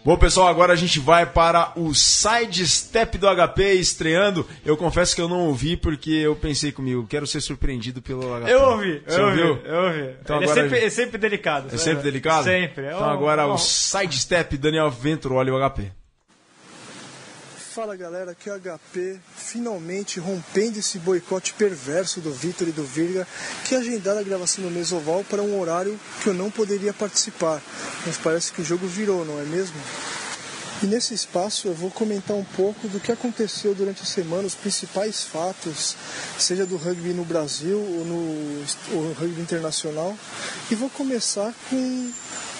Bom, 0.04 0.16
pessoal, 0.18 0.48
agora 0.48 0.72
a 0.72 0.76
gente 0.76 0.98
vai 0.98 1.24
para 1.26 1.72
o 1.76 1.94
Side 1.94 2.66
Step 2.68 3.16
do 3.18 3.26
HP 3.26 3.72
estreando. 3.74 4.46
Eu 4.64 4.76
confesso 4.76 5.14
que 5.14 5.20
eu 5.20 5.28
não 5.28 5.46
ouvi 5.48 5.76
porque 5.78 6.10
eu 6.10 6.36
pensei 6.36 6.72
comigo, 6.72 7.06
quero 7.06 7.26
ser 7.26 7.40
surpreendido 7.40 8.00
pelo 8.02 8.22
HP. 8.38 8.50
Eu 8.52 8.60
ouvi, 8.62 9.02
Você 9.06 9.18
eu 9.20 9.26
ouviu? 9.26 9.48
ouvi, 9.48 9.62
eu 9.68 9.76
ouvi. 9.82 10.16
Então 10.22 10.36
Ele 10.36 10.44
agora- 10.44 10.60
é, 10.60 10.62
sempre, 10.64 10.78
é 10.86 10.90
sempre 10.90 11.18
delicado. 11.18 11.74
É 11.74 11.78
sempre 11.78 12.02
delicado? 12.02 12.44
Sempre. 12.44 12.86
Então 12.86 13.00
Oh, 13.00 13.04
agora 13.10 13.46
oh. 13.46 13.54
o 13.54 13.58
Side 13.58 14.18
Step 14.18 14.56
Daniel 14.58 14.90
Venturoli, 14.90 15.50
o 15.50 15.58
HP. 15.70 15.90
Fala 17.80 17.96
galera, 17.96 18.32
aqui 18.32 18.50
é 18.50 18.58
HP, 18.58 19.18
finalmente 19.34 20.20
rompendo 20.20 20.78
esse 20.78 20.98
boicote 20.98 21.54
perverso 21.54 22.20
do 22.20 22.30
Vitor 22.30 22.68
e 22.68 22.72
do 22.72 22.84
Virga, 22.84 23.26
que 23.64 23.74
agendaram 23.74 24.20
a 24.20 24.22
gravação 24.22 24.62
do 24.62 24.70
Mesoval 24.70 25.24
para 25.24 25.40
um 25.40 25.58
horário 25.58 25.98
que 26.22 26.28
eu 26.28 26.34
não 26.34 26.50
poderia 26.50 26.92
participar. 26.92 27.58
Mas 28.04 28.18
parece 28.18 28.52
que 28.52 28.60
o 28.60 28.64
jogo 28.66 28.86
virou, 28.86 29.24
não 29.24 29.40
é 29.40 29.44
mesmo? 29.44 29.76
E 30.82 30.86
nesse 30.86 31.12
espaço 31.12 31.68
eu 31.68 31.74
vou 31.74 31.90
comentar 31.90 32.34
um 32.34 32.44
pouco 32.44 32.88
do 32.88 32.98
que 32.98 33.12
aconteceu 33.12 33.74
durante 33.74 34.02
a 34.02 34.06
semana, 34.06 34.46
os 34.46 34.54
principais 34.54 35.22
fatos, 35.22 35.94
seja 36.38 36.64
do 36.64 36.78
rugby 36.78 37.12
no 37.12 37.22
Brasil 37.22 37.78
ou 37.78 38.04
no 38.06 38.64
ou 38.94 39.12
rugby 39.12 39.42
internacional. 39.42 40.16
E 40.70 40.74
vou 40.74 40.88
começar 40.88 41.52
com 41.68 42.10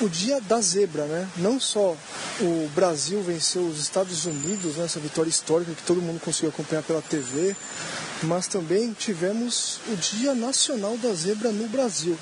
o 0.02 0.08
dia 0.08 0.38
da 0.42 0.60
zebra, 0.60 1.06
né? 1.06 1.26
Não 1.38 1.58
só 1.58 1.96
o 2.40 2.70
Brasil 2.74 3.22
venceu 3.22 3.62
os 3.62 3.80
Estados 3.80 4.26
Unidos 4.26 4.76
nessa 4.76 5.00
vitória 5.00 5.30
histórica 5.30 5.72
que 5.72 5.82
todo 5.82 6.02
mundo 6.02 6.20
conseguiu 6.20 6.50
acompanhar 6.50 6.82
pela 6.82 7.00
TV, 7.00 7.56
mas 8.24 8.46
também 8.46 8.92
tivemos 8.92 9.80
o 9.88 9.96
Dia 9.96 10.34
Nacional 10.34 10.98
da 10.98 11.12
Zebra 11.14 11.50
no 11.52 11.66
Brasil. 11.68 12.18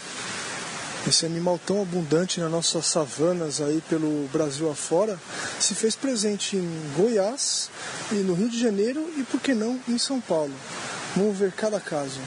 Esse 1.06 1.24
animal 1.24 1.58
tão 1.64 1.80
abundante 1.80 2.40
nas 2.40 2.50
nossas 2.50 2.86
savanas 2.86 3.60
aí 3.60 3.82
pelo 3.88 4.28
Brasil 4.28 4.70
afora 4.70 5.18
se 5.58 5.74
fez 5.74 5.94
presente 5.94 6.56
em 6.56 6.92
Goiás 6.96 7.70
e 8.12 8.16
no 8.16 8.34
Rio 8.34 8.48
de 8.48 8.60
Janeiro 8.60 9.08
e 9.16 9.22
por 9.22 9.40
que 9.40 9.54
não 9.54 9.80
em 9.88 9.96
São 9.96 10.20
Paulo. 10.20 10.52
Vamos 11.16 11.38
ver 11.38 11.52
cada 11.52 11.80
caso. 11.80 12.20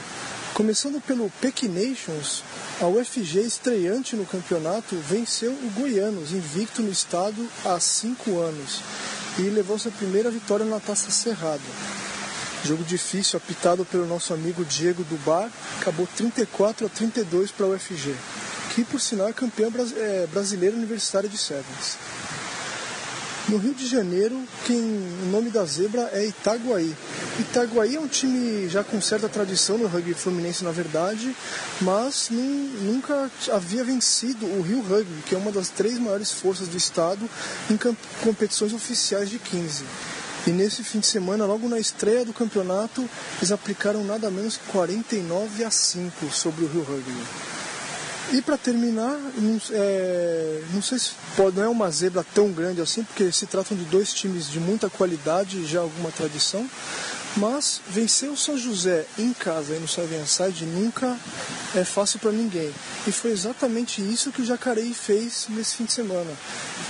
Começando 0.54 1.00
pelo 1.00 1.30
Peck 1.40 1.66
Nations, 1.66 2.42
a 2.80 2.86
UFG 2.86 3.40
estreante 3.40 4.16
no 4.16 4.26
campeonato 4.26 4.96
venceu 4.96 5.50
o 5.50 5.70
Goianos, 5.74 6.32
invicto 6.32 6.82
no 6.82 6.90
estado 6.90 7.48
há 7.64 7.78
cinco 7.80 8.38
anos, 8.38 8.80
e 9.38 9.42
levou 9.42 9.78
sua 9.78 9.92
primeira 9.92 10.30
vitória 10.30 10.66
na 10.66 10.78
Taça 10.78 11.10
Cerrado. 11.10 11.62
Jogo 12.64 12.84
difícil, 12.84 13.38
apitado 13.38 13.84
pelo 13.84 14.06
nosso 14.06 14.34
amigo 14.34 14.64
Diego 14.64 15.02
do 15.04 15.16
Bar, 15.24 15.50
acabou 15.80 16.06
34 16.16 16.86
a 16.86 16.88
32 16.88 17.50
para 17.50 17.66
a 17.66 17.70
UFG, 17.70 18.14
que 18.74 18.84
por 18.84 19.00
sinal 19.00 19.28
é 19.28 19.32
campeã 19.32 19.70
bras- 19.70 19.92
é, 19.96 20.26
brasileira 20.32 20.76
universitária 20.76 21.28
de 21.28 21.36
Sevens. 21.38 21.96
No 23.48 23.58
Rio 23.58 23.74
de 23.74 23.86
Janeiro, 23.88 24.40
quem, 24.64 24.78
o 24.78 25.26
nome 25.30 25.50
da 25.50 25.64
zebra 25.64 26.08
é 26.12 26.24
Itaguaí. 26.26 26.94
Itaguaí 27.40 27.96
é 27.96 28.00
um 28.00 28.06
time 28.06 28.68
já 28.68 28.84
com 28.84 29.00
certa 29.00 29.28
tradição 29.28 29.76
no 29.76 29.88
rugby 29.88 30.14
fluminense, 30.14 30.62
na 30.62 30.70
verdade, 30.70 31.34
mas 31.80 32.28
nun- 32.30 32.70
nunca 32.82 33.28
havia 33.52 33.82
vencido 33.82 34.46
o 34.46 34.62
Rio 34.62 34.80
Rugby, 34.80 35.22
que 35.26 35.34
é 35.34 35.38
uma 35.38 35.50
das 35.50 35.68
três 35.68 35.98
maiores 35.98 36.30
forças 36.30 36.68
do 36.68 36.76
estado 36.76 37.28
em 37.68 37.76
competições 38.22 38.72
oficiais 38.72 39.28
de 39.28 39.38
15. 39.40 39.84
E 40.46 40.50
nesse 40.50 40.82
fim 40.84 41.00
de 41.00 41.06
semana, 41.08 41.44
logo 41.44 41.68
na 41.68 41.78
estreia 41.80 42.24
do 42.24 42.32
campeonato, 42.32 43.08
eles 43.38 43.50
aplicaram 43.52 44.04
nada 44.04 44.30
menos 44.30 44.56
que 44.56 44.64
49 44.70 45.64
a 45.64 45.70
5 45.70 46.30
sobre 46.32 46.64
o 46.64 46.68
Rio 46.68 46.82
Rugby. 46.84 47.12
E 48.30 48.40
para 48.40 48.56
terminar, 48.56 49.18
não, 49.36 49.60
é, 49.72 50.62
não 50.72 50.80
sei 50.80 50.98
se 50.98 51.10
pode, 51.36 51.56
não 51.56 51.64
é 51.64 51.68
uma 51.68 51.90
zebra 51.90 52.24
tão 52.34 52.50
grande 52.50 52.80
assim, 52.80 53.02
porque 53.02 53.30
se 53.32 53.46
tratam 53.46 53.76
de 53.76 53.84
dois 53.84 54.12
times 54.14 54.48
de 54.50 54.60
muita 54.60 54.88
qualidade 54.88 55.58
e 55.58 55.66
já 55.66 55.80
alguma 55.80 56.10
tradição, 56.10 56.68
mas 57.36 57.80
vencer 57.88 58.28
o 58.28 58.36
São 58.36 58.58
José 58.58 59.06
em 59.18 59.32
casa 59.32 59.74
e 59.74 59.78
no 59.78 59.88
Seven 59.88 60.26
Side 60.26 60.66
nunca 60.66 61.16
é 61.74 61.84
fácil 61.84 62.18
para 62.18 62.30
ninguém. 62.30 62.72
E 63.06 63.12
foi 63.12 63.30
exatamente 63.30 64.02
isso 64.02 64.30
que 64.30 64.42
o 64.42 64.44
Jacareí 64.44 64.92
fez 64.92 65.46
nesse 65.48 65.76
fim 65.76 65.84
de 65.84 65.92
semana. 65.92 66.30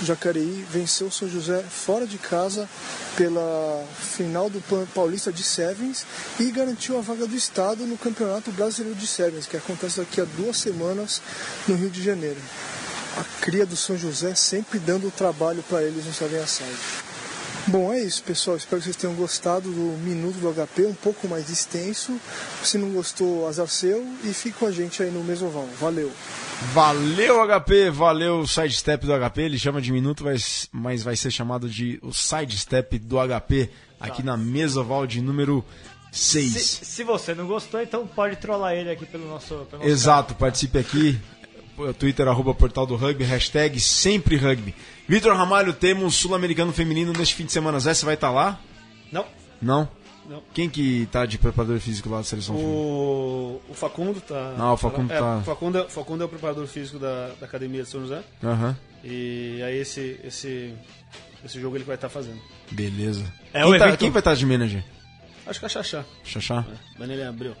O 0.01 0.05
Jacareí 0.05 0.65
venceu 0.69 1.07
o 1.07 1.11
São 1.11 1.29
José 1.29 1.63
fora 1.63 2.05
de 2.05 2.17
casa 2.17 2.67
pela 3.15 3.85
final 3.97 4.49
do 4.49 4.61
Paulista 4.93 5.31
de 5.31 5.43
Sevens 5.43 6.05
e 6.39 6.51
garantiu 6.51 6.97
a 6.97 7.01
vaga 7.01 7.25
do 7.25 7.35
estado 7.35 7.85
no 7.85 7.97
Campeonato 7.97 8.51
Brasileiro 8.51 8.97
de 8.97 9.07
Sevens, 9.07 9.45
que 9.45 9.55
acontece 9.55 9.99
daqui 9.99 10.19
a 10.19 10.25
duas 10.25 10.57
semanas 10.57 11.21
no 11.67 11.75
Rio 11.75 11.89
de 11.89 12.03
Janeiro. 12.03 12.41
A 13.17 13.23
cria 13.41 13.65
do 13.65 13.77
São 13.77 13.95
José 13.97 14.35
sempre 14.35 14.79
dando 14.79 15.11
trabalho 15.11 15.63
para 15.69 15.83
eles 15.83 16.05
no 16.05 16.13
Seven 16.13 16.45
Side. 16.47 17.12
Bom, 17.67 17.93
é 17.93 18.01
isso, 18.01 18.21
pessoal. 18.23 18.57
Espero 18.57 18.81
que 18.81 18.85
vocês 18.85 18.95
tenham 18.95 19.15
gostado 19.15 19.71
do 19.71 19.97
Minuto 19.99 20.35
do 20.35 20.53
HP, 20.53 20.85
um 20.85 20.93
pouco 20.93 21.27
mais 21.27 21.49
extenso. 21.49 22.19
Se 22.61 22.77
não 22.77 22.89
gostou, 22.89 23.47
azar 23.47 23.67
seu. 23.67 24.05
E 24.23 24.33
fique 24.33 24.59
com 24.59 24.65
a 24.65 24.71
gente 24.71 25.01
aí 25.01 25.09
no 25.09 25.23
Mesoval. 25.23 25.67
Valeu! 25.79 26.11
Valeu, 26.73 27.45
HP, 27.45 27.89
valeu 27.89 28.39
o 28.39 28.47
sidestep 28.47 29.05
do 29.05 29.13
HP. 29.13 29.41
Ele 29.41 29.57
chama 29.57 29.81
de 29.81 29.91
minuto, 29.91 30.23
mas, 30.23 30.69
mas 30.71 31.03
vai 31.03 31.15
ser 31.15 31.31
chamado 31.31 31.69
de 31.69 31.99
o 32.01 32.13
sidestep 32.13 32.99
do 32.99 33.17
HP 33.17 33.69
aqui 33.99 34.23
na 34.23 34.37
mesa 34.37 34.83
Val 34.83 35.07
de 35.07 35.21
número 35.21 35.63
6. 36.11 36.51
Se, 36.51 36.85
se 36.85 37.03
você 37.03 37.33
não 37.33 37.47
gostou, 37.47 37.81
então 37.81 38.05
pode 38.05 38.35
trollar 38.37 38.73
ele 38.73 38.89
aqui 38.91 39.05
pelo 39.05 39.27
nosso. 39.27 39.55
Pelo 39.69 39.81
nosso 39.81 39.89
Exato, 39.89 40.35
participe 40.35 40.77
aqui. 40.77 41.19
Twitter, 41.97 42.27
arroba 42.27 42.53
portal 42.53 42.85
do 42.85 42.95
rugby, 42.95 43.23
hashtag 43.23 43.79
sempre 43.79 44.35
rugby. 44.35 44.75
Vitor 45.07 45.35
Ramalho, 45.35 45.73
temos 45.73 46.15
Sul-Americano 46.15 46.71
Feminino 46.71 47.11
neste 47.13 47.35
fim 47.35 47.45
de 47.45 47.51
semana. 47.51 47.79
Zé, 47.79 47.93
você 47.93 48.05
vai 48.05 48.13
estar 48.15 48.29
lá? 48.31 48.59
Não. 49.11 49.25
Não? 49.61 49.87
Não. 50.29 50.41
Quem 50.53 50.69
que 50.69 51.07
tá 51.11 51.25
de 51.25 51.37
preparador 51.37 51.79
físico 51.79 52.09
lá 52.09 52.17
da 52.19 52.23
seleção? 52.23 52.55
O, 52.55 53.61
o 53.67 53.73
Facundo 53.73 54.21
tá. 54.21 54.55
Ah, 54.57 54.71
o 54.73 54.77
Facundo 54.77 55.11
é, 55.11 55.19
tá- 55.19 55.37
O 55.37 55.43
Facundo, 55.43 55.77
é- 55.77 55.81
o 55.81 55.89
Facundo 55.89 56.21
é 56.23 56.25
o 56.25 56.29
preparador 56.29 56.65
físico 56.67 56.97
da, 56.97 57.29
da 57.39 57.45
academia 57.45 57.83
de 57.83 57.89
São 57.89 58.01
José. 58.01 58.23
Aham, 58.41 58.77
E 59.03 59.61
aí 59.61 59.77
esse, 59.79 60.17
esse, 60.23 60.73
esse 61.43 61.59
jogo 61.59 61.75
ele 61.75 61.83
vai 61.83 61.95
estar 61.95 62.07
fazendo. 62.07 62.39
beleza. 62.71 63.25
É 63.53 63.63
quem, 63.63 63.73
o 63.73 63.77
tá- 63.79 63.97
quem 63.97 64.09
vai 64.11 64.19
estar 64.21 64.33
de 64.35 64.45
manager? 64.45 64.83
Acho 65.45 65.59
que 65.59 65.65
é 65.65 65.69
Xaxá. 65.69 66.05
Xaxá? 66.23 66.65
Daniel 66.97 67.27
abriu. 67.27 67.53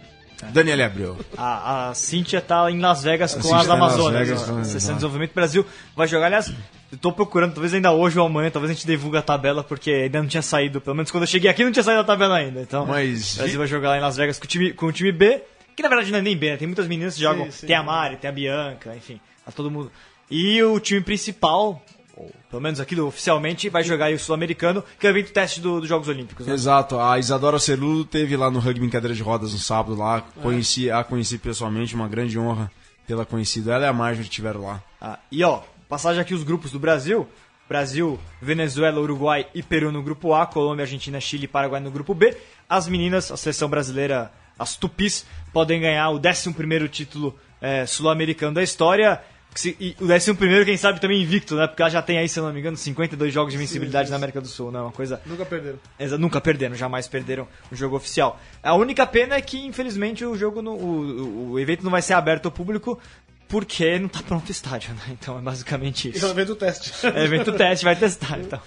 Daniel 0.51 0.85
Abreu. 0.85 1.17
A, 1.37 1.89
a 1.89 1.93
Cíntia 1.93 2.41
tá 2.41 2.69
em 2.69 2.79
Las 2.79 3.03
Vegas 3.03 3.33
com 3.33 3.41
Cíntia 3.41 3.57
as 3.57 3.67
tá 3.67 3.73
Amazonas. 3.73 4.27
Vegas 4.27 4.49
ó. 4.49 4.63
Sessão 4.63 4.89
de. 4.93 4.95
Desenvolvimento 4.95 5.33
Brasil 5.33 5.65
vai 5.95 6.07
jogar. 6.07 6.25
Aliás, 6.27 6.53
eu 6.91 6.97
tô 6.97 7.11
procurando, 7.11 7.53
talvez 7.53 7.73
ainda 7.73 7.91
hoje 7.91 8.19
ou 8.19 8.25
amanhã, 8.25 8.49
talvez 8.51 8.71
a 8.71 8.73
gente 8.73 8.85
divulgue 8.85 9.17
a 9.17 9.21
tabela, 9.21 9.63
porque 9.63 9.91
ainda 9.91 10.21
não 10.21 10.27
tinha 10.27 10.41
saído. 10.41 10.79
Pelo 10.81 10.95
menos 10.95 11.09
quando 11.11 11.23
eu 11.23 11.27
cheguei 11.27 11.49
aqui 11.49 11.63
não 11.63 11.71
tinha 11.71 11.83
saído 11.83 12.01
a 12.01 12.03
tabela 12.03 12.35
ainda. 12.37 12.61
Então, 12.61 12.85
Mas- 12.85 13.33
o 13.35 13.37
Brasil 13.37 13.57
vai 13.57 13.67
jogar 13.67 13.89
lá 13.89 13.97
em 13.97 14.01
Las 14.01 14.17
Vegas 14.17 14.37
com 14.39 14.45
o 14.45 14.47
time, 14.47 14.73
com 14.73 14.85
o 14.87 14.91
time 14.91 15.11
B, 15.11 15.41
que 15.75 15.81
na 15.83 15.89
verdade 15.89 16.11
não 16.11 16.19
é 16.19 16.21
nem 16.21 16.37
B, 16.37 16.51
né? 16.51 16.57
Tem 16.57 16.67
muitas 16.67 16.87
meninas 16.87 17.15
que 17.15 17.21
jogam. 17.21 17.49
sim. 17.51 17.65
Tem 17.67 17.75
a 17.75 17.81
Mari, 17.83 18.17
tem 18.17 18.29
a 18.29 18.33
Bianca, 18.33 18.95
enfim, 18.95 19.19
tá 19.45 19.51
todo 19.51 19.71
mundo. 19.71 19.91
E 20.29 20.61
o 20.63 20.79
time 20.79 21.01
principal, 21.01 21.83
ou 22.15 22.31
pelo 22.49 22.61
menos 22.61 22.79
aqui 22.79 22.99
oficialmente, 22.99 23.69
vai 23.69 23.83
jogar 23.83 24.05
aí 24.05 24.13
o 24.13 24.19
Sul-Americano, 24.19 24.83
que 24.99 25.07
é 25.07 25.09
o 25.09 25.11
evento 25.11 25.31
teste 25.31 25.59
do- 25.59 25.79
dos 25.79 25.89
Jogos 25.89 26.07
Olímpicos. 26.07 26.45
Né? 26.45 26.53
Exato, 26.53 26.99
a 26.99 27.17
Isadora 27.17 27.57
Celulo 27.59 28.05
teve 28.05 28.35
lá 28.37 28.51
no 28.51 28.59
rugby 28.59 28.85
em 28.85 28.89
cadeira 28.89 29.15
de 29.15 29.23
rodas 29.23 29.53
no 29.53 29.59
sábado 29.59 29.95
lá. 29.95 30.21
Conheci, 30.41 30.91
a 30.91 31.03
conheci 31.03 31.37
pessoalmente, 31.37 31.95
uma 31.95 32.07
grande 32.07 32.37
honra 32.37 32.71
tê-la 33.07 33.25
conhecido. 33.25 33.71
Ela 33.71 33.85
e 33.85 33.87
a 33.87 33.93
Marjorie 33.93 34.23
estiveram 34.29 34.61
lá. 34.63 34.81
Ah, 35.01 35.19
e 35.31 35.43
ó, 35.43 35.61
passagem 35.89 36.21
aqui 36.21 36.33
os 36.33 36.43
grupos 36.43 36.71
do 36.71 36.79
Brasil. 36.79 37.27
Brasil, 37.67 38.19
Venezuela, 38.41 38.99
Uruguai 38.99 39.47
e 39.55 39.63
Peru 39.63 39.91
no 39.91 40.03
grupo 40.03 40.33
A, 40.33 40.45
Colômbia, 40.45 40.83
Argentina, 40.83 41.19
Chile 41.19 41.45
e 41.45 41.47
Paraguai 41.47 41.79
no 41.81 41.89
grupo 41.89 42.13
B. 42.13 42.35
As 42.69 42.87
meninas, 42.87 43.31
a 43.31 43.37
seleção 43.37 43.67
brasileira, 43.69 44.31
as 44.59 44.75
Tupis, 44.75 45.25
podem 45.51 45.81
ganhar 45.81 46.09
o 46.11 46.19
11º 46.19 46.87
título 46.89 47.35
eh, 47.61 47.85
sul-americano 47.85 48.53
da 48.53 48.61
história. 48.61 49.21
Se- 49.55 49.75
E 49.79 49.95
o 49.99 50.05
11º, 50.07 50.65
quem 50.65 50.77
sabe, 50.77 50.99
também 50.99 51.21
invicto, 51.21 51.55
né? 51.55 51.67
Porque 51.67 51.81
ela 51.81 51.91
já 51.91 52.01
tem 52.01 52.17
aí, 52.17 52.27
se 52.27 52.39
eu 52.39 52.43
não 52.45 52.51
me 52.53 52.59
engano, 52.59 52.75
52 52.75 53.33
jogos 53.33 53.51
de 53.53 53.57
invencibilidade 53.57 54.09
na 54.09 54.15
América 54.15 54.41
do 54.41 54.47
Sul, 54.47 54.71
né? 54.71 54.79
Uma 54.81 54.91
coisa 54.91 55.21
Nunca 55.25 55.45
perderam. 55.45 55.77
Exa- 55.99 56.17
nunca 56.17 56.41
perderam, 56.41 56.75
jamais 56.75 57.07
perderam 57.07 57.47
o 57.71 57.75
jogo 57.75 57.95
oficial. 57.95 58.39
A 58.63 58.73
única 58.75 59.05
pena 59.05 59.35
é 59.35 59.41
que, 59.41 59.57
infelizmente, 59.65 60.25
o 60.25 60.35
jogo, 60.35 60.61
no- 60.61 60.75
o, 60.75 61.51
o- 61.51 61.59
evento 61.59 61.83
não 61.83 61.91
vai 61.91 62.01
ser 62.01 62.13
aberto 62.13 62.45
ao 62.47 62.51
público 62.51 62.99
porque 63.47 63.99
não 63.99 64.07
tá 64.07 64.21
pronto 64.23 64.47
o 64.47 64.51
estádio, 64.51 64.93
né? 64.95 65.01
Então 65.09 65.37
é 65.37 65.41
basicamente 65.41 66.09
Isso 66.09 66.25
é 66.25 66.29
um 66.29 66.31
evento 66.31 66.55
teste. 66.55 66.91
É 67.05 67.23
evento 67.23 67.51
teste, 67.53 67.85
vai 67.85 67.95
testar, 67.95 68.39
então. 68.39 68.59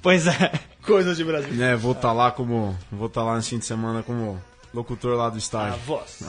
Pois 0.00 0.26
é. 0.26 0.52
Coisas 0.82 1.16
de 1.18 1.24
Brasil. 1.24 1.52
Né, 1.52 1.76
vou 1.76 1.92
estar 1.92 2.12
lá 2.12 2.30
como. 2.30 2.76
Vou 2.90 3.06
estar 3.08 3.22
lá 3.22 3.36
nesse 3.36 3.50
fim 3.50 3.58
de 3.58 3.66
semana 3.66 4.02
como 4.02 4.42
locutor 4.72 5.16
lá 5.16 5.28
do 5.28 5.34
A 5.34 5.38
estádio. 5.38 5.78
voz. 5.86 6.22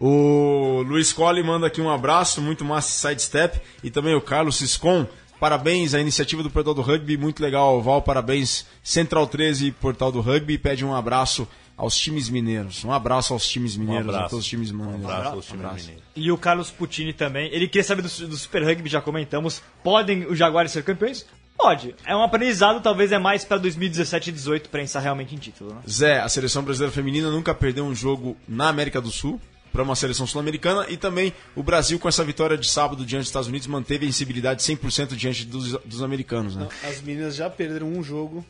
O 0.00 0.82
Luiz 0.86 1.12
Colli 1.12 1.42
manda 1.42 1.66
aqui 1.66 1.80
um 1.80 1.90
abraço, 1.90 2.40
muito 2.40 2.64
massa 2.64 2.90
sidestep. 3.08 3.60
E 3.82 3.90
também 3.90 4.14
o 4.14 4.20
Carlos 4.20 4.56
Siscon. 4.56 5.06
Parabéns 5.40 5.94
à 5.94 6.00
iniciativa 6.00 6.42
do 6.42 6.50
Portal 6.50 6.74
do 6.74 6.82
Rugby, 6.82 7.16
muito 7.16 7.40
legal, 7.40 7.80
Val. 7.80 8.02
Parabéns, 8.02 8.66
Central 8.82 9.26
13 9.26 9.66
e 9.66 9.72
Portal 9.72 10.10
do 10.10 10.20
Rugby. 10.20 10.58
Pede 10.58 10.84
um 10.84 10.94
abraço 10.94 11.46
aos 11.76 11.96
times 11.96 12.28
mineiros. 12.28 12.84
Um 12.84 12.92
abraço 12.92 13.32
aos 13.32 13.46
times 13.48 13.76
mineiros, 13.76 14.08
a 14.08 14.16
abraço. 14.16 14.30
todos 14.30 14.44
os 14.44 14.50
times 14.50 14.72
mineiros. 14.72 15.00
Um 15.00 15.08
abraço 15.08 15.36
aos 15.36 15.46
times 15.46 15.64
Abraço. 15.64 15.84
mineiros. 15.84 16.04
E 16.16 16.32
o 16.32 16.36
Carlos 16.36 16.70
Puccini 16.70 17.12
também. 17.12 17.48
Ele 17.52 17.68
queria 17.68 17.84
saber 17.84 18.02
do, 18.02 18.08
do 18.08 18.36
Super 18.36 18.64
Rugby, 18.64 18.88
já 18.88 19.00
comentamos. 19.00 19.62
Podem 19.82 20.26
os 20.26 20.36
Jaguares 20.36 20.72
ser 20.72 20.82
campeões? 20.82 21.24
Pode. 21.56 21.94
É 22.04 22.16
um 22.16 22.22
aprendizado, 22.22 22.80
talvez 22.80 23.12
é 23.12 23.18
mais 23.18 23.44
pra 23.44 23.58
2017 23.58 24.30
e 24.30 24.32
2018 24.32 24.70
pensar 24.70 25.00
realmente 25.00 25.34
em 25.34 25.38
título, 25.38 25.74
né? 25.74 25.80
Zé, 25.88 26.20
a 26.20 26.28
seleção 26.28 26.62
brasileira 26.62 26.92
feminina 26.92 27.30
nunca 27.30 27.54
perdeu 27.54 27.84
um 27.84 27.94
jogo 27.94 28.36
na 28.48 28.68
América 28.68 29.00
do 29.00 29.10
Sul 29.10 29.40
para 29.78 29.84
uma 29.84 29.94
seleção 29.94 30.26
sul-americana 30.26 30.86
e 30.88 30.96
também 30.96 31.32
o 31.54 31.62
Brasil 31.62 32.00
com 32.00 32.08
essa 32.08 32.24
vitória 32.24 32.58
de 32.58 32.68
sábado 32.68 33.06
diante 33.06 33.20
dos 33.20 33.28
Estados 33.28 33.46
Unidos 33.46 33.68
manteve 33.68 34.06
a 34.06 34.08
insibilidade 34.08 34.60
100% 34.60 35.14
diante 35.14 35.44
dos, 35.44 35.70
dos 35.84 36.02
americanos, 36.02 36.56
né? 36.56 36.66
As 36.82 37.00
meninas 37.00 37.36
já 37.36 37.48
perderam 37.48 37.86
um 37.86 38.02
jogo, 38.02 38.44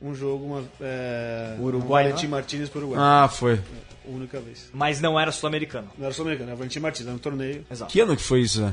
um 0.00 0.14
jogo, 0.14 0.44
uma, 0.44 0.64
é, 0.80 1.56
Uruguai, 1.58 2.04
um 2.04 2.06
Valentim 2.10 2.26
não 2.26 2.30
Martinez 2.30 2.68
por 2.68 2.78
Uruguai. 2.84 3.00
Ah, 3.02 3.28
foi. 3.28 3.60
Única 4.04 4.38
vez. 4.38 4.70
Mas 4.72 5.00
não 5.00 5.18
era 5.18 5.32
sul-americano. 5.32 5.90
Não 5.98 6.04
era 6.04 6.14
sul-americano, 6.14 6.50
era 6.50 6.56
Valentim 6.56 6.78
Martinez, 6.78 7.08
era 7.08 7.16
um 7.16 7.18
torneio. 7.18 7.66
Exato. 7.68 7.90
Que 7.90 7.98
ano 7.98 8.16
que 8.16 8.22
foi 8.22 8.42
isso, 8.42 8.60
Zé? 8.60 8.72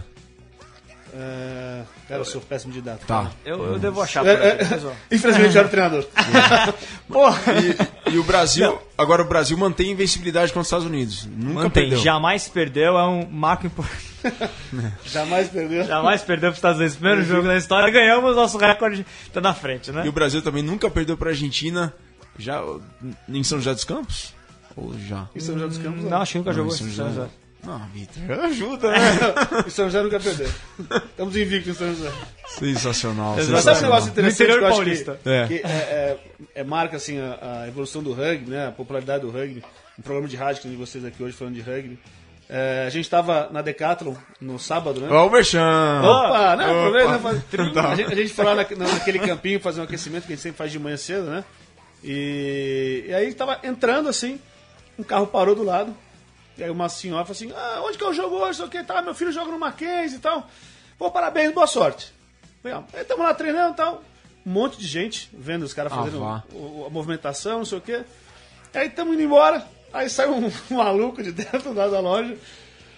É, 1.17 1.83
cara, 2.09 2.19
eu 2.21 2.25
sou 2.25 2.41
péssimo 2.41 2.73
de 2.73 2.81
data. 2.81 2.99
Tá. 3.07 3.31
Eu, 3.45 3.63
eu 3.63 3.79
devo 3.79 4.01
achar 4.01 4.25
É, 4.25 4.33
aqui. 4.33 4.73
é, 4.73 4.93
infelizmente, 5.15 5.55
eu 5.55 5.59
era 5.59 5.67
o 5.67 5.71
treinador. 5.71 6.05
Porra! 7.07 7.39
E 8.11 8.17
o 8.17 8.23
Brasil, 8.23 8.77
agora 8.97 9.21
o 9.21 9.25
Brasil 9.25 9.57
mantém 9.57 9.89
a 9.89 9.91
invencibilidade 9.93 10.47
contra 10.51 10.61
os 10.61 10.67
Estados 10.67 10.85
Unidos. 10.85 11.25
Nunca 11.25 11.53
Mantém, 11.63 11.83
perdeu. 11.83 11.99
jamais 11.99 12.49
perdeu, 12.49 12.97
é 12.97 13.07
um 13.07 13.25
marco 13.29 13.65
importante. 13.65 14.15
Jamais 15.05 15.47
perdeu. 15.49 15.85
Jamais 15.85 16.21
perdeu 16.23 16.49
para 16.49 16.53
os 16.53 16.57
Estados 16.57 16.79
Unidos. 16.79 16.97
Primeiro 16.97 17.23
jogo 17.23 17.47
da 17.47 17.55
história, 17.55 17.89
ganhamos, 17.91 18.35
nosso 18.35 18.57
recorde 18.57 19.05
tá 19.31 19.39
na 19.39 19.53
frente, 19.53 19.91
né? 19.91 20.03
E 20.05 20.09
o 20.09 20.11
Brasil 20.11 20.41
também 20.41 20.63
nunca 20.63 20.89
perdeu 20.89 21.15
para 21.15 21.29
a 21.29 21.31
Argentina 21.31 21.93
já 22.37 22.61
em 23.29 23.43
São 23.43 23.59
José 23.59 23.73
dos 23.73 23.83
Campos? 23.83 24.33
Ou 24.75 24.93
já? 25.07 25.29
Em 25.35 25.39
São 25.39 25.53
José 25.53 25.67
dos 25.67 25.77
Campos, 25.77 26.03
Não, 26.03 26.21
acho 26.21 26.31
que 26.33 26.37
nunca 26.39 26.49
Não, 26.49 26.57
jogou 26.57 26.73
em 26.73 26.77
São 26.77 26.87
José. 26.89 27.03
São 27.03 27.13
José. 27.13 27.27
Não, 27.65 27.79
Vitor, 27.93 28.39
ajuda, 28.45 28.91
né? 28.91 28.99
Em 29.65 29.69
São 29.71 29.85
José 29.85 30.01
nunca 30.03 30.19
perdeu. 30.19 30.49
Estamos 31.09 31.35
invictos 31.35 31.75
em 31.75 31.77
São 31.77 31.87
José. 31.95 32.11
sensacional, 32.59 33.35
Mas 33.35 33.63
sabe 33.63 33.79
um 33.79 33.81
negócio 33.83 34.09
interessante 34.11 34.43
interior 34.43 34.57
que 34.59 34.63
eu 34.63 34.67
acho 34.67 34.75
paulista. 34.77 35.19
que, 35.23 35.29
É. 35.29 35.47
que 35.47 35.53
é, 35.55 35.59
é- 35.67 36.17
é 36.55 36.63
marca 36.63 36.97
assim, 36.97 37.19
a, 37.19 37.61
a 37.63 37.67
evolução 37.67 38.03
do 38.03 38.13
rugby, 38.13 38.51
né? 38.51 38.67
a 38.67 38.71
popularidade 38.71 39.21
do 39.23 39.31
rugby. 39.31 39.63
Um 39.97 40.01
programa 40.01 40.27
de 40.27 40.35
rádio 40.35 40.61
que 40.61 40.67
tem 40.67 40.77
vocês 40.77 41.03
aqui 41.05 41.23
hoje 41.23 41.33
falando 41.35 41.55
de 41.55 41.61
rugby. 41.61 41.97
É, 42.47 42.83
a 42.85 42.89
gente 42.91 43.05
estava 43.05 43.49
na 43.51 43.61
Decathlon 43.63 44.13
no 44.39 44.59
sábado, 44.59 45.01
né? 45.01 45.07
Ó 45.09 45.25
o 45.25 45.31
Merchan! 45.31 46.01
Opa, 46.03 46.55
né? 46.57 46.65
Aproveita, 46.65 47.11
né? 47.13 47.19
Faz-. 47.19 47.41
A 47.91 47.95
gente, 47.95 48.13
a 48.13 48.15
gente 48.15 48.29
foi 48.33 48.45
lá 48.45 48.53
na- 48.53 48.63
naquele 48.93 49.17
campinho 49.17 49.59
fazer 49.59 49.81
um 49.81 49.83
aquecimento 49.83 50.27
que 50.27 50.33
a 50.33 50.35
gente 50.35 50.43
sempre 50.43 50.57
faz 50.57 50.71
de 50.71 50.77
manhã 50.77 50.95
cedo, 50.97 51.23
né? 51.31 51.43
E, 52.03 53.05
e 53.07 53.13
aí 53.15 53.33
tava 53.33 53.59
entrando 53.63 54.07
assim, 54.09 54.39
um 54.99 55.03
carro 55.03 55.25
parou 55.25 55.55
do 55.55 55.63
lado. 55.63 55.91
E 56.57 56.63
aí 56.63 56.69
uma 56.69 56.87
senhora 56.89 57.25
falou 57.25 57.35
assim: 57.35 57.51
Ah, 57.55 57.81
onde 57.83 57.97
que 57.97 58.03
eu 58.03 58.13
jogo 58.13 58.35
hoje? 58.37 58.57
Sei 58.57 58.65
o 58.65 58.69
que, 58.69 58.83
tá? 58.83 59.01
Meu 59.01 59.13
filho 59.13 59.31
joga 59.31 59.51
no 59.51 59.59
Mackenzie 59.59 60.17
e 60.17 60.21
tal. 60.21 60.49
Pô, 60.97 61.11
parabéns, 61.11 61.53
boa 61.53 61.67
sorte. 61.67 62.13
Estamos 62.99 63.25
lá 63.25 63.33
treinando 63.33 63.73
e 63.73 63.77
tal. 63.77 64.03
Um 64.45 64.51
monte 64.51 64.77
de 64.77 64.87
gente 64.87 65.29
vendo 65.33 65.63
os 65.63 65.73
caras 65.73 65.91
Ah, 65.91 65.95
fazendo 65.97 66.21
o- 66.53 66.85
a 66.85 66.89
movimentação, 66.89 67.59
não 67.59 67.65
sei 67.65 67.77
o 67.77 67.81
quê. 67.81 68.03
Aí 68.73 68.87
estamos 68.87 69.13
indo 69.13 69.23
embora. 69.23 69.65
Aí 69.93 70.09
sai 70.09 70.27
um, 70.29 70.51
maluco 70.71 71.21
de 71.21 71.31
dentro 71.31 71.73
da 71.73 71.85
loja. 71.99 72.37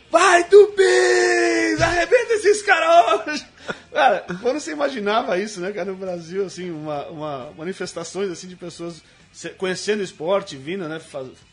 Vai, 0.10 0.44
Tupis! 0.46 1.82
Arrebenta 1.82 2.34
esses 2.34 2.62
caras 2.62 3.28
hoje! 3.28 3.46
Cara, 3.92 4.26
quando 4.42 4.60
você 4.60 4.72
imaginava 4.72 5.38
isso, 5.38 5.60
né, 5.60 5.72
cara, 5.74 5.92
no 5.92 5.98
Brasil, 5.98 6.46
assim, 6.46 6.72
uma, 6.72 7.06
uma 7.08 7.52
manifestações, 7.58 8.30
assim, 8.32 8.48
de 8.48 8.56
pessoas 8.56 9.04
conhecendo 9.58 10.00
o 10.00 10.04
esporte, 10.04 10.56
vindo, 10.56 10.88
né, 10.88 11.02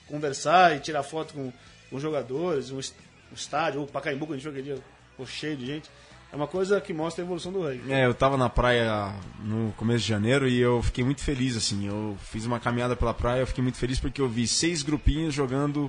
conversar 0.07 0.77
e 0.77 0.81
tirar 0.81 1.03
foto 1.03 1.35
com, 1.35 1.53
com 1.95 2.01
jogadores, 2.01 2.73
um, 2.73 2.81
es- 2.81 2.93
estádio, 3.33 3.81
ou 3.81 3.87
Pacaembu, 3.87 4.27
que 4.27 4.33
a 4.33 4.35
gente 4.37 4.45
joga 4.45 4.59
aquele 4.59 4.75
dia, 4.75 4.85
pô, 5.17 5.25
cheio 5.25 5.57
de 5.57 5.65
gente. 5.65 5.89
É 6.33 6.35
uma 6.35 6.49
coisa 6.49 6.81
que 6.81 6.93
mostra 6.93 7.23
a 7.23 7.25
evolução 7.25 7.53
do 7.53 7.63
rugby. 7.63 7.93
É, 7.93 8.05
eu 8.05 8.13
tava 8.13 8.37
na 8.37 8.49
praia 8.51 9.15
no 9.45 9.71
começo 9.77 10.01
de 10.03 10.09
janeiro 10.09 10.49
e 10.49 10.59
eu 10.59 10.83
fiquei 10.83 11.05
muito 11.05 11.23
feliz, 11.23 11.57
assim. 11.57 11.87
Eu 11.87 12.17
fiz 12.21 12.45
uma 12.47 12.59
caminhada 12.59 12.97
pela 12.97 13.15
praia, 13.15 13.43
eu 13.43 13.47
fiquei 13.47 13.63
muito 13.63 13.79
feliz 13.79 14.01
porque 14.01 14.21
eu 14.21 14.29
vi 14.29 14.45
seis 14.49 14.83
grupinhos 14.83 15.33
jogando 15.33 15.89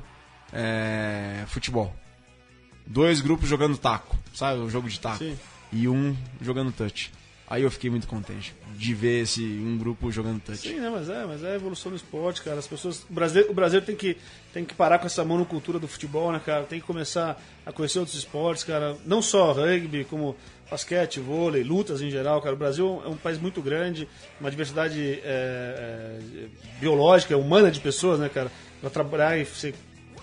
é, 0.54 1.44
futebol. 1.48 1.92
Dois 2.86 3.22
grupos 3.22 3.50
jogando 3.50 3.76
taco, 3.76 4.16
sabe? 4.36 4.60
O 4.60 4.70
jogo 4.70 4.88
de 4.88 5.00
taco. 5.00 5.18
Sim. 5.18 5.36
E 5.74 5.88
um 5.88 6.16
jogando 6.40 6.72
touch. 6.72 7.12
Aí 7.48 7.62
eu 7.62 7.70
fiquei 7.70 7.92
muito 7.92 8.08
contente 8.08 8.56
de 8.76 8.94
ver 8.96 9.22
esse 9.22 9.44
um 9.44 9.78
grupo 9.78 10.12
jogando 10.12 10.42
touch. 10.42 10.68
Sim, 10.68 10.80
né, 10.80 10.90
mas 10.90 11.10
é, 11.10 11.26
mas 11.26 11.44
é 11.44 11.52
a 11.52 11.56
evolução 11.56 11.92
do 11.92 11.96
esporte, 11.96 12.42
cara. 12.42 12.58
As 12.58 12.66
pessoas, 12.66 13.06
o 13.08 13.14
brasileiro, 13.14 13.52
o 13.52 13.54
brasileiro 13.54 13.86
tem 13.86 13.96
que 13.96 14.18
tem 14.52 14.66
que 14.66 14.74
parar 14.74 14.98
com 14.98 15.06
essa 15.06 15.24
monocultura 15.24 15.78
do 15.78 15.88
futebol, 15.88 16.32
né, 16.32 16.42
cara? 16.44 16.64
Tem 16.64 16.80
que 16.80 16.86
começar 16.88 17.40
a 17.64 17.72
conhecer 17.72 18.00
outros 18.00 18.18
esportes, 18.18 18.64
cara. 18.64 18.98
Não 19.06 19.22
só 19.22 19.52
rugby, 19.52 20.06
como 20.06 20.36
basquete, 20.70 21.20
vôlei, 21.20 21.64
lutas 21.64 22.02
em 22.02 22.10
geral, 22.10 22.42
cara. 22.42 22.56
O 22.56 22.58
Brasil 22.58 23.02
é 23.06 23.10
um 23.10 23.18
país 23.18 23.38
muito 23.38 23.62
grande, 23.62 24.08
uma 24.42 24.50
diversidade 24.50 25.00
é, 25.00 25.22
é, 25.24 26.48
biológica, 26.80 27.38
humana 27.38 27.70
de 27.70 27.80
pessoas, 27.80 28.20
né, 28.20 28.28
cara? 28.28 28.52
Pra 28.82 28.90
trabalhar 28.90 29.38
e 29.38 29.46
ser 29.46 29.76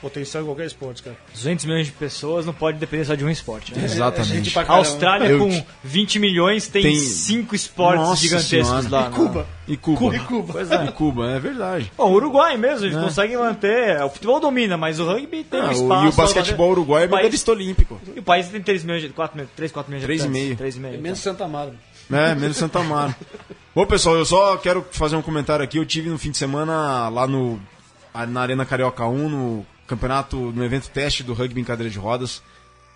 potencial 0.02 0.42
em 0.42 0.46
qualquer 0.46 0.66
esporte, 0.66 1.02
cara. 1.02 1.16
200 1.32 1.64
milhões 1.64 1.86
de 1.86 1.92
pessoas 1.92 2.44
não 2.44 2.52
pode 2.52 2.76
depender 2.78 3.04
só 3.06 3.14
de 3.14 3.24
um 3.24 3.30
esporte. 3.30 3.72
Né? 3.74 3.82
É 3.82 3.84
Exatamente. 3.86 4.50
pra 4.50 4.62
A. 4.64 4.72
Austrália, 4.76 5.26
Eu 5.28 5.38
com 5.38 5.48
te- 5.48 5.64
20 5.84 6.18
milhões, 6.18 6.66
tem, 6.68 6.82
Tem- 6.82 6.98
cinco 6.98 7.54
esportes 7.54 8.02
Nossa 8.04 8.20
gigantescos 8.20 8.66
Senhora. 8.68 8.88
lá. 8.90 9.00
E 9.06 9.10
né? 9.10 9.16
Cuba. 9.16 9.46
E 9.68 9.76
Cuba. 9.76 10.16
E 10.16 10.18
Cuba. 10.18 10.52
Pois 10.52 10.70
é. 10.70 10.84
E 10.84 10.92
Cuba, 10.92 11.30
é 11.30 11.38
verdade. 11.38 11.90
Bom, 11.96 12.10
o 12.10 12.14
Uruguai 12.14 12.56
mesmo, 12.56 12.84
eles 12.86 12.98
conseguem 12.98 13.36
manter. 13.38 14.02
O 14.02 14.10
futebol 14.10 14.40
domina, 14.40 14.76
mas 14.76 14.98
o 14.98 15.06
rugby 15.06 15.44
tem 15.44 15.60
Ah, 15.60 15.66
um 15.66 15.68
o- 15.68 15.72
espaço. 15.72 16.04
e 16.04 16.08
o 16.08 16.12
basquetebol 16.12 16.70
uruguai 16.72 17.04
é 17.04 17.06
medalhista 17.06 17.52
olímpico. 17.52 18.00
e 18.14 18.18
o 18.18 18.22
país 18.22 18.48
tem 18.48 18.60
3 18.60 18.82
milhões 18.82 19.02
de. 19.02 19.08
4, 19.10 19.36
milhões- 19.36 19.52
3, 19.54 19.70
4 19.70 19.90
milhões 19.90 20.02
de 20.02 20.06
3,5. 20.06 20.56
3,5. 20.56 20.94
É 20.98 21.00
menos 21.00 21.20
Santa 21.20 21.44
Amaro. 21.44 21.72
É, 22.10 22.34
menos 22.34 22.56
Santa 22.56 22.80
Amaro. 22.80 23.14
Bom, 23.74 23.86
pessoal, 23.86 24.16
eu 24.16 24.24
só 24.26 24.56
quero 24.58 24.84
fazer 24.90 25.16
um 25.16 25.22
comentário 25.22 25.64
aqui. 25.64 25.78
Eu 25.78 25.86
tive 25.86 26.10
no 26.10 26.18
fim 26.18 26.30
de 26.30 26.36
semana 26.38 27.08
lá 27.08 27.26
no 27.26 27.58
na 28.28 28.42
Arena 28.42 28.66
Carioca 28.66 29.06
1, 29.06 29.28
no 29.30 29.66
campeonato, 29.86 30.36
no 30.36 30.64
evento 30.64 30.88
teste 30.90 31.22
do 31.22 31.32
rugby 31.34 31.60
em 31.60 31.64
cadeira 31.64 31.90
de 31.90 31.98
rodas. 31.98 32.42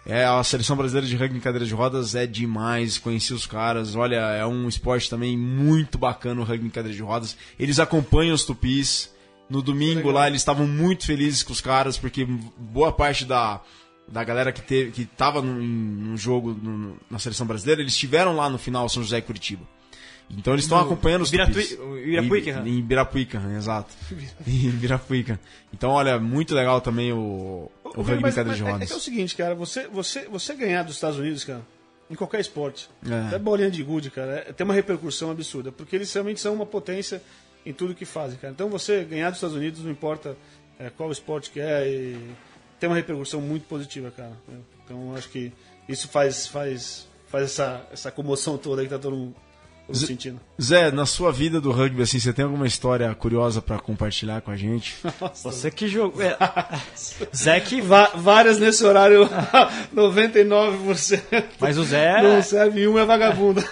É, 0.09 0.24
a 0.24 0.43
seleção 0.45 0.76
brasileira 0.76 1.07
de 1.07 1.16
rugby 1.16 1.37
em 1.37 1.41
cadeira 1.41 1.66
de 1.66 1.74
rodas 1.74 2.14
é 2.14 2.26
demais, 2.26 2.97
conheci 2.97 3.34
os 3.34 3.45
caras. 3.47 3.97
Olha, 3.97 4.16
é 4.16 4.47
um 4.47 4.68
esporte 4.68 5.11
também 5.11 5.37
muito 5.37 5.99
bacana 5.99 6.41
o 6.41 6.45
rugby 6.45 6.66
em 6.66 6.70
cadeira 6.70 6.97
de 6.97 7.03
rodas. 7.03 7.37
Eles 7.59 7.78
acompanham 7.80 8.34
os 8.34 8.45
tupis. 8.45 9.12
No 9.51 9.62
domingo 9.62 10.11
lá 10.11 10.26
eles 10.28 10.41
estavam 10.41 10.66
muito 10.66 11.07
felizes 11.07 11.43
com 11.43 11.53
os 11.53 11.61
caras, 11.61 11.97
porque 11.97 12.24
boa 12.59 12.91
parte 12.93 13.24
da, 13.24 13.61
da 14.09 14.24
galera 14.24 14.51
que, 14.53 14.61
teve, 14.61 14.91
que 14.91 15.05
tava 15.05 15.41
no 15.41 16.16
jogo 16.16 16.53
no- 16.53 16.97
na 17.09 17.18
seleção 17.20 17.47
brasileira, 17.47 17.80
eles 17.80 17.93
estiveram 17.93 18.34
lá 18.34 18.49
no 18.51 18.59
final 18.59 18.89
São 18.89 19.03
José 19.05 19.18
e 19.18 19.22
Curitiba. 19.22 19.62
Então 20.31 20.53
eles 20.55 20.64
estão 20.64 20.79
acompanhando 20.79 21.22
os 21.22 21.29
Ibiratui- 21.29 21.62
tupis. 21.62 21.79
o 21.79 21.97
Ibirapuica, 21.99 22.51
Em, 22.64 22.68
em 22.68 22.79
Ibirapuica, 22.79 23.43
exato. 23.57 23.95
em 24.47 24.66
Ibirapuica. 24.68 25.41
Então, 25.72 25.91
olha, 25.91 26.18
muito 26.18 26.55
legal 26.55 26.81
também 26.81 27.12
o, 27.12 27.70
o 27.85 28.03
rugby 28.03 28.22
Mas- 28.22 28.35
cadeira 28.35 28.49
mas 28.49 28.57
de 28.59 28.62
é- 28.64 28.70
rodas. 28.72 28.91
É, 28.91 28.95
é 28.95 28.97
o 28.97 29.01
seguinte, 29.01 29.37
cara, 29.37 29.55
você, 29.55 29.87
você, 29.87 30.27
você 30.29 30.55
ganhar 30.55 30.83
dos 30.83 30.95
Estados 30.97 31.18
Unidos, 31.18 31.45
cara, 31.45 31.62
em 32.11 32.14
qualquer 32.14 32.41
esporte, 32.41 32.89
É. 33.09 33.29
até 33.29 33.39
bolinha 33.39 33.70
de 33.70 33.83
gude, 33.83 34.11
cara, 34.11 34.45
é- 34.49 34.53
tem 34.53 34.64
uma 34.64 34.74
repercussão 34.74 35.31
absurda, 35.31 35.70
porque 35.70 35.95
eles 35.97 36.12
realmente 36.12 36.41
são 36.41 36.55
uma 36.55 36.66
potência 36.66 37.22
em 37.64 37.72
tudo 37.72 37.95
que 37.95 38.05
fazem, 38.05 38.37
cara. 38.39 38.53
Então 38.53 38.68
você 38.68 39.05
ganhar 39.05 39.29
dos 39.31 39.39
Estados 39.39 39.57
Unidos, 39.57 39.83
não 39.85 39.91
importa 39.91 40.37
é, 40.79 40.91
qual 40.91 41.11
esporte 41.11 41.51
que 41.51 41.59
é, 41.61 41.89
e 41.89 42.31
tem 42.79 42.89
uma 42.89 42.95
repercussão 42.97 43.41
muito 43.41 43.64
positiva, 43.66 44.11
cara. 44.11 44.33
né? 44.49 44.59
Então 44.85 45.14
acho 45.16 45.29
que 45.31 45.53
isso 45.89 46.07
faz, 46.09 46.47
faz, 46.47 47.09
faz 47.29 47.45
essa, 47.45 47.87
essa 47.93 48.11
comoção 48.11 48.59
toda 48.59 48.83
aí 48.83 48.87
que 48.89 48.93
tá 48.93 48.99
todo 48.99 49.16
mundo, 49.16 49.35
Zé- 49.95 50.07
sentindo. 50.07 50.41
Zé, 50.61 50.91
na 50.91 51.07
sua 51.07 51.30
vida 51.30 51.61
do 51.61 51.70
rugby, 51.70 52.03
assim, 52.03 52.18
você 52.18 52.32
tem 52.32 52.45
alguma 52.45 52.66
história 52.66 53.14
curiosa 53.14 53.62
pra 53.62 53.78
compartilhar 53.78 54.41
com 54.41 54.51
a 54.51 54.57
gente? 54.57 54.97
Você 55.45 55.70
que 55.70 55.87
jogou. 55.87 56.20
É. 56.26 56.37
Zé 57.34 57.61
que. 57.61 57.80
Va- 57.80 58.11
várias 58.14 58.59
nesse 58.59 58.84
horário, 58.84 59.28
99%. 59.95 61.45
Mas 61.61 61.78
o 61.78 61.84
Zé. 61.84 62.22
Não 62.22 62.43
serve 62.43 62.87
uma 62.87 63.01
é 63.01 63.05
vagabunda. 63.05 63.62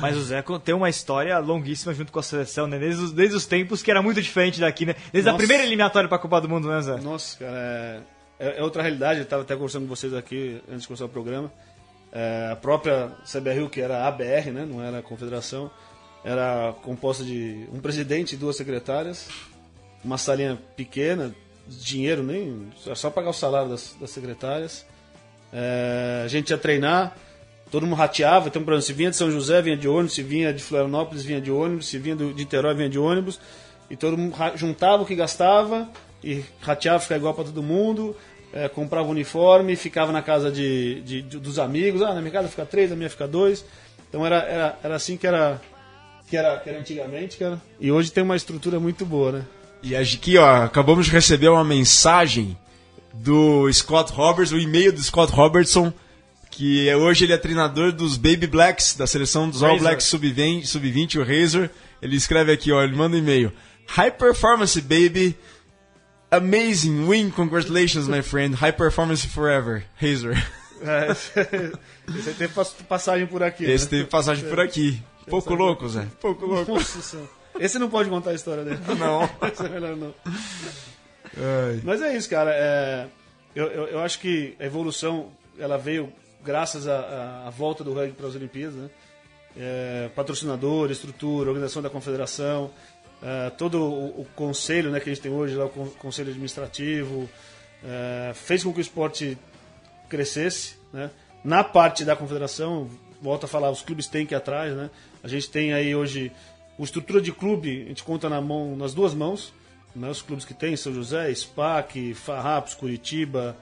Mas 0.00 0.16
o 0.16 0.22
Zé 0.22 0.44
tem 0.64 0.74
uma 0.74 0.88
história 0.88 1.36
longuíssima 1.38 1.92
junto 1.92 2.12
com 2.12 2.18
a 2.18 2.22
seleção, 2.22 2.66
né? 2.66 2.78
Desde 2.78 3.02
os, 3.02 3.12
desde 3.12 3.34
os 3.36 3.46
tempos 3.46 3.82
que 3.82 3.90
era 3.90 4.00
muito 4.02 4.20
diferente 4.22 4.60
daqui, 4.60 4.86
né? 4.86 4.94
Desde 5.12 5.28
a 5.28 5.32
Nossa. 5.32 5.38
primeira 5.44 5.64
eliminatória 5.64 6.08
pra 6.08 6.18
Copa 6.18 6.40
do 6.40 6.48
Mundo, 6.48 6.68
né, 6.68 6.80
Zé? 6.82 7.00
Nossa, 7.00 7.38
cara, 7.38 7.56
é, 7.58 8.00
é- 8.38 8.58
é 8.60 8.62
outra 8.62 8.82
realidade. 8.82 9.20
Eu 9.20 9.24
estava 9.24 9.42
até 9.42 9.54
conversando 9.54 9.82
com 9.88 9.94
vocês 9.96 10.14
aqui 10.14 10.60
antes 10.68 10.82
de 10.82 10.86
começar 10.88 11.04
o 11.06 11.08
programa. 11.08 11.50
É, 12.12 12.50
a 12.52 12.56
própria 12.56 13.10
CBRU, 13.24 13.70
que 13.70 13.80
era 13.80 14.06
ABR, 14.06 14.52
né, 14.52 14.66
não 14.68 14.82
era 14.82 14.98
a 14.98 15.02
confederação, 15.02 15.70
era 16.22 16.74
composta 16.82 17.24
de 17.24 17.66
um 17.72 17.80
presidente 17.80 18.34
e 18.34 18.38
duas 18.38 18.56
secretárias, 18.56 19.28
uma 20.04 20.18
salinha 20.18 20.58
pequena, 20.76 21.34
dinheiro 21.66 22.22
nem. 22.22 22.70
Só 22.94 23.10
pagar 23.10 23.30
o 23.30 23.32
salário 23.32 23.70
das, 23.70 23.96
das 24.00 24.10
secretárias. 24.10 24.84
É, 25.52 26.22
a 26.24 26.28
gente 26.28 26.50
ia 26.50 26.58
treinar, 26.58 27.16
todo 27.70 27.86
mundo 27.86 27.96
rateava. 27.96 28.48
Então, 28.48 28.62
por 28.62 28.72
exemplo, 28.72 28.86
se 28.86 28.92
vinha 28.92 29.10
de 29.10 29.16
São 29.16 29.30
José, 29.30 29.62
vinha 29.62 29.76
de 29.76 29.88
ônibus, 29.88 30.14
se 30.14 30.22
vinha 30.22 30.52
de 30.52 30.62
Florianópolis, 30.62 31.24
vinha 31.24 31.40
de 31.40 31.50
ônibus, 31.50 31.86
se 31.88 31.98
vinha 31.98 32.16
de 32.16 32.24
Niterói, 32.24 32.74
vinha 32.74 32.88
de 32.88 32.98
ônibus. 32.98 33.40
E 33.90 33.96
todo 33.96 34.16
mundo 34.16 34.34
juntava 34.54 35.02
o 35.02 35.06
que 35.06 35.14
gastava 35.14 35.88
e 36.22 36.44
rateava, 36.60 37.00
ficava 37.00 37.18
igual 37.18 37.34
para 37.34 37.44
todo 37.44 37.62
mundo. 37.62 38.16
É, 38.52 38.68
comprava 38.68 39.08
uniforme, 39.08 39.76
ficava 39.76 40.12
na 40.12 40.22
casa 40.22 40.50
de, 40.50 41.00
de- 41.02 41.22
de- 41.22 41.38
dos 41.38 41.58
amigos. 41.58 42.02
Ah, 42.02 42.14
na 42.14 42.20
minha 42.20 42.32
casa 42.32 42.48
fica 42.48 42.66
três, 42.66 42.90
na 42.90 42.96
minha 42.96 43.10
fica 43.10 43.26
dois. 43.26 43.64
Então 44.08 44.24
era, 44.26 44.36
era, 44.42 44.78
era 44.82 44.94
assim 44.96 45.16
que 45.16 45.26
era, 45.26 45.60
que 46.28 46.36
era, 46.36 46.58
que 46.58 46.68
era 46.68 46.78
antigamente, 46.78 47.38
cara. 47.38 47.60
E 47.80 47.90
hoje 47.90 48.12
tem 48.12 48.22
uma 48.22 48.36
estrutura 48.36 48.78
muito 48.78 49.06
boa, 49.06 49.32
né? 49.32 49.44
E 49.82 49.96
aqui, 49.96 50.36
ó, 50.38 50.64
acabamos 50.64 51.06
de 51.06 51.12
receber 51.12 51.48
uma 51.48 51.64
mensagem 51.64 52.56
do 53.14 53.70
Scott 53.72 54.12
Roberts, 54.12 54.52
o 54.52 54.58
e-mail 54.58 54.92
do 54.92 55.02
Scott 55.02 55.32
Robertson, 55.32 55.92
que 56.50 56.88
é, 56.88 56.96
hoje 56.96 57.24
ele 57.24 57.32
é 57.32 57.38
treinador 57.38 57.90
dos 57.92 58.16
Baby 58.16 58.46
Blacks, 58.46 58.94
da 58.94 59.06
seleção 59.06 59.48
dos 59.48 59.62
All 59.62 59.70
Razor. 59.72 59.82
Blacks 59.88 60.06
Sub-20, 60.06 60.66
Sub-20, 60.66 61.16
o 61.20 61.24
Razor. 61.24 61.68
Ele 62.00 62.16
escreve 62.16 62.52
aqui, 62.52 62.70
ó, 62.72 62.82
ele 62.82 62.94
manda 62.94 63.16
um 63.16 63.18
e-mail. 63.18 63.52
High 63.88 64.12
performance, 64.12 64.80
baby. 64.80 65.36
Amazing 66.32 67.06
win, 67.06 67.30
congratulations, 67.30 68.08
my 68.08 68.22
friend. 68.22 68.54
High 68.56 68.72
performance 68.72 69.24
forever, 69.26 69.84
Razor. 70.00 70.34
É, 70.84 71.14
Você 71.14 72.32
teve 72.36 72.48
pass- 72.48 72.74
passagem 72.88 73.24
por 73.28 73.40
aqui. 73.40 73.62
Esse 73.64 73.84
né? 73.84 73.90
teve 73.90 74.04
passagem 74.06 74.48
por 74.48 74.58
aqui. 74.58 75.00
Pouco 75.28 75.54
louco, 75.54 75.88
Zé. 75.88 76.04
Pouco 76.20 76.44
louco. 76.44 76.72
Nossa. 76.74 77.18
Esse 77.60 77.78
não 77.78 77.88
pode 77.88 78.08
contar 78.10 78.30
a 78.30 78.34
história 78.34 78.64
dele. 78.64 78.80
Não. 78.98 79.22
Esse 79.48 79.64
é 79.64 79.68
melhor 79.68 79.94
não. 79.96 80.12
Mas 81.84 82.02
é 82.02 82.16
isso, 82.16 82.28
cara. 82.28 82.50
É, 82.52 83.06
eu, 83.54 83.66
eu, 83.68 83.86
eu 83.90 84.00
acho 84.00 84.18
que 84.18 84.56
a 84.58 84.64
evolução 84.64 85.30
ela 85.56 85.78
veio 85.78 86.12
graças 86.44 86.88
à, 86.88 86.98
à- 86.98 87.46
à 87.46 87.50
volta 87.50 87.84
do 87.84 87.92
rugby 87.94 88.14
para 88.16 88.26
as 88.26 88.34
Olimpíadas, 88.34 88.74
né? 88.74 88.90
É, 89.56 90.10
patrocinador, 90.16 90.90
estrutura, 90.90 91.48
organização 91.50 91.80
da 91.80 91.90
confederação, 91.90 92.72
é, 93.22 93.50
todo 93.50 93.78
o, 93.82 94.22
o 94.22 94.26
conselho 94.34 94.90
né, 94.90 94.98
que 95.00 95.08
a 95.08 95.12
gente 95.14 95.22
tem 95.22 95.30
hoje, 95.32 95.54
lá, 95.54 95.66
o 95.66 95.68
con- 95.68 95.88
conselho 95.98 96.28
administrativo, 96.30 97.28
é, 97.84 98.32
fez 98.34 98.62
com 98.64 98.72
que 98.72 98.78
o 98.78 98.82
esporte 98.82 99.36
crescesse, 100.08 100.74
né? 100.92 101.10
Na 101.44 101.64
parte 101.64 102.04
da 102.04 102.14
confederação, 102.14 102.88
volto 103.20 103.44
a 103.44 103.48
falar, 103.48 103.70
os 103.70 103.82
clubes 103.82 104.06
têm 104.06 104.24
que 104.26 104.34
ir 104.34 104.36
atrás, 104.36 104.72
né? 104.74 104.90
A 105.22 105.28
gente 105.28 105.48
tem 105.50 105.72
aí 105.72 105.94
hoje 105.94 106.30
uma 106.78 106.84
estrutura 106.84 107.20
de 107.20 107.32
clube, 107.32 107.82
a 107.84 107.88
gente 107.88 108.04
conta 108.04 108.28
na 108.28 108.40
mão, 108.40 108.76
nas 108.76 108.94
duas 108.94 109.12
mãos, 109.14 109.52
né? 109.94 110.08
Os 110.10 110.22
clubes 110.22 110.44
que 110.44 110.54
tem, 110.54 110.76
São 110.76 110.92
José, 110.94 111.32
SPAC, 111.34 112.14
Farrapos, 112.14 112.74
Curitiba, 112.74 113.56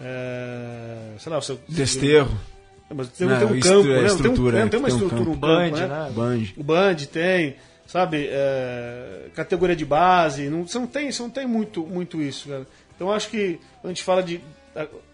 é, 0.00 1.14
sei 1.18 1.30
lá, 1.32 1.38
o 1.38 1.42
seu... 1.42 1.58
Desterro. 1.68 2.30
Mas 2.94 3.08
tem, 3.08 3.26
Não, 3.26 3.38
tem 3.38 3.46
um 3.46 3.54
isso 3.54 3.68
campo, 3.68 3.88
é 3.88 3.90
né? 3.90 3.94
Não 3.94 4.02
tem, 4.02 4.02
um- 4.02 4.06
estrutura, 4.16 4.64
né? 4.64 4.70
tem 4.70 4.80
uma 4.80 4.88
tem 4.88 4.96
um 4.96 5.00
estrutura, 5.02 5.30
um 5.30 5.34
Band, 5.36 5.70
né? 5.70 5.86
né? 5.86 6.12
Band. 6.14 6.42
O 6.56 6.62
Band 6.62 6.94
tem, 7.10 7.56
sabe, 7.86 8.28
é, 8.30 9.28
categoria 9.34 9.76
de 9.76 9.84
base, 9.84 10.48
não, 10.48 10.66
você 10.66 10.78
não 10.78 10.86
tem, 10.86 11.10
você 11.10 11.22
não 11.22 11.30
tem 11.30 11.46
muito, 11.46 11.86
muito 11.86 12.22
isso, 12.22 12.48
cara. 12.48 12.66
Então 12.94 13.10
acho 13.10 13.28
que 13.28 13.58
quando 13.80 13.86
a 13.86 13.94
gente 13.94 14.02
fala 14.02 14.22
de, 14.22 14.40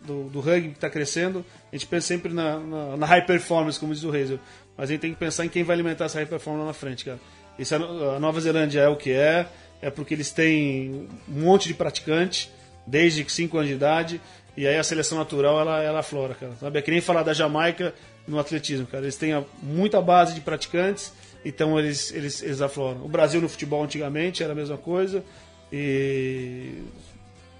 do, 0.02 0.24
do 0.24 0.40
rugby 0.40 0.68
que 0.68 0.74
está 0.74 0.90
crescendo, 0.90 1.44
a 1.72 1.76
gente 1.76 1.86
pensa 1.86 2.06
sempre 2.06 2.32
na, 2.32 2.58
na, 2.58 2.96
na 2.96 3.06
high 3.06 3.24
performance, 3.24 3.78
como 3.78 3.94
diz 3.94 4.04
o 4.04 4.10
Razer. 4.10 4.38
Mas 4.76 4.88
a 4.88 4.92
gente 4.92 5.00
tem 5.00 5.12
que 5.12 5.18
pensar 5.18 5.44
em 5.44 5.48
quem 5.48 5.64
vai 5.64 5.74
alimentar 5.74 6.04
essa 6.04 6.18
high 6.18 6.26
performance 6.26 6.60
lá 6.62 6.66
na 6.68 6.74
frente, 6.74 7.04
cara. 7.04 7.18
Isso 7.58 7.74
é, 7.74 7.76
a 7.76 8.20
Nova 8.20 8.40
Zelândia 8.40 8.80
é 8.80 8.88
o 8.88 8.96
que 8.96 9.10
é, 9.10 9.46
é 9.82 9.90
porque 9.90 10.14
eles 10.14 10.30
têm 10.30 11.08
um 11.28 11.40
monte 11.40 11.66
de 11.68 11.74
praticante, 11.74 12.50
desde 12.86 13.28
5 13.28 13.56
anos 13.56 13.68
de 13.68 13.74
idade, 13.74 14.20
e 14.56 14.66
aí 14.66 14.76
a 14.76 14.82
seleção 14.82 15.18
natural 15.18 15.60
ela, 15.60 15.82
ela 15.82 16.00
aflora, 16.00 16.34
cara. 16.34 16.52
Sabe? 16.60 16.78
É 16.78 16.82
que 16.82 16.90
nem 16.90 17.00
falar 17.00 17.22
da 17.22 17.32
Jamaica 17.32 17.94
no 18.26 18.38
atletismo, 18.38 18.86
cara. 18.86 19.04
Eles 19.04 19.16
têm 19.16 19.44
muita 19.62 20.00
base 20.00 20.34
de 20.34 20.40
praticantes, 20.40 21.12
então 21.48 21.78
eles, 21.78 22.12
eles, 22.12 22.42
eles 22.42 22.60
afloram. 22.60 23.04
O 23.04 23.08
Brasil 23.08 23.40
no 23.40 23.48
futebol 23.48 23.82
antigamente 23.82 24.42
era 24.42 24.52
a 24.52 24.56
mesma 24.56 24.76
coisa, 24.76 25.24
e 25.72 26.82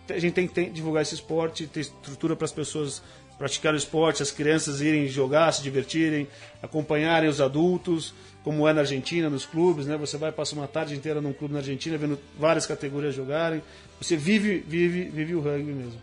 a 0.08 0.18
gente 0.18 0.34
tem 0.34 0.46
que 0.46 0.70
divulgar 0.70 1.02
esse 1.02 1.14
esporte, 1.14 1.66
ter 1.66 1.80
estrutura 1.80 2.36
para 2.36 2.44
as 2.44 2.52
pessoas 2.52 3.02
praticarem 3.38 3.76
o 3.76 3.78
esporte, 3.78 4.22
as 4.22 4.30
crianças 4.30 4.80
irem 4.80 5.06
jogar, 5.06 5.52
se 5.52 5.62
divertirem, 5.62 6.26
acompanharem 6.62 7.28
os 7.28 7.40
adultos, 7.40 8.12
como 8.42 8.66
é 8.66 8.72
na 8.72 8.80
Argentina, 8.80 9.30
nos 9.30 9.46
clubes, 9.46 9.86
né? 9.86 9.96
Você 9.96 10.16
vai 10.16 10.32
passar 10.32 10.56
uma 10.56 10.66
tarde 10.66 10.94
inteira 10.94 11.20
num 11.20 11.32
clube 11.32 11.54
na 11.54 11.60
Argentina, 11.60 11.96
vendo 11.96 12.18
várias 12.38 12.66
categorias 12.66 13.14
jogarem. 13.14 13.62
Você 14.00 14.16
vive, 14.16 14.58
vive, 14.66 15.04
vive 15.04 15.34
o 15.34 15.40
rugby 15.40 15.72
mesmo. 15.72 16.00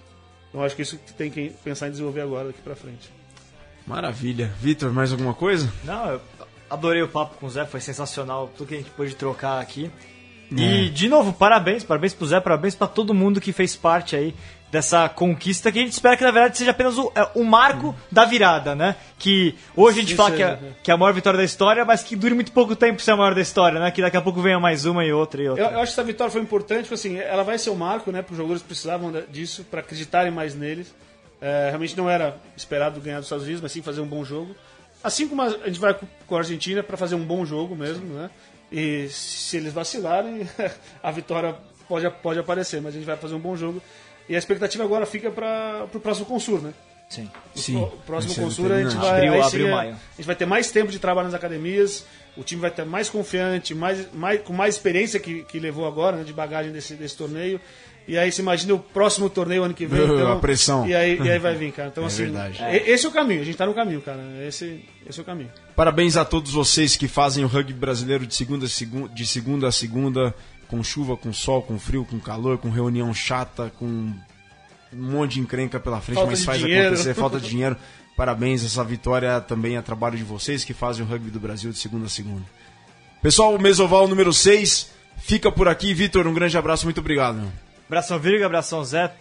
Então 0.49 0.63
acho 0.63 0.75
que 0.75 0.81
isso 0.81 0.97
tem 1.17 1.29
que 1.29 1.51
pensar 1.63 1.87
em 1.87 1.91
desenvolver 1.91 2.21
agora 2.21 2.47
daqui 2.47 2.61
para 2.61 2.75
frente. 2.75 3.09
Maravilha. 3.85 4.51
Vitor, 4.59 4.91
mais 4.91 5.11
alguma 5.11 5.33
coisa? 5.33 5.71
Não, 5.83 6.11
eu 6.11 6.21
adorei 6.69 7.01
o 7.01 7.07
papo 7.07 7.37
com 7.37 7.45
o 7.45 7.49
Zé, 7.49 7.65
foi 7.65 7.79
sensacional 7.79 8.49
tudo 8.55 8.67
que 8.67 8.75
a 8.75 8.77
gente 8.77 8.89
pôde 8.91 9.15
trocar 9.15 9.61
aqui. 9.61 9.91
E, 10.51 10.89
de 10.89 11.09
novo, 11.09 11.33
parabéns, 11.33 11.83
parabéns 11.83 12.13
pro 12.13 12.27
Zé, 12.27 12.39
parabéns 12.39 12.75
pra 12.75 12.87
todo 12.87 13.13
mundo 13.13 13.41
que 13.41 13.51
fez 13.51 13.75
parte 13.75 14.15
aí 14.15 14.33
dessa 14.71 15.07
conquista 15.07 15.71
que 15.71 15.79
a 15.79 15.81
gente 15.81 15.93
espera 15.93 16.17
que 16.17 16.23
na 16.23 16.31
verdade 16.31 16.57
seja 16.57 16.71
apenas 16.71 16.97
o, 16.97 17.11
é, 17.15 17.29
o 17.33 17.43
marco 17.43 17.95
da 18.11 18.25
virada, 18.25 18.75
né? 18.75 18.95
Que 19.17 19.55
hoje 19.75 19.99
a 19.99 20.01
gente 20.01 20.13
Isso 20.13 20.17
fala 20.17 20.33
é, 20.33 20.37
que 20.37 20.43
é, 20.43 20.47
né? 20.47 20.71
que 20.83 20.91
é 20.91 20.93
a 20.93 20.97
maior 20.97 21.13
vitória 21.13 21.37
da 21.37 21.43
história, 21.43 21.85
mas 21.85 22.03
que 22.03 22.15
dure 22.15 22.33
muito 22.33 22.51
pouco 22.51 22.75
tempo 22.75 23.01
ser 23.01 23.11
a 23.11 23.15
maior 23.15 23.33
da 23.33 23.41
história, 23.41 23.79
né? 23.79 23.89
Que 23.91 24.01
daqui 24.01 24.17
a 24.17 24.21
pouco 24.21 24.41
venha 24.41 24.59
mais 24.59 24.85
uma 24.85 25.05
e 25.05 25.13
outra 25.13 25.41
e 25.41 25.47
outra. 25.47 25.63
Eu, 25.63 25.71
eu 25.71 25.79
acho 25.79 25.93
que 25.93 25.99
essa 25.99 26.03
vitória 26.03 26.31
foi 26.31 26.41
importante, 26.41 26.81
porque 26.81 26.95
assim, 26.95 27.17
ela 27.17 27.43
vai 27.43 27.57
ser 27.57 27.69
o 27.69 27.75
marco, 27.75 28.11
né? 28.11 28.21
Para 28.21 28.33
os 28.33 28.37
jogadores 28.37 28.61
precisavam 28.61 29.13
disso, 29.29 29.65
para 29.69 29.79
acreditarem 29.79 30.31
mais 30.31 30.55
neles. 30.55 30.93
É, 31.39 31.67
realmente 31.69 31.95
não 31.95 32.09
era 32.09 32.35
esperado 32.57 32.99
ganhar 32.99 33.17
dos 33.17 33.27
Estados 33.27 33.45
Unidos, 33.45 33.61
mas 33.61 33.71
sim 33.71 33.81
fazer 33.81 34.01
um 34.01 34.07
bom 34.07 34.25
jogo. 34.25 34.55
Assim 35.05 35.27
como 35.27 35.41
a 35.41 35.49
gente 35.49 35.79
vai 35.79 35.95
com 36.25 36.35
a 36.35 36.39
Argentina 36.39 36.81
para 36.81 36.97
fazer 36.97 37.15
um 37.15 37.23
bom 37.23 37.45
jogo 37.45 37.75
mesmo, 37.75 38.05
né? 38.15 38.29
E 38.71 39.07
se 39.09 39.57
eles 39.57 39.71
vacilarem, 39.71 40.49
a 41.03 41.11
vitória 41.11 41.55
pode, 41.87 42.09
pode 42.21 42.39
aparecer, 42.39 42.81
mas 42.81 42.93
a 42.95 42.97
gente 42.97 43.05
vai 43.05 43.15
fazer 43.15 43.35
um 43.35 43.39
bom 43.39 43.55
jogo. 43.55 43.81
E 44.27 44.35
a 44.35 44.39
expectativa 44.39 44.83
agora 44.83 45.05
fica 45.05 45.29
para 45.29 45.85
o 45.93 45.99
próximo 45.99 46.25
Consur, 46.25 46.59
né? 46.61 46.73
Sim. 47.07 47.29
Sim. 47.53 47.77
O 47.83 47.87
próximo 48.05 48.33
vai 48.33 48.43
ser 48.43 48.61
Consur 48.63 48.71
a 48.71 48.81
gente 48.81 48.95
vai. 48.95 49.27
Abril- 49.27 49.43
abril, 49.43 49.49
sim, 49.65 49.67
é- 49.67 49.71
maio. 49.75 49.91
a 49.93 50.15
gente 50.17 50.25
vai 50.25 50.35
ter 50.35 50.45
mais 50.47 50.71
tempo 50.71 50.91
de 50.91 50.97
trabalho 50.97 51.27
nas 51.27 51.35
academias, 51.35 52.03
o 52.35 52.43
time 52.43 52.59
vai 52.59 52.71
estar 52.71 52.83
mais 52.83 53.07
confiante, 53.07 53.75
mais, 53.75 54.11
mais, 54.11 54.41
com 54.41 54.51
mais 54.53 54.73
experiência 54.75 55.19
que, 55.19 55.43
que 55.43 55.59
levou 55.59 55.85
agora, 55.85 56.17
né, 56.17 56.23
de 56.23 56.33
bagagem 56.33 56.71
desse, 56.71 56.95
desse 56.95 57.15
torneio. 57.15 57.61
E 58.07 58.17
aí 58.17 58.31
você 58.31 58.41
imagina 58.41 58.73
o 58.73 58.79
próximo 58.79 59.29
torneio 59.29 59.63
ano 59.63 59.73
que 59.73 59.85
vem. 59.85 60.03
Então, 60.03 60.31
a 60.31 60.35
pressão. 60.37 60.87
E 60.87 60.93
aí, 60.93 61.17
e 61.19 61.29
aí 61.29 61.39
vai 61.39 61.55
vir, 61.55 61.71
cara. 61.71 61.89
Então, 61.89 62.03
É 62.03 62.07
assim, 62.07 62.23
verdade. 62.23 62.59
esse 62.85 63.05
é 63.05 63.09
o 63.09 63.11
caminho, 63.11 63.41
a 63.41 63.43
gente 63.43 63.57
tá 63.57 63.65
no 63.65 63.73
caminho, 63.73 64.01
cara. 64.01 64.21
Esse, 64.47 64.83
esse 65.09 65.19
é 65.19 65.21
o 65.23 65.25
caminho. 65.25 65.49
Parabéns 65.75 66.15
a 66.15 66.23
todos 66.23 66.51
vocês 66.51 66.95
que 66.95 67.07
fazem 67.07 67.43
o 67.43 67.47
rugby 67.47 67.73
brasileiro 67.73 68.25
de 68.27 68.35
segunda, 68.35 68.67
de 68.67 69.25
segunda 69.25 69.67
a 69.67 69.71
segunda, 69.71 70.35
com 70.67 70.83
chuva, 70.83 71.17
com 71.17 71.33
sol, 71.33 71.61
com 71.63 71.79
frio, 71.79 72.05
com 72.05 72.19
calor, 72.19 72.57
com 72.59 72.69
reunião 72.69 73.11
chata, 73.13 73.71
com 73.79 73.85
um 73.87 74.15
monte 74.93 75.33
de 75.33 75.39
encrenca 75.39 75.79
pela 75.79 75.99
frente, 75.99 76.17
Falta 76.17 76.31
mas 76.31 76.43
faz 76.45 76.59
dinheiro. 76.59 76.87
acontecer, 76.89 77.13
falta 77.15 77.39
de 77.39 77.49
dinheiro. 77.49 77.75
Parabéns, 78.15 78.63
essa 78.63 78.83
vitória 78.83 79.41
também 79.41 79.75
é 79.77 79.81
trabalho 79.81 80.15
de 80.15 80.23
vocês 80.23 80.63
que 80.63 80.73
fazem 80.73 81.03
o 81.03 81.07
rugby 81.07 81.31
do 81.31 81.39
Brasil 81.39 81.71
de 81.71 81.77
segunda 81.79 82.05
a 82.05 82.09
segunda. 82.09 82.43
Pessoal, 83.21 83.53
o 83.55 83.59
Mesoval 83.61 84.07
número 84.07 84.31
6 84.31 84.91
fica 85.17 85.51
por 85.51 85.67
aqui. 85.67 85.93
Vitor, 85.93 86.25
um 86.27 86.33
grande 86.33 86.55
abraço, 86.57 86.85
muito 86.85 86.99
obrigado. 86.99 87.41
Abração 87.87 88.19
Virga, 88.19 88.45
abração 88.45 88.83
Zé, 88.83 89.11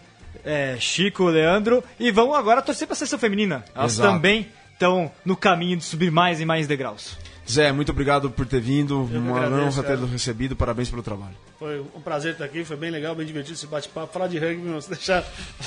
é, 0.44 0.76
Chico, 0.78 1.24
Leandro. 1.24 1.82
E 1.98 2.10
vamos 2.10 2.36
agora 2.36 2.62
torcer 2.62 2.86
pra 2.86 2.96
seleção 2.96 3.18
feminina. 3.18 3.64
Elas 3.74 3.92
Exato. 3.94 4.10
também 4.12 4.48
estão 4.72 5.10
no 5.24 5.36
caminho 5.36 5.76
de 5.76 5.84
subir 5.84 6.10
mais 6.10 6.40
e 6.40 6.44
mais 6.44 6.66
degraus. 6.66 7.16
Zé, 7.50 7.70
muito 7.72 7.92
obrigado 7.92 8.30
por 8.30 8.46
ter 8.46 8.60
vindo. 8.60 9.06
que 9.10 9.16
Uma 9.18 9.36
agradeço, 9.44 9.80
honra 9.80 9.96
ter 9.96 10.04
recebido. 10.06 10.56
Parabéns 10.56 10.88
pelo 10.88 11.02
trabalho. 11.02 11.34
Foi 11.58 11.80
um 11.94 12.00
prazer 12.00 12.32
estar 12.32 12.46
aqui, 12.46 12.64
foi 12.64 12.76
bem 12.76 12.90
legal, 12.90 13.14
bem 13.14 13.26
divertido 13.26 13.54
esse 13.54 13.66
bate-papo. 13.66 14.12
Falar 14.12 14.28
de 14.28 14.38
rugby, 14.38 14.62
meu, 14.62 14.80
se 14.80 14.88
deixar, 14.88 15.22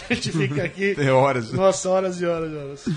a 0.10 0.14
gente 0.14 0.32
fica 0.32 0.64
aqui. 0.64 0.96
Tem 0.98 1.10
horas. 1.10 1.52
Nossa, 1.54 1.90
horas 1.90 2.20
e 2.20 2.26
horas 2.26 2.52
e 2.52 2.56
horas. 2.56 2.90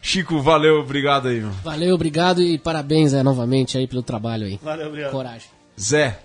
Chico, 0.00 0.40
valeu, 0.40 0.76
obrigado 0.76 1.28
aí, 1.28 1.40
meu. 1.40 1.50
Valeu, 1.64 1.94
obrigado 1.94 2.40
e 2.40 2.56
parabéns 2.58 3.12
é, 3.12 3.22
novamente 3.22 3.76
aí 3.76 3.86
pelo 3.86 4.02
trabalho 4.02 4.46
aí. 4.46 4.58
Valeu, 4.62 4.86
obrigado. 4.86 5.10
Coragem. 5.10 5.48
Zé. 5.78 6.18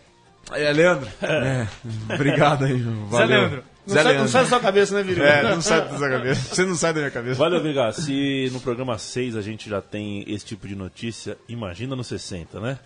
É, 0.51 0.71
Leandro? 0.71 1.07
É. 1.21 1.67
Obrigado 2.13 2.65
aí. 2.65 2.77
Valeu. 3.09 3.27
Leandro. 3.39 3.63
Não, 3.87 3.93
Zé 3.93 4.01
sai, 4.03 4.17
não 4.17 4.27
sai 4.27 4.43
da 4.43 4.49
sua 4.49 4.59
cabeça, 4.59 4.95
né, 4.95 5.03
Viri? 5.03 5.21
É, 5.21 5.43
não 5.43 5.61
sai 5.61 5.81
da 5.81 5.95
sua 5.97 6.09
cabeça. 6.09 6.55
Você 6.55 6.65
não 6.65 6.75
sai 6.75 6.91
da 6.93 6.99
minha 7.01 7.11
cabeça. 7.11 7.35
Valeu, 7.35 7.61
Vigar. 7.61 7.93
Se 7.93 8.49
no 8.51 8.59
programa 8.59 8.97
6 8.97 9.35
a 9.37 9.41
gente 9.41 9.69
já 9.69 9.79
tem 9.79 10.23
esse 10.27 10.43
tipo 10.45 10.67
de 10.67 10.75
notícia, 10.75 11.37
imagina 11.47 11.95
no 11.95 12.03
60, 12.03 12.59
né? 12.59 12.79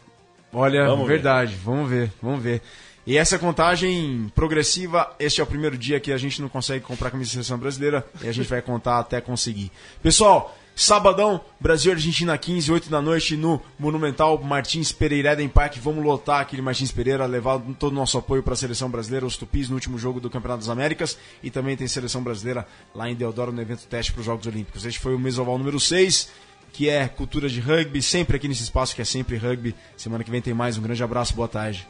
Olha, 0.51 0.85
Vamos 0.85 1.07
ver. 1.07 1.13
verdade. 1.13 1.55
Vamos 1.63 1.89
ver, 1.89 2.11
vamos 2.21 2.43
ver. 2.43 2.61
E 3.07 3.17
essa 3.17 3.39
contagem 3.39 4.29
progressiva, 4.35 5.15
este 5.19 5.39
é 5.39 5.43
o 5.43 5.47
primeiro 5.47 5.77
dia 5.77 5.99
que 6.01 6.11
a 6.11 6.17
gente 6.17 6.41
não 6.41 6.49
consegue 6.49 6.83
comprar 6.83 7.09
camisa 7.09 7.27
de 7.29 7.33
seleção 7.33 7.57
brasileira 7.57 8.05
e 8.21 8.27
a 8.27 8.31
gente 8.31 8.49
vai 8.49 8.61
contar 8.61 8.99
até 8.99 9.21
conseguir. 9.21 9.71
Pessoal, 10.03 10.55
sabadão, 10.79 11.41
Brasil 11.59 11.91
Argentina 11.91 12.37
15, 12.37 12.71
8 12.71 12.89
da 12.89 13.01
noite 13.01 13.35
no 13.35 13.61
Monumental 13.77 14.41
Martins 14.41 14.93
Pereira 14.93 15.33
Eden 15.33 15.49
Park. 15.49 15.75
Vamos 15.75 16.05
lotar 16.05 16.39
aquele 16.39 16.61
Martins 16.61 16.89
Pereira, 16.89 17.25
levar 17.25 17.59
todo 17.77 17.91
o 17.91 17.95
nosso 17.95 18.17
apoio 18.17 18.41
para 18.41 18.53
a 18.53 18.55
seleção 18.55 18.89
brasileira, 18.89 19.25
os 19.25 19.35
Tupis, 19.35 19.67
no 19.67 19.75
último 19.75 19.97
jogo 19.97 20.21
do 20.21 20.29
Campeonato 20.29 20.61
das 20.61 20.69
Américas. 20.69 21.17
E 21.43 21.51
também 21.51 21.75
tem 21.75 21.85
seleção 21.85 22.23
brasileira 22.23 22.65
lá 22.95 23.09
em 23.09 23.13
Deodoro 23.13 23.51
no 23.51 23.61
evento 23.61 23.85
teste 23.87 24.13
para 24.13 24.21
os 24.21 24.25
Jogos 24.25 24.47
Olímpicos. 24.47 24.85
Este 24.85 24.99
foi 24.99 25.13
o 25.13 25.19
Mesoval 25.19 25.57
número 25.57 25.81
6 25.81 26.31
que 26.71 26.87
é 26.87 27.07
cultura 27.07 27.49
de 27.49 27.59
rugby, 27.59 27.99
sempre 27.99 28.37
aqui 28.37 28.47
nesse 28.47 28.61
espaço 28.61 28.95
que 28.95 29.01
é 29.01 29.05
sempre 29.05 29.35
rugby. 29.35 29.75
Semana 29.97 30.23
que 30.23 30.31
vem 30.31 30.39
tem 30.39 30.53
mais. 30.53 30.77
Um 30.77 30.81
grande 30.81 31.03
abraço, 31.03 31.33
boa 31.33 31.47
tarde. 31.47 31.85